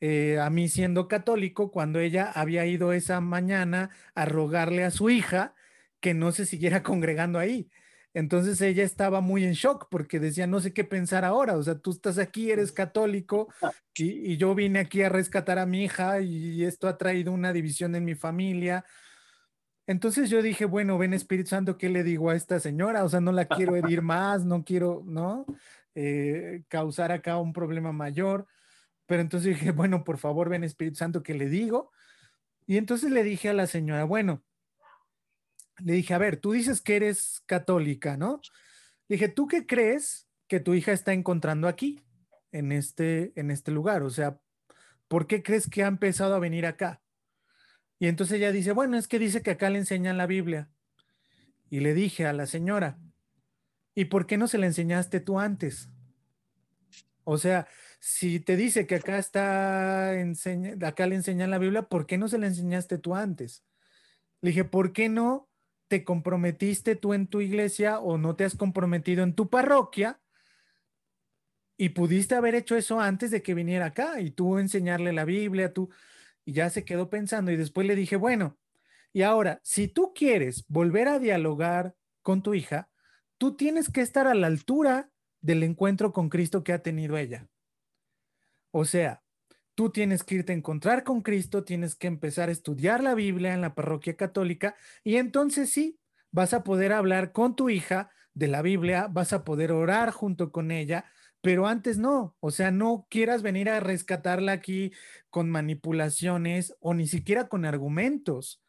eh, 0.00 0.38
a 0.40 0.50
mí 0.50 0.68
siendo 0.68 1.06
católico 1.06 1.70
cuando 1.70 2.00
ella 2.00 2.30
había 2.30 2.66
ido 2.66 2.92
esa 2.92 3.20
mañana 3.20 3.90
a 4.14 4.24
rogarle 4.24 4.84
a 4.84 4.90
su 4.90 5.10
hija 5.10 5.54
que 6.00 6.14
no 6.14 6.32
se 6.32 6.46
siguiera 6.46 6.82
congregando 6.82 7.38
ahí. 7.38 7.70
Entonces 8.14 8.60
ella 8.60 8.84
estaba 8.84 9.20
muy 9.20 9.44
en 9.44 9.52
shock 9.54 9.88
porque 9.90 10.20
decía, 10.20 10.46
no 10.46 10.60
sé 10.60 10.72
qué 10.72 10.84
pensar 10.84 11.24
ahora, 11.24 11.56
o 11.56 11.62
sea, 11.62 11.78
tú 11.78 11.90
estás 11.90 12.16
aquí, 12.18 12.52
eres 12.52 12.70
católico 12.70 13.48
ah. 13.60 13.72
y, 13.96 14.36
yo 14.36 14.54
vine 14.54 14.78
aquí 14.78 15.02
a 15.02 15.08
rescatar 15.08 15.58
a 15.58 15.66
mi 15.66 15.84
hija 15.84 16.20
y 16.20 16.64
esto 16.64 16.86
ha 16.86 16.96
traído 16.96 17.32
una 17.32 17.52
división 17.52 17.96
en 17.96 18.04
mi 18.04 18.14
familia. 18.14 18.84
Entonces 19.86 20.30
yo 20.30 20.42
dije, 20.42 20.64
bueno, 20.64 20.96
ven 20.96 21.12
Espíritu 21.12 21.50
Santo, 21.50 21.76
¿qué 21.76 21.88
le 21.88 22.04
digo 22.04 22.30
a 22.30 22.36
esta 22.36 22.60
señora? 22.60 23.04
O 23.04 23.08
sea, 23.08 23.20
no 23.20 23.32
la 23.32 23.46
quiero 23.46 23.76
herir 23.76 24.00
más, 24.02 24.44
no 24.44 24.64
quiero, 24.64 25.02
¿no? 25.04 25.44
Eh, 25.96 26.62
causar 26.68 27.12
acá 27.12 27.38
un 27.38 27.52
problema 27.52 27.92
mayor. 27.92 28.46
Pero 29.06 29.20
entonces 29.22 29.58
dije, 29.58 29.72
bueno, 29.72 30.04
por 30.04 30.18
favor, 30.18 30.48
ven 30.48 30.64
Espíritu 30.64 30.96
Santo, 30.96 31.22
¿qué 31.22 31.34
le 31.34 31.48
digo? 31.48 31.90
Y 32.66 32.78
entonces 32.78 33.10
le 33.10 33.24
dije 33.24 33.50
a 33.50 33.54
la 33.54 33.66
señora, 33.66 34.04
bueno, 34.04 34.42
le 35.78 35.94
dije, 35.94 36.14
a 36.14 36.18
ver, 36.18 36.36
tú 36.36 36.52
dices 36.52 36.80
que 36.80 36.96
eres 36.96 37.42
católica, 37.46 38.16
¿no? 38.16 38.40
Dije, 39.08 39.28
¿tú 39.28 39.46
qué 39.46 39.66
crees 39.66 40.28
que 40.46 40.60
tu 40.60 40.74
hija 40.74 40.92
está 40.92 41.12
encontrando 41.12 41.68
aquí, 41.68 42.00
en 42.52 42.72
este, 42.72 43.32
en 43.36 43.50
este 43.50 43.70
lugar? 43.70 44.02
O 44.02 44.10
sea, 44.10 44.38
¿por 45.08 45.26
qué 45.26 45.42
crees 45.42 45.68
que 45.68 45.82
ha 45.84 45.88
empezado 45.88 46.34
a 46.34 46.38
venir 46.38 46.66
acá? 46.66 47.02
Y 47.98 48.06
entonces 48.06 48.36
ella 48.36 48.52
dice, 48.52 48.72
bueno, 48.72 48.96
es 48.96 49.08
que 49.08 49.18
dice 49.18 49.42
que 49.42 49.52
acá 49.52 49.70
le 49.70 49.78
enseñan 49.78 50.18
la 50.18 50.26
Biblia. 50.26 50.70
Y 51.70 51.80
le 51.80 51.94
dije 51.94 52.26
a 52.26 52.32
la 52.32 52.46
señora, 52.46 52.98
¿y 53.94 54.06
por 54.06 54.26
qué 54.26 54.36
no 54.36 54.46
se 54.46 54.58
la 54.58 54.66
enseñaste 54.66 55.20
tú 55.20 55.38
antes? 55.40 55.88
O 57.24 57.38
sea, 57.38 57.66
si 58.00 58.38
te 58.38 58.56
dice 58.56 58.86
que 58.86 58.96
acá 58.96 59.18
está, 59.18 60.10
acá 60.86 61.06
le 61.06 61.14
enseñan 61.14 61.50
la 61.50 61.58
Biblia, 61.58 61.82
¿por 61.82 62.06
qué 62.06 62.18
no 62.18 62.28
se 62.28 62.38
la 62.38 62.46
enseñaste 62.46 62.98
tú 62.98 63.14
antes? 63.14 63.64
Le 64.42 64.50
dije, 64.50 64.64
¿por 64.64 64.92
qué 64.92 65.08
no 65.08 65.48
te 65.94 66.02
comprometiste 66.02 66.96
tú 66.96 67.14
en 67.14 67.28
tu 67.28 67.40
iglesia 67.40 68.00
o 68.00 68.18
no 68.18 68.34
te 68.34 68.42
has 68.42 68.56
comprometido 68.56 69.22
en 69.22 69.32
tu 69.32 69.48
parroquia 69.48 70.20
y 71.76 71.90
pudiste 71.90 72.34
haber 72.34 72.56
hecho 72.56 72.74
eso 72.74 72.98
antes 72.98 73.30
de 73.30 73.44
que 73.44 73.54
viniera 73.54 73.86
acá 73.86 74.20
y 74.20 74.32
tú 74.32 74.58
enseñarle 74.58 75.12
la 75.12 75.24
Biblia, 75.24 75.72
tú, 75.72 75.90
y 76.44 76.52
ya 76.52 76.68
se 76.68 76.84
quedó 76.84 77.10
pensando 77.10 77.52
y 77.52 77.56
después 77.56 77.86
le 77.86 77.94
dije, 77.94 78.16
bueno, 78.16 78.58
y 79.12 79.22
ahora, 79.22 79.60
si 79.62 79.86
tú 79.86 80.12
quieres 80.12 80.64
volver 80.66 81.06
a 81.06 81.20
dialogar 81.20 81.94
con 82.22 82.42
tu 82.42 82.54
hija, 82.54 82.90
tú 83.38 83.54
tienes 83.54 83.88
que 83.88 84.00
estar 84.00 84.26
a 84.26 84.34
la 84.34 84.48
altura 84.48 85.12
del 85.42 85.62
encuentro 85.62 86.12
con 86.12 86.28
Cristo 86.28 86.64
que 86.64 86.72
ha 86.72 86.82
tenido 86.82 87.16
ella. 87.16 87.46
O 88.72 88.84
sea, 88.84 89.22
tú 89.74 89.90
tienes 89.90 90.24
que 90.24 90.36
irte 90.36 90.52
a 90.52 90.56
encontrar 90.56 91.04
con 91.04 91.22
Cristo, 91.22 91.64
tienes 91.64 91.96
que 91.96 92.06
empezar 92.06 92.48
a 92.48 92.52
estudiar 92.52 93.02
la 93.02 93.14
Biblia 93.14 93.54
en 93.54 93.60
la 93.60 93.74
parroquia 93.74 94.16
católica 94.16 94.76
y 95.02 95.16
entonces 95.16 95.70
sí, 95.70 95.98
vas 96.30 96.54
a 96.54 96.64
poder 96.64 96.92
hablar 96.92 97.32
con 97.32 97.56
tu 97.56 97.70
hija 97.70 98.10
de 98.34 98.48
la 98.48 98.62
Biblia, 98.62 99.08
vas 99.10 99.32
a 99.32 99.44
poder 99.44 99.72
orar 99.72 100.10
junto 100.10 100.50
con 100.50 100.70
ella, 100.70 101.04
pero 101.40 101.66
antes 101.66 101.98
no, 101.98 102.36
o 102.40 102.50
sea, 102.50 102.70
no 102.70 103.06
quieras 103.08 103.42
venir 103.42 103.68
a 103.68 103.80
rescatarla 103.80 104.52
aquí 104.52 104.92
con 105.30 105.50
manipulaciones 105.50 106.74
o 106.80 106.94
ni 106.94 107.06
siquiera 107.06 107.48
con 107.48 107.64
argumentos, 107.64 108.62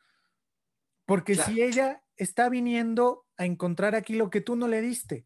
porque 1.05 1.35
si 1.35 1.61
ella 1.61 2.03
está 2.17 2.49
viniendo 2.49 3.25
a 3.37 3.45
encontrar 3.45 3.95
aquí 3.95 4.15
lo 4.15 4.29
que 4.29 4.41
tú 4.41 4.55
no 4.55 4.67
le 4.67 4.81
diste, 4.81 5.25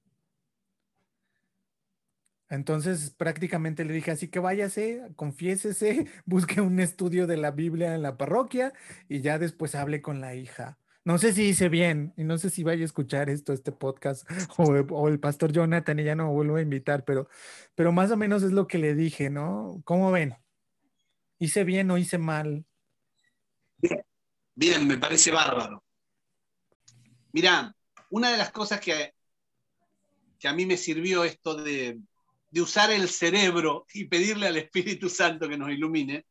entonces 2.50 3.12
prácticamente 3.12 3.86
le 3.86 3.93
dije, 3.93 4.12
así 4.12 4.28
que 4.28 4.39
váyase, 4.39 5.04
confiésese, 5.16 6.08
busque 6.26 6.62
un 6.62 6.80
estudio 6.80 7.28
de 7.28 7.38
la 7.38 7.52
Biblia 7.52 7.93
en 7.93 8.02
la 8.02 8.18
parroquia 8.18 8.74
y 9.08 9.22
ya 9.22 9.38
después 9.38 9.76
hable 9.76 10.02
con 10.02 10.20
la 10.20 10.36
hija. 10.36 10.80
No 11.06 11.18
sé 11.18 11.32
si 11.34 11.43
hice 11.43 11.70
bien 11.70 12.14
y 12.18 12.24
no 12.24 12.38
sé 12.38 12.50
si 12.50 12.64
vaya 12.64 12.82
a 12.82 12.86
escuchar 12.86 13.30
esto, 13.30 13.54
este 13.54 13.72
podcast 13.72 14.28
o, 14.58 15.08
el 15.08 15.20
pastor 15.20 15.52
Jonathan 15.52 16.00
y 16.00 16.04
ya 16.04 16.16
no 16.16 16.32
vuelvo 16.32 16.56
a 16.56 16.62
invitar, 16.62 17.06
pero, 17.06 17.30
pero 17.76 17.91
más 17.91 18.12
o 18.12 18.18
menos 18.18 18.41
es 18.43 18.52
lo 18.52 18.68
que 18.68 18.80
le 18.80 18.95
dije, 18.95 19.30
¿no? 19.30 19.82
¿Cómo 19.86 20.12
ven? 20.12 20.36
¿Hice 21.38 21.64
bien 21.64 21.89
o 21.91 21.97
hice 21.97 22.18
mal? 22.18 22.66
Bien, 23.78 24.04
bien 24.56 24.88
me 24.88 24.97
parece 24.97 25.32
bárbaro. 25.32 25.84
Mirá, 27.32 27.76
una 28.10 28.32
de 28.32 28.38
las 28.38 28.52
cosas 28.52 28.82
que, 28.82 29.14
que 30.39 30.47
a 30.47 30.54
mí 30.54 30.66
me 30.66 30.78
sirvió 30.78 31.24
esto 31.24 31.56
de, 31.56 32.00
de 32.52 32.62
usar 32.62 32.91
el 32.91 33.10
cerebro 33.10 33.86
y 33.93 34.06
pedirle 34.06 34.47
al 34.47 34.58
Espíritu 34.58 35.10
Santo 35.10 35.47
que 35.47 35.58
nos 35.58 35.70
ilumine, 35.70 36.26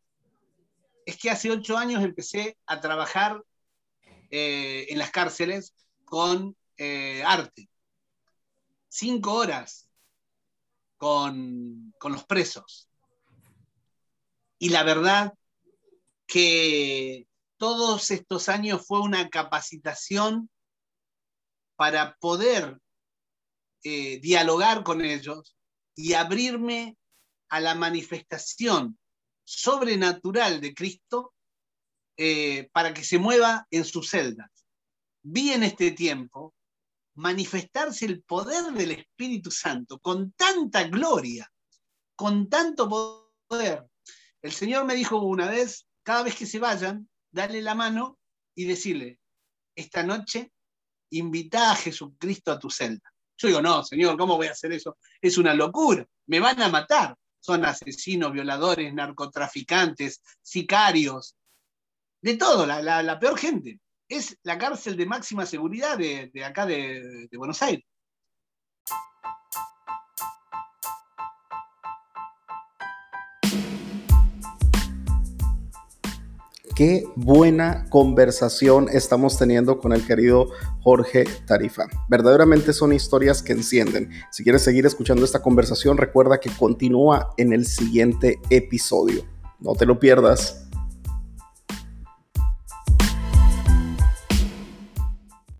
es 1.07 1.17
que 1.17 1.31
hace 1.31 1.51
ocho 1.51 1.77
años 1.77 2.03
empecé 2.03 2.59
a 2.67 2.81
trabajar 2.81 3.43
eh, 4.31 4.87
en 4.91 4.99
las 4.99 5.11
cárceles 5.11 5.75
con 6.05 6.57
eh, 6.77 7.23
arte. 7.25 7.71
Cinco 8.89 9.35
horas 9.35 9.89
con, 10.97 11.95
con 11.99 12.13
los 12.13 12.25
presos. 12.25 12.89
Y 14.59 14.71
la 14.71 14.83
verdad 14.83 15.35
que 16.27 17.27
todos 17.57 18.11
estos 18.11 18.49
años 18.49 18.87
fue 18.87 19.01
una 19.01 19.29
capacitación 19.31 20.51
para 21.77 22.17
poder 22.17 22.79
eh, 23.85 24.19
dialogar 24.21 24.83
con 24.83 25.05
ellos, 25.05 25.57
y 25.99 26.15
abrirme 26.15 26.97
a 27.49 27.59
la 27.59 27.75
manifestación 27.75 28.97
sobrenatural 29.45 30.61
de 30.61 30.73
Cristo 30.73 31.35
eh, 32.17 32.69
para 32.73 32.95
que 32.95 33.03
se 33.03 33.19
mueva 33.19 33.67
en 33.73 33.85
sus 33.85 34.11
celdas. 34.11 34.49
Vi 35.25 35.51
en 35.51 35.65
este 35.65 35.91
tiempo 35.91 36.55
manifestarse 37.17 38.07
el 38.07 38.23
poder 38.23 38.73
del 38.75 38.93
Espíritu 38.93 39.51
Santo 39.51 39.99
con 39.99 40.31
tanta 40.35 40.85
gloria, 40.85 41.51
con 42.15 42.49
tanto 42.49 42.89
poder. 43.49 43.85
El 44.41 44.53
Señor 44.53 44.85
me 44.85 44.95
dijo 44.95 45.21
una 45.21 45.51
vez, 45.51 45.89
cada 46.05 46.23
vez 46.23 46.37
que 46.37 46.47
se 46.47 46.61
vayan, 46.61 47.11
dale 47.33 47.61
la 47.61 47.75
mano 47.75 48.21
y 48.55 48.67
decirle, 48.67 49.19
esta 49.75 50.05
noche 50.05 50.53
invita 51.11 51.73
a 51.73 51.77
Jesucristo 51.77 52.53
a 52.53 52.59
tu 52.61 52.71
celda. 52.71 53.13
Yo 53.39 53.49
digo, 53.49 53.63
no, 53.63 53.85
Señor, 53.85 54.19
¿cómo 54.19 54.37
voy 54.37 54.49
a 54.49 54.53
hacer 54.53 54.73
eso? 54.73 54.99
Es 55.21 55.39
una 55.39 55.55
locura, 55.55 56.05
me 56.27 56.41
van 56.41 56.61
a 56.61 56.69
matar. 56.69 57.17
Son 57.41 57.65
asesinos, 57.65 58.33
violadores, 58.33 58.93
narcotraficantes, 58.93 60.21
sicarios, 60.43 61.37
de 62.21 62.37
todo, 62.37 62.67
la, 62.67 63.19
peor 63.21 63.39
gente. 63.39 63.79
Es 64.09 64.37
la 64.43 64.59
cárcel 64.59 64.97
de 64.97 65.07
máxima 65.07 65.47
seguridad 65.47 65.97
de, 65.97 66.33
acá 66.45 66.67
de 66.67 67.29
Buenos 67.33 67.63
Aires. 67.63 67.85
Qué 76.79 77.09
buena 77.17 77.87
conversación 77.91 78.87
estamos 78.93 79.37
teniendo 79.37 79.81
con 79.81 79.93
el 79.93 80.07
querido 80.07 80.51
Jorge 80.81 81.25
Tarifa. 81.45 81.87
Verdaderamente 82.09 82.73
son 82.73 82.93
historias 82.93 83.43
que 83.43 83.53
encienden. 83.53 84.11
Si 84.31 84.45
quieres 84.45 84.63
seguir 84.63 84.87
escuchando 84.87 85.25
esta 85.25 85.43
conversación, 85.43 85.97
recuerda 85.97 86.39
que 86.39 86.51
continúa 86.51 87.35
en 87.37 87.53
el 87.53 87.67
siguiente 87.67 88.39
episodio. 88.49 89.25
No 89.59 89.75
te 89.75 89.87
lo 89.87 89.99
pierdas. 89.99 90.68